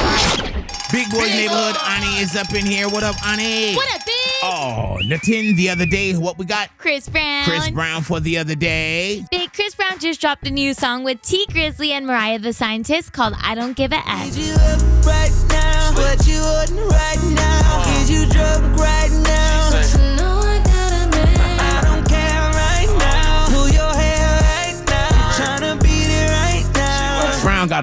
Big 0.92 1.10
Boys 1.10 1.32
Neighborhood. 1.32 1.76
Ani 1.88 2.20
is 2.22 2.36
up 2.36 2.54
in 2.54 2.68
here. 2.68 2.88
What 2.88 3.02
up, 3.02 3.16
Ani? 3.26 3.74
What 3.74 3.92
up, 3.96 4.06
big? 4.06 4.14
Oh, 4.44 5.00
Natin 5.06 5.56
the 5.56 5.72
other 5.72 5.88
day. 5.88 6.16
What 6.16 6.38
we 6.38 6.46
got? 6.46 6.70
Chris 6.78 7.10
Brown. 7.10 7.46
Chris 7.46 7.72
Brown 7.72 8.04
for 8.04 8.20
the 8.20 8.38
other 8.38 8.54
day. 8.54 9.26
Big 9.32 9.54
Chris 9.54 9.74
Brown 9.74 9.98
just 9.98 10.22
dropped 10.22 10.46
a 10.46 10.52
new 10.52 10.76
song 10.76 11.04
with 11.04 11.20
Tee 11.24 11.48
Grizzley 11.50 11.90
and 11.90 12.06
Mariah 12.06 12.38
the 12.38 12.54
Scientist 12.54 13.12
called 13.12 13.34
I 13.42 13.56
Don't 13.56 13.76
Give 13.76 13.92
a 13.92 14.08
F. 14.08 14.38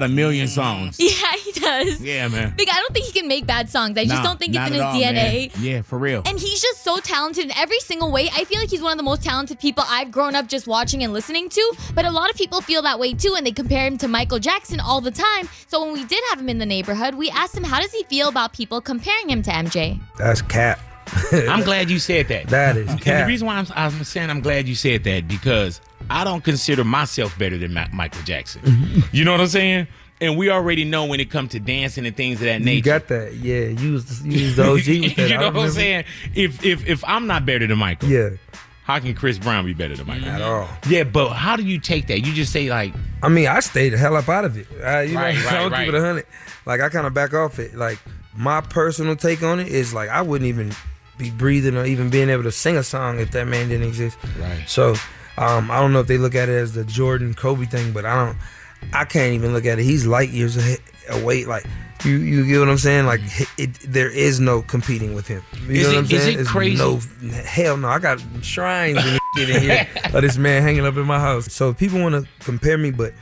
now. 0.01 0.07
Got 0.07 0.11
a 0.11 0.15
million 0.15 0.47
songs. 0.47 0.97
Yeah, 1.11 1.31
he 1.37 1.51
does. 1.51 2.01
Yeah, 2.01 2.27
man. 2.27 2.53
Big, 2.57 2.67
I 2.69 2.77
don't 2.77 2.93
think 2.93 3.05
he 3.05 3.11
can 3.11 3.27
make 3.27 3.45
bad 3.45 3.69
songs. 3.69 3.97
I 3.97 4.05
just 4.05 4.15
Nah, 4.15 4.23
don't 4.23 4.39
think 4.39 4.55
it's 4.55 4.67
in 4.67 4.73
his 4.73 4.81
all, 4.81 4.93
DNA. 4.93 5.53
man. 5.55 5.63
Yeah, 5.63 5.81
for 5.81 5.97
real. 5.99 6.23
And 6.25 6.39
he's 6.39 6.61
just 6.61 6.83
so 6.83 6.97
talented 6.97 7.45
in 7.45 7.51
every 7.51 7.79
single 7.79 8.11
way. 8.11 8.29
I 8.33 8.43
feel 8.45 8.59
like 8.59 8.69
he's 8.69 8.81
one 8.81 8.91
of 8.91 8.97
the 8.97 9.03
most 9.03 9.23
talented 9.23 9.59
people 9.59 9.83
I've 9.87 10.11
grown 10.11 10.35
up 10.35 10.47
just 10.47 10.67
watching 10.67 11.03
and 11.03 11.13
listening 11.13 11.49
to. 11.49 11.73
But 11.93 12.05
a 12.05 12.11
lot 12.11 12.29
of 12.29 12.35
people 12.35 12.61
feel 12.61 12.81
that 12.83 12.99
way 12.99 13.13
too, 13.13 13.35
and 13.37 13.45
they 13.45 13.51
compare 13.51 13.85
him 13.85 13.97
to 13.99 14.07
Michael 14.07 14.39
Jackson 14.39 14.79
all 14.79 15.01
the 15.01 15.11
time. 15.11 15.47
So 15.67 15.83
when 15.83 15.93
we 15.93 16.03
did 16.05 16.23
have 16.29 16.39
him 16.39 16.49
in 16.49 16.57
the 16.57 16.65
neighborhood, 16.65 17.15
we 17.15 17.29
asked 17.29 17.55
him 17.55 17.63
how 17.63 17.79
does 17.79 17.91
he 17.91 18.03
feel 18.03 18.29
about 18.29 18.53
people 18.53 18.81
comparing 18.81 19.29
him 19.29 19.41
to 19.43 19.51
MJ. 19.51 19.99
That's 20.17 20.41
cap. 20.41 20.79
I'm 21.33 21.63
glad 21.63 21.89
you 21.89 21.99
said 21.99 22.27
that. 22.29 22.47
That 22.47 22.77
is 22.77 22.89
And 22.89 22.99
the 23.01 23.25
reason 23.27 23.45
why 23.47 23.57
I'm, 23.57 23.67
I'm 23.75 24.03
saying 24.03 24.29
I'm 24.29 24.39
glad 24.41 24.67
you 24.67 24.75
said 24.75 25.03
that 25.03 25.27
because 25.27 25.81
I 26.11 26.23
don't 26.23 26.43
consider 26.43 26.83
myself 26.83 27.37
better 27.39 27.57
than 27.57 27.73
Ma- 27.73 27.87
Michael 27.93 28.21
Jackson. 28.23 28.61
you 29.11 29.23
know 29.25 29.31
what 29.31 29.41
I'm 29.41 29.47
saying? 29.47 29.87
And 30.19 30.37
we 30.37 30.51
already 30.51 30.83
know 30.83 31.05
when 31.05 31.19
it 31.19 31.31
comes 31.31 31.51
to 31.51 31.59
dancing 31.59 32.05
and 32.05 32.15
things 32.15 32.35
of 32.41 32.45
that 32.45 32.61
nature. 32.61 32.75
You 32.75 32.81
got 32.83 33.07
that? 33.07 33.33
Yeah, 33.35 33.61
you 33.69 33.93
was 33.93 34.23
you 34.23 34.45
was 34.45 34.55
the 34.55 34.63
OG 34.63 34.75
with 35.03 35.15
that. 35.15 35.29
you 35.31 35.37
know 35.37 35.47
what 35.51 35.65
I'm 35.65 35.71
saying? 35.71 36.03
If 36.35 36.63
if 36.63 36.87
if 36.87 37.03
I'm 37.07 37.25
not 37.25 37.45
better 37.45 37.65
than 37.65 37.79
Michael, 37.79 38.07
Yeah. 38.09 38.29
how 38.83 38.99
can 38.99 39.15
Chris 39.15 39.39
Brown 39.39 39.65
be 39.65 39.73
better 39.73 39.95
than 39.95 40.05
Michael? 40.05 40.27
At 40.27 40.41
all. 40.43 40.69
Yeah, 40.87 41.05
but 41.05 41.29
how 41.29 41.55
do 41.55 41.63
you 41.63 41.79
take 41.79 42.05
that? 42.07 42.19
You 42.19 42.33
just 42.33 42.51
say 42.53 42.69
like, 42.69 42.93
I 43.23 43.29
mean, 43.29 43.47
I 43.47 43.61
stayed 43.61 43.89
the 43.89 43.97
hell 43.97 44.15
up 44.15 44.29
out 44.29 44.45
of 44.45 44.57
it. 44.57 44.67
Uh, 44.73 44.99
you 44.99 45.15
Right, 45.15 45.33
know, 45.35 45.43
right, 45.45 45.53
I'll 45.53 45.69
right. 45.71 45.85
keep 45.85 45.93
it 45.95 45.97
a 45.97 46.01
hundred. 46.01 46.25
Like 46.67 46.81
I 46.81 46.89
kind 46.89 47.07
of 47.07 47.15
back 47.15 47.33
off 47.33 47.57
it. 47.57 47.73
Like 47.73 47.97
my 48.35 48.61
personal 48.61 49.15
take 49.15 49.41
on 49.41 49.59
it 49.59 49.69
is 49.69 49.91
like 49.91 50.09
I 50.09 50.21
wouldn't 50.21 50.47
even 50.47 50.71
be 51.17 51.31
breathing 51.31 51.75
or 51.75 51.85
even 51.85 52.11
being 52.11 52.29
able 52.29 52.43
to 52.43 52.51
sing 52.51 52.77
a 52.77 52.83
song 52.83 53.19
if 53.19 53.31
that 53.31 53.47
man 53.47 53.69
didn't 53.69 53.87
exist. 53.87 54.19
Right. 54.39 54.63
So 54.67 54.93
um, 55.37 55.71
I 55.71 55.79
don't 55.79 55.93
know 55.93 55.99
if 55.99 56.07
they 56.07 56.17
look 56.17 56.35
at 56.35 56.49
it 56.49 56.53
as 56.55 56.73
the 56.73 56.83
Jordan 56.83 57.33
Kobe 57.33 57.65
thing, 57.65 57.91
but 57.93 58.05
I 58.05 58.25
don't. 58.25 58.37
I 58.93 59.05
can't 59.05 59.33
even 59.33 59.53
look 59.53 59.65
at 59.65 59.77
it. 59.79 59.83
He's 59.83 60.05
light 60.07 60.29
years 60.29 60.57
away. 61.09 61.45
Like 61.45 61.65
you, 62.03 62.13
you 62.17 62.47
get 62.47 62.59
what 62.59 62.67
I'm 62.69 62.77
saying? 62.79 63.05
Like 63.05 63.21
it, 63.39 63.47
it, 63.57 63.79
there 63.81 64.09
is 64.09 64.39
no 64.39 64.63
competing 64.63 65.13
with 65.13 65.27
him. 65.27 65.43
You 65.67 65.73
Is 65.75 65.83
know 65.83 65.89
it- 65.91 65.95
what 66.03 66.11
I'm 66.13 66.17
is 66.17 66.27
it 66.27 66.47
crazy? 66.47 66.77
No, 66.77 66.99
hell 67.43 67.77
no. 67.77 67.87
I 67.89 67.99
got 67.99 68.19
shrines 68.41 68.97
and 68.99 69.19
shit 69.37 69.49
in 69.51 69.61
here 69.61 69.87
of 70.13 70.21
this 70.23 70.37
man 70.37 70.63
hanging 70.63 70.85
up 70.85 70.95
in 70.97 71.05
my 71.05 71.19
house. 71.19 71.53
So 71.53 71.73
people 71.75 72.01
want 72.01 72.15
to 72.15 72.27
compare 72.43 72.77
me, 72.77 72.89
but 72.89 73.13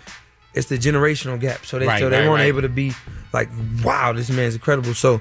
it's 0.54 0.70
the 0.70 0.78
generational 0.78 1.40
gap. 1.40 1.66
So 1.66 1.78
they 1.78 1.86
Right, 1.88 2.00
so 2.00 2.10
they 2.10 2.20
right, 2.20 2.28
weren't 2.30 2.40
right. 2.40 2.48
able 2.48 2.62
to 2.62 2.70
be 2.70 2.94
like, 3.34 3.50
wow, 3.84 4.14
this 4.14 4.30
man's 4.30 4.56
incredible. 4.56 4.94
So 4.94 5.20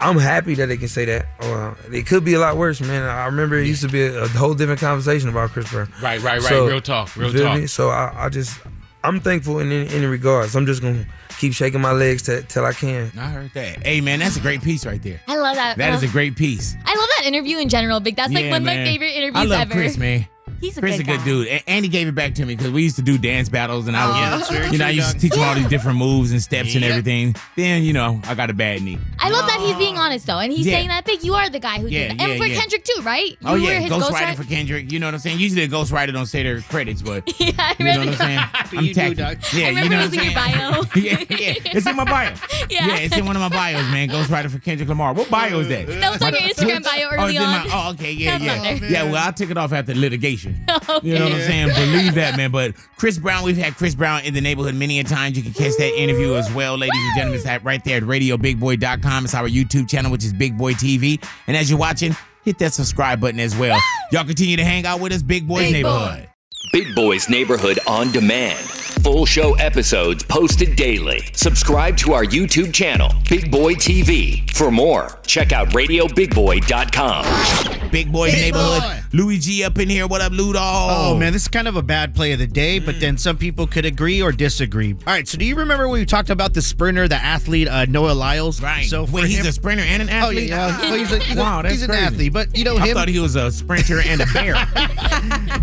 I'm 0.00 0.16
happy 0.18 0.54
that 0.54 0.66
they 0.66 0.76
can 0.76 0.88
say 0.88 1.04
that. 1.06 1.26
Uh, 1.40 1.74
it 1.92 2.06
could 2.06 2.24
be 2.24 2.34
a 2.34 2.38
lot 2.38 2.56
worse, 2.56 2.80
man. 2.80 3.02
I 3.02 3.26
remember 3.26 3.56
it 3.58 3.66
used 3.66 3.82
to 3.82 3.88
be 3.88 4.02
a, 4.02 4.24
a 4.24 4.28
whole 4.28 4.54
different 4.54 4.80
conversation 4.80 5.28
about 5.28 5.50
Chris 5.50 5.70
Brown. 5.70 5.92
Right, 6.00 6.20
right, 6.22 6.40
right. 6.40 6.50
Real 6.50 6.80
talk, 6.80 7.16
real 7.16 7.32
talk. 7.32 7.58
me? 7.58 7.66
So 7.66 7.88
I, 7.90 8.26
I 8.26 8.28
just, 8.28 8.60
I'm 9.02 9.18
thankful 9.20 9.58
in 9.58 9.72
any, 9.72 9.88
any 9.88 10.06
regards. 10.06 10.54
I'm 10.54 10.66
just 10.66 10.82
gonna 10.82 11.04
keep 11.38 11.52
shaking 11.52 11.80
my 11.80 11.92
legs 11.92 12.22
till, 12.22 12.42
till 12.44 12.64
I 12.64 12.72
can. 12.72 13.10
I 13.18 13.28
heard 13.30 13.50
that. 13.54 13.84
Hey 13.86 14.00
man, 14.00 14.20
that's 14.20 14.36
a 14.36 14.40
great 14.40 14.62
piece 14.62 14.86
right 14.86 15.02
there. 15.02 15.20
I 15.26 15.36
love 15.36 15.56
that. 15.56 15.76
That 15.78 15.94
is 15.94 16.02
Uh, 16.04 16.06
a 16.06 16.10
great 16.10 16.36
piece. 16.36 16.76
I 16.84 16.94
love 16.94 17.08
that 17.18 17.22
interview 17.26 17.58
in 17.58 17.68
general, 17.68 17.98
Big. 18.00 18.16
That's 18.16 18.32
like 18.32 18.44
Yeah, 18.44 18.50
one 18.50 18.62
of 18.62 18.66
my 18.66 18.84
favorite 18.84 19.14
interviews 19.14 19.36
ever. 19.44 19.54
I 19.54 19.58
love 19.58 19.70
ever. 19.70 19.72
Chris, 19.80 19.96
man. 19.96 20.26
He's 20.60 20.76
a 20.76 20.80
Chris 20.80 20.96
good 20.96 21.00
is 21.00 21.00
a 21.00 21.10
good 21.10 21.18
guy. 21.18 21.24
dude, 21.24 21.46
and, 21.48 21.62
and 21.68 21.84
he 21.84 21.88
gave 21.90 22.08
it 22.08 22.14
back 22.14 22.34
to 22.34 22.44
me 22.44 22.56
because 22.56 22.72
we 22.72 22.82
used 22.82 22.96
to 22.96 23.02
do 23.02 23.16
dance 23.18 23.48
battles, 23.48 23.86
and 23.86 23.96
I 23.96 24.06
was, 24.06 24.14
Oh. 24.16 24.18
Yeah, 24.18 24.30
that's 24.38 24.50
very 24.50 24.70
you 24.70 24.78
know, 24.78 24.86
I 24.86 24.88
true, 24.88 24.96
used 24.96 25.08
to 25.08 25.14
Doug. 25.14 25.20
teach 25.20 25.34
him 25.34 25.42
all 25.44 25.54
these 25.54 25.68
different 25.68 25.98
moves 25.98 26.32
and 26.32 26.42
steps 26.42 26.74
and 26.74 26.82
Yep. 26.82 26.90
everything. 26.90 27.36
Then, 27.56 27.82
you 27.84 27.92
know, 27.92 28.20
I 28.24 28.34
got 28.34 28.50
a 28.50 28.54
bad 28.54 28.82
knee. 28.82 28.98
I 29.18 29.30
love 29.30 29.46
that 29.46 29.60
he's 29.60 29.76
being 29.76 29.96
honest 29.98 30.26
though, 30.26 30.38
and 30.38 30.52
he's 30.52 30.66
Yeah. 30.66 30.72
saying 30.74 30.88
that 30.88 31.04
Big, 31.04 31.22
you 31.22 31.34
are 31.34 31.48
the 31.48 31.58
guy 31.60 31.78
who 31.80 31.86
Yeah, 31.88 32.08
did 32.08 32.18
that, 32.18 32.22
and 32.22 32.32
yeah, 32.32 32.38
for 32.38 32.46
yeah. 32.46 32.58
Kendrick 32.60 32.84
too, 32.84 33.02
right? 33.02 33.36
Oh 33.44 33.54
yeah, 33.54 33.66
were 33.66 33.74
his 33.80 33.92
ghostwriting 33.92 34.10
ghostwriter? 34.10 34.36
for 34.36 34.44
Kendrick. 34.44 34.92
You 34.92 34.98
know 34.98 35.06
what 35.06 35.14
I'm 35.14 35.20
saying? 35.20 35.38
Usually 35.38 35.66
the 35.66 35.74
ghostwriter 35.76 36.12
don't 36.12 36.26
say 36.26 36.42
their 36.42 36.60
credits, 36.62 37.02
but 37.02 37.22
Yeah, 37.40 37.52
I 37.58 37.74
you 37.78 37.84
know 37.84 37.90
what 37.90 37.98
remember. 37.98 38.10
I'm 38.10 38.16
saying? 38.16 38.38
I'm 38.78 38.84
You 38.84 38.94
do, 38.94 38.94
tacky. 38.94 39.14
Doug. 39.14 39.38
Yeah, 39.52 39.66
I 39.66 39.70
you 39.70 39.76
remember 39.76 39.88
know 39.96 40.02
it 40.02 40.10
what 40.10 40.18
in 40.18 40.24
your 40.24 40.38
I'm 40.38 40.82
bio. 40.84 41.00
yeah, 41.00 41.18
yeah, 41.30 41.54
it's 41.76 41.86
in 41.86 41.96
my 41.96 42.04
bio. 42.04 42.34
Yeah. 42.68 42.86
yeah, 42.88 42.96
it's 42.96 43.16
in 43.16 43.24
one 43.26 43.36
of 43.36 43.40
my 43.40 43.48
bios, 43.48 43.82
man. 43.90 44.08
Ghostwriter 44.08 44.50
for 44.50 44.58
Kendrick 44.58 44.88
Lamar. 44.88 45.12
What 45.14 45.30
bio 45.30 45.60
is 45.60 45.68
that? 45.68 45.86
That 45.86 46.12
was 46.12 46.22
on 46.22 46.32
your 46.32 46.42
oh, 46.42 46.46
Instagram 46.48 46.82
bio 46.84 47.08
Oh, 47.10 47.14
early 47.22 47.36
it's 47.36 47.44
in 47.44 47.50
my- 47.50 47.58
on. 47.60 47.66
oh, 47.72 47.90
okay, 47.92 48.12
yeah, 48.12 48.38
That's 48.38 48.58
on 48.58 48.64
yeah, 48.64 48.74
there. 48.78 48.90
yeah. 48.90 49.02
Well, 49.04 49.28
I 49.28 49.30
took 49.30 49.50
it 49.50 49.56
off 49.56 49.72
after 49.72 49.94
litigation. 49.94 50.47
Okay. 50.88 51.06
You 51.06 51.18
know 51.18 51.24
what 51.24 51.34
I'm 51.34 51.40
saying? 51.42 51.68
Believe 51.68 52.14
that, 52.14 52.36
man. 52.36 52.50
But 52.50 52.74
Chris 52.96 53.18
Brown, 53.18 53.44
we've 53.44 53.58
had 53.58 53.74
Chris 53.76 53.94
Brown 53.94 54.24
in 54.24 54.32
the 54.32 54.40
neighborhood 54.40 54.74
many 54.74 54.98
a 55.00 55.04
times. 55.04 55.36
You 55.36 55.42
can 55.42 55.52
catch 55.52 55.76
that 55.76 55.92
interview 56.00 56.34
as 56.34 56.50
well, 56.54 56.78
ladies 56.78 56.96
and 56.96 57.16
gentlemen. 57.16 57.40
It's 57.44 57.64
right 57.64 57.84
there 57.84 57.98
at 57.98 58.04
RadioBigBoy.com. 58.04 59.24
It's 59.24 59.34
our 59.34 59.48
YouTube 59.48 59.88
channel, 59.88 60.10
which 60.10 60.24
is 60.24 60.32
Big 60.32 60.56
Boy 60.56 60.72
TV. 60.72 61.22
And 61.46 61.56
as 61.56 61.68
you're 61.68 61.78
watching, 61.78 62.16
hit 62.44 62.58
that 62.58 62.72
subscribe 62.72 63.20
button 63.20 63.38
as 63.40 63.54
well. 63.56 63.78
Y'all 64.12 64.24
continue 64.24 64.56
to 64.56 64.64
hang 64.64 64.86
out 64.86 65.00
with 65.00 65.12
us, 65.12 65.22
Big 65.22 65.46
Boys 65.46 65.64
Big 65.64 65.72
Neighborhood. 65.74 66.28
Big 66.72 66.94
Boys 66.94 67.28
Neighborhood 67.28 67.78
on 67.86 68.10
demand. 68.12 68.58
Full 69.02 69.26
show 69.26 69.54
episodes 69.54 70.22
posted 70.24 70.74
daily. 70.76 71.22
Subscribe 71.32 71.96
to 71.98 72.12
our 72.14 72.24
YouTube 72.24 72.72
channel, 72.74 73.10
Big 73.28 73.50
Boy 73.50 73.74
TV. 73.74 74.48
For 74.54 74.70
more, 74.70 75.18
check 75.26 75.52
out 75.52 75.68
RadioBigBoy.com. 75.68 77.90
Big 77.90 78.12
Boys 78.12 78.32
Big 78.32 78.40
Neighborhood. 78.42 78.82
boy. 78.82 79.00
Louis 79.14 79.38
G 79.38 79.64
up 79.64 79.78
in 79.78 79.88
here. 79.88 80.06
What 80.06 80.20
up, 80.20 80.32
Ludo? 80.32 80.58
Oh 80.60 81.16
man, 81.16 81.32
this 81.32 81.40
is 81.42 81.48
kind 81.48 81.66
of 81.68 81.76
a 81.76 81.82
bad 81.82 82.14
play 82.14 82.32
of 82.32 82.38
the 82.38 82.46
day, 82.46 82.78
but 82.78 83.00
then 83.00 83.16
some 83.16 83.38
people 83.38 83.66
could 83.66 83.86
agree 83.86 84.20
or 84.20 84.30
disagree. 84.32 84.92
All 84.92 84.98
right, 85.14 85.26
so 85.26 85.38
do 85.38 85.46
you 85.46 85.56
remember 85.56 85.88
when 85.88 86.00
we 86.00 86.04
talked 86.06 86.28
about 86.28 86.52
the 86.52 86.60
sprinter, 86.60 87.08
the 87.08 87.14
athlete 87.16 87.66
uh, 87.68 87.86
Noah 87.86 88.12
Lyles? 88.12 88.60
Right. 88.60 88.84
So 88.84 89.06
for 89.06 89.14
Wait, 89.14 89.28
he's 89.28 89.46
a 89.46 89.52
sprinter 89.52 89.84
and 89.84 90.02
an 90.02 90.10
Oh 90.10 90.28
athlete? 90.28 90.50
yeah, 90.50 90.68
yeah. 90.68 90.80
Well, 90.90 90.98
he's, 90.98 91.12
a, 91.12 91.18
he's, 91.20 91.36
a- 91.36 91.40
Wow, 91.40 91.62
that's 91.62 91.74
he's 91.76 91.82
an 91.84 91.90
athlete, 91.92 92.32
but 92.34 92.54
you 92.56 92.64
know 92.64 92.76
I 92.76 92.88
him. 92.88 92.94
thought 92.94 93.08
he 93.08 93.18
was 93.20 93.36
a 93.36 93.50
sprinter 93.50 94.00
and 94.04 94.20
a 94.20 94.26
bear. 94.32 94.54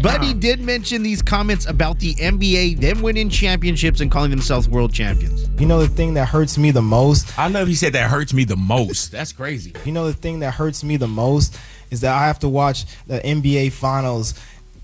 But 0.01 0.23
he 0.23 0.33
did 0.35 0.59
mention 0.59 1.01
these 1.01 1.21
comments 1.23 1.65
about 1.65 1.97
the 1.99 2.13
NBA, 2.15 2.79
them 2.79 3.01
winning 3.01 3.24
championships 3.29 4.01
and 4.01 4.11
calling 4.11 4.31
themselves 4.31 4.67
world 4.67 4.93
champions. 4.93 5.47
You 5.59 5.65
know 5.65 5.79
the 5.79 5.87
thing 5.87 6.13
that 6.15 6.27
hurts 6.27 6.57
me 6.57 6.71
the 6.71 6.81
most? 6.81 7.37
I 7.37 7.47
love 7.47 7.67
he 7.67 7.75
said 7.75 7.93
that 7.93 8.09
hurts 8.09 8.33
me 8.33 8.43
the 8.43 8.55
most. 8.55 9.11
That's 9.11 9.31
crazy. 9.31 9.73
You 9.85 9.91
know 9.91 10.07
the 10.07 10.13
thing 10.13 10.39
that 10.39 10.53
hurts 10.53 10.83
me 10.83 10.97
the 10.97 11.07
most 11.07 11.57
is 11.91 12.01
that 12.01 12.13
I 12.13 12.27
have 12.27 12.39
to 12.39 12.49
watch 12.49 12.85
the 13.07 13.19
NBA 13.19 13.71
finals 13.71 14.33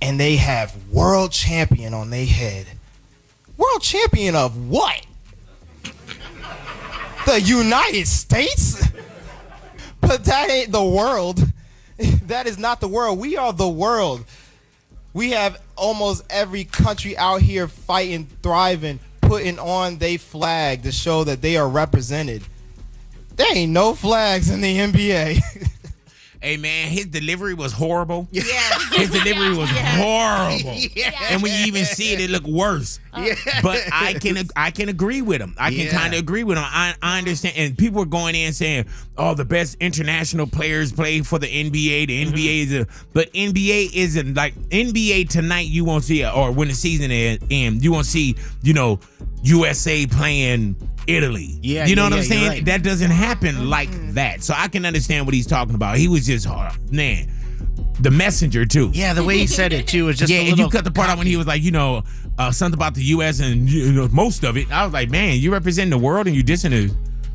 and 0.02 0.20
they 0.20 0.36
have 0.38 0.76
world 0.90 1.32
champion 1.32 1.94
on 1.94 2.10
their 2.10 2.26
head. 2.26 2.68
World 3.58 3.82
champion 3.82 4.36
of 4.36 4.70
what? 4.70 5.06
The 7.26 7.40
United 7.40 8.08
States? 8.08 8.88
But 10.00 10.26
that 10.26 10.50
ain't 10.50 10.72
the 10.72 10.84
world. 10.84 11.40
That 12.26 12.48
is 12.48 12.58
not 12.58 12.82
the 12.82 12.88
world. 12.88 13.20
We 13.20 13.38
are 13.38 13.54
the 13.54 13.70
world. 13.70 14.26
We 15.14 15.32
have 15.32 15.62
almost 15.76 16.24
every 16.30 16.64
country 16.64 17.18
out 17.18 17.42
here 17.42 17.68
fighting, 17.68 18.28
thriving, 18.42 19.00
putting 19.20 19.60
on 19.60 19.98
their 19.98 20.18
flag 20.18 20.84
to 20.84 20.92
show 20.92 21.24
that 21.26 21.42
they 21.42 21.58
are 21.58 21.68
represented. 21.68 22.44
There 23.36 23.56
ain't 23.56 23.72
no 23.72 23.94
flags 23.96 24.50
in 24.50 24.62
the 24.62 24.78
NBA. 24.78 25.68
Hey 26.44 26.58
man, 26.58 26.88
his 26.90 27.06
delivery 27.06 27.54
was 27.54 27.72
horrible. 27.72 28.28
Yeah. 28.32 28.44
His 29.02 29.10
delivery 29.24 29.56
was 29.58 29.70
horrible. 29.70 30.78
And 31.32 31.42
when 31.42 31.52
you 31.54 31.66
even 31.68 31.86
see 31.86 32.14
it, 32.14 32.20
it 32.22 32.30
looked 32.30 32.48
worse. 32.48 33.00
Yeah. 33.18 33.36
But 33.62 33.82
I 33.92 34.14
can 34.14 34.38
I 34.56 34.72
can 34.72 34.88
agree 34.88 35.22
with 35.22 35.42
him. 35.42 35.54
I 35.58 35.70
can 35.70 35.80
Yeah. 35.88 35.92
kind 35.92 36.14
of 36.14 36.20
agree 36.22 36.46
with 36.46 36.58
him. 36.58 36.64
I, 36.66 36.94
I 37.02 37.18
understand. 37.18 37.56
And 37.58 37.78
people 37.78 38.00
were 38.00 38.06
going 38.06 38.36
in 38.36 38.54
saying, 38.54 38.86
"Oh, 39.18 39.34
the 39.34 39.44
best 39.44 39.76
international 39.82 40.48
players 40.48 40.94
play 40.94 41.20
for 41.22 41.38
the 41.38 41.48
NBA. 41.48 42.08
The 42.08 42.26
Mm-hmm. 42.26 42.34
NBA 42.36 42.64
is 42.64 42.74
a." 42.74 42.88
But 43.12 43.34
NBA 43.34 43.92
isn't 43.94 44.34
like 44.36 44.56
NBA 44.70 45.28
tonight. 45.30 45.68
You 45.68 45.84
won't 45.84 46.06
see 46.06 46.22
it, 46.22 46.34
or 46.34 46.52
when 46.54 46.70
the 46.70 46.74
season 46.74 47.12
is 47.12 47.40
end, 47.52 47.84
you 47.84 47.92
won't 47.92 48.06
see. 48.06 48.36
You 48.64 48.74
know, 48.74 49.00
USA 49.44 50.06
playing 50.06 50.76
Italy. 51.08 51.60
Yeah, 51.62 51.86
you 51.88 51.96
know 51.98 52.04
yeah, 52.04 52.10
what 52.10 52.14
I'm 52.14 52.20
yeah, 52.20 52.24
saying? 52.30 52.48
right. 52.48 52.66
That 52.66 52.82
doesn't 52.84 53.12
happen 53.12 53.70
like 53.70 53.90
that. 54.14 54.42
So 54.42 54.54
I 54.56 54.70
can 54.70 54.86
understand 54.86 55.26
what 55.26 55.34
he's 55.34 55.48
talking 55.48 55.76
about. 55.76 55.98
He 55.98 56.08
was 56.08 56.26
just 56.26 56.46
hard, 56.46 56.74
man. 56.92 57.30
The 58.00 58.12
messenger 58.12 58.66
too. 58.66 58.90
Yeah, 58.94 59.14
the 59.14 59.24
way 59.24 59.38
he 59.38 59.48
said 59.48 59.74
it 59.74 59.88
too 59.88 60.06
was 60.06 60.18
just 60.18 60.32
yeah. 60.32 60.40
and 60.42 60.58
you 60.58 60.70
cut 60.70 60.84
the 60.84 60.92
part 60.92 61.10
out 61.10 61.18
when 61.18 61.28
he 61.28 61.38
was 61.38 61.46
like, 61.48 61.62
you 61.62 61.72
know, 61.72 62.04
uh, 62.40 62.52
something 62.52 62.78
about 62.78 62.96
the 62.96 63.04
U.S. 63.04 63.40
and 63.40 63.70
you 63.70 63.92
know 63.92 64.08
most 64.12 64.44
of 64.44 64.58
it. 64.58 64.72
I 64.72 64.84
was 64.86 64.94
like, 64.94 65.10
man, 65.10 65.38
you 65.40 65.52
represent 65.52 65.92
the 65.92 65.98
world 65.98 66.26
and 66.28 66.36
you 66.36 66.44
dissing 66.44 66.72
it. 66.72 66.92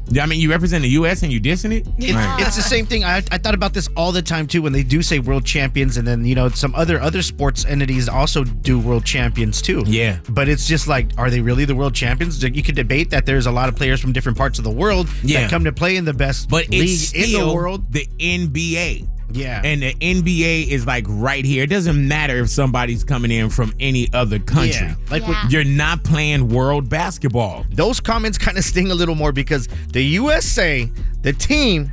Yeah, 0.09 0.23
I 0.23 0.27
mean, 0.27 0.39
you 0.41 0.49
represent 0.51 0.83
the 0.83 0.89
U.S. 0.91 1.25
and 1.25 1.33
you 1.33 1.41
dissing 1.41 1.73
it. 1.73 1.85
It- 1.99 2.15
It's 2.47 2.55
the 2.55 2.63
same 2.63 2.87
thing. 2.87 3.03
I, 3.03 3.17
I 3.33 3.39
thought 3.39 3.55
about 3.57 3.75
this 3.75 3.89
all 3.97 4.13
the 4.13 4.23
time 4.23 4.47
too 4.47 4.63
when 4.63 4.73
they 4.73 4.85
do 4.85 5.03
say 5.03 5.19
world 5.19 5.45
champions, 5.45 5.97
and 5.97 6.07
then 6.07 6.25
you 6.25 6.35
know 6.37 6.49
some 6.49 6.75
other 6.77 7.01
other 7.01 7.23
sports 7.23 7.65
entities 7.65 8.09
also 8.09 8.45
do 8.45 8.79
world 8.79 9.05
champions 9.05 9.61
too. 9.61 9.83
Yeah. 9.85 10.19
but 10.31 10.49
it's 10.49 10.67
just 10.67 10.87
like, 10.87 11.11
are 11.19 11.29
they 11.29 11.41
really 11.41 11.65
the 11.65 11.75
world 11.75 11.95
champions? 11.95 12.41
You 12.43 12.63
could 12.63 12.77
debate 12.77 13.11
that 13.11 13.27
there's 13.27 13.47
a 13.47 13.53
lot 13.53 13.69
of 13.69 13.75
players 13.77 14.01
from 14.01 14.13
different 14.13 14.39
parts 14.39 14.59
of 14.59 14.65
the 14.65 14.71
world 14.71 15.09
Yeah. 15.25 15.41
that 15.43 15.51
come 15.51 15.65
to 15.65 15.73
play 15.73 15.97
in 15.97 16.05
the 16.05 16.15
best 16.15 16.49
but 16.49 16.69
league 16.71 16.83
it's 16.89 17.13
in 17.13 17.33
the 17.33 17.53
world. 17.53 17.93
the 17.93 18.07
NBA. 18.21 19.09
Yeah. 19.33 19.61
And 19.65 19.83
the 19.83 19.95
NBA 19.95 20.69
is 20.69 20.87
like 20.87 21.05
right 21.09 21.45
here. 21.45 21.65
It 21.65 21.71
doesn't 21.71 22.07
matter 22.09 22.39
if 22.39 22.49
somebody's 22.51 23.05
coming 23.05 23.31
in 23.31 23.51
from 23.51 23.75
any 23.81 24.09
other 24.13 24.39
country. 24.39 24.87
Yeah, 24.87 24.95
like 25.11 25.23
Yeah. 25.23 25.43
with- 25.45 25.53
you're 25.53 25.65
not 25.65 26.05
playing 26.05 26.49
world 26.49 26.89
basketball. 26.89 27.67
Those 27.73 28.01
comments 28.01 28.39
kind 28.39 28.57
of 28.57 28.65
sting 28.65 28.91
a 28.91 28.95
little 28.95 29.15
more 29.15 29.33
because 29.33 29.69
the 29.93 30.03
USA, 30.03 30.91
the 31.23 31.33
team, 31.33 31.91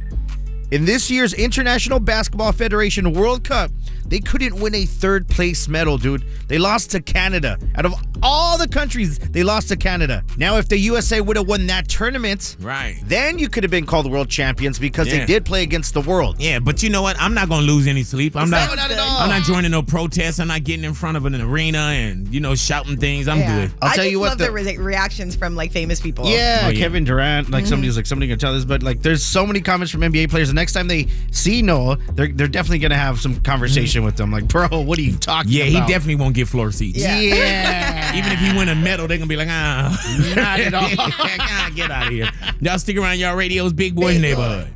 in 0.71 0.86
this 0.86 1.09
year's 1.11 1.34
International 1.34 1.99
Basketball 1.99 2.51
Federation 2.51 3.13
World 3.13 3.43
Cup, 3.43 3.71
they 4.14 4.20
couldn't 4.20 4.53
win 4.61 4.76
a 4.76 4.86
third 4.86 5.28
place 5.28 5.68
medal, 5.68 5.97
dude. 5.97 6.24
They 6.47 6.59
lost 6.59 6.91
to 6.91 7.01
Canada. 7.01 7.57
Out 7.76 7.84
of 7.88 7.95
all 8.22 8.59
the 8.59 8.68
countries, 8.68 9.18
they 9.18 9.41
lost 9.41 9.70
to 9.70 9.76
Canada. 9.76 10.24
Now, 10.38 10.57
if 10.57 10.70
the 10.70 10.78
USA 10.78 11.20
would 11.20 11.36
have 11.36 11.47
won 11.47 11.66
that 11.66 11.88
tournament, 11.89 12.55
right, 12.61 12.95
then 13.05 13.39
you 13.39 13.49
could 13.49 13.64
have 13.64 13.72
been 13.72 13.88
called 13.88 14.09
world 14.11 14.30
champions 14.30 14.78
because 14.78 15.07
Yeah. 15.07 15.18
they 15.22 15.26
did 15.26 15.45
play 15.45 15.64
against 15.64 15.95
the 15.95 16.01
world. 16.01 16.36
Yeah, 16.38 16.59
but 16.59 16.84
you 16.84 16.91
know 16.91 17.01
what? 17.01 17.20
I'm 17.20 17.34
not 17.34 17.49
gonna 17.49 17.66
lose 17.66 17.88
any 17.88 18.03
sleep. 18.03 18.36
I'm 18.36 18.51
not. 18.51 18.70
No, 18.70 18.76
not 18.76 18.91
at 18.91 18.99
all. 18.99 19.18
I'm 19.18 19.30
not 19.30 19.47
joining 19.47 19.72
no 19.72 19.82
protests. 19.82 20.39
I'm 20.39 20.47
not 20.47 20.64
getting 20.64 20.86
in 20.86 20.93
front 20.93 21.18
of 21.18 21.26
an 21.26 21.34
arena 21.41 21.80
and 21.80 22.32
you 22.32 22.39
know 22.39 22.53
shouting 22.53 22.97
things. 22.97 23.28
I'm 23.28 23.39
Yeah. 23.39 23.61
good. 23.61 23.72
I'll 23.82 23.89
I 23.89 23.95
tell 23.95 24.05
you 24.05 24.20
just 24.20 24.30
love 24.30 24.38
the, 24.38 24.51
re- 24.51 24.78
reactions 24.78 25.36
from 25.36 25.55
like 25.55 25.72
famous 25.72 25.99
people. 25.99 26.28
Yeah, 26.30 26.72
Kevin 26.74 27.03
Durant. 27.03 27.49
Like 27.49 27.64
Mhm. 27.66 27.70
somebody's 27.70 27.95
like 27.95 28.05
somebody 28.05 28.30
can 28.30 28.38
tell 28.38 28.53
this, 28.53 28.64
but 28.64 28.84
like 28.84 29.01
there's 29.01 29.24
so 29.24 29.47
many 29.47 29.59
comments 29.59 29.91
from 29.91 30.01
NBA 30.03 30.28
players. 30.30 30.49
The 30.49 30.53
next 30.53 30.74
time 30.74 30.88
they 30.88 31.07
see 31.32 31.64
Noah, 31.64 31.97
they're 32.14 32.28
they're 32.32 32.47
definitely 32.47 32.78
gonna 32.78 32.95
have 32.95 33.20
some 33.20 33.38
conversation 33.38 34.02
with 34.03 34.17
them. 34.17 34.31
Like, 34.31 34.47
bro, 34.47 34.67
what 34.81 34.97
are 34.99 35.01
you 35.01 35.17
talking 35.17 35.51
Yeah, 35.51 35.65
about? 35.65 35.87
he 35.87 35.93
definitely 35.93 36.15
won't 36.15 36.35
get 36.35 36.47
floor 36.47 36.71
seats. 36.71 36.99
Yeah. 36.99 37.19
Yeah. 37.19 38.15
Even 38.17 38.31
if 38.31 38.39
he 38.39 38.55
win 38.57 38.69
a 38.69 38.75
medal, 38.75 39.07
they're 39.07 39.17
gonna 39.17 39.27
be 39.27 39.35
like, 39.37 39.47
ah, 39.49 40.33
Not 40.35 40.59
at 40.59 40.73
all. 40.73 40.87
Ah, 40.89 41.71
Get 41.75 41.89
out 41.91 42.07
of 42.07 42.13
here. 42.13 42.29
Y'all 42.61 42.77
stick 42.79 42.97
around. 42.97 43.19
Y'all 43.19 43.35
radio's 43.35 43.73
Big 43.73 43.95
Boy's 43.95 44.19
neighborhood. 44.19 44.73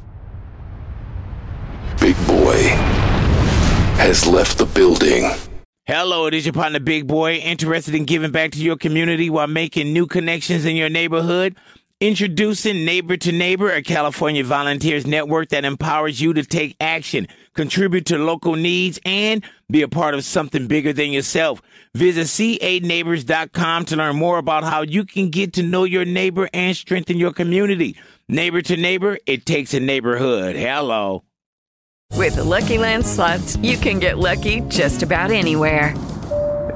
Big 2.00 2.16
Boy 2.28 2.58
has 3.98 4.26
left 4.28 4.58
the 4.58 4.66
building. 4.66 5.30
Hello, 5.86 6.26
it 6.28 6.34
is 6.34 6.46
your 6.46 6.54
partner, 6.54 6.80
Big 6.80 7.08
Boy, 7.08 7.36
interested 7.36 7.96
in 7.96 8.06
giving 8.06 8.32
back 8.32 8.52
to 8.52 8.60
your 8.60 8.76
community 8.76 9.30
while 9.30 9.48
making 9.48 9.94
new 9.94 10.06
connections 10.06 10.66
in 10.66 10.76
your 10.76 10.90
neighborhood. 10.90 11.56
Introducing 12.00 12.86
Neighbor 12.86 13.18
to 13.18 13.32
Neighbor, 13.32 13.72
a 13.72 13.82
California 13.82 14.44
volunteers 14.44 15.08
network 15.08 15.50
that 15.50 15.66
empowers 15.66 16.22
you 16.22 16.34
to 16.34 16.44
take 16.44 16.76
action, 16.80 17.28
contribute 17.58 18.06
to 18.06 18.18
local 18.18 18.56
needs, 18.56 19.00
and 19.04 19.44
be 19.70 19.82
a 19.82 19.88
part 19.90 20.14
of 20.14 20.24
something 20.24 20.68
bigger 20.68 20.94
than 20.94 21.12
yourself. 21.12 21.62
Visit 21.94 22.28
c8neighbors.com 22.28 23.86
to 23.86 23.96
learn 23.98 24.16
more 24.16 24.38
about 24.38 24.64
how 24.64 24.84
you 24.84 25.04
can 25.04 25.30
get 25.30 25.54
to 25.54 25.64
know 25.64 25.84
your 25.84 26.06
neighbor 26.06 26.48
and 26.54 26.78
strengthen 26.78 27.18
your 27.18 27.34
community. 27.34 27.98
Neighbor 28.30 28.62
to 28.62 28.78
Neighbor, 28.78 29.18
it 29.26 29.46
takes 29.46 29.74
a 29.74 29.80
neighborhood. 29.80 30.56
Hello. 30.56 31.24
With 32.14 32.38
Lucky 32.38 32.78
Land 32.78 33.06
slots, 33.06 33.58
you 33.58 33.78
can 33.78 34.00
get 34.00 34.18
lucky 34.18 34.62
just 34.62 35.04
about 35.04 35.32
anywhere. 35.32 35.94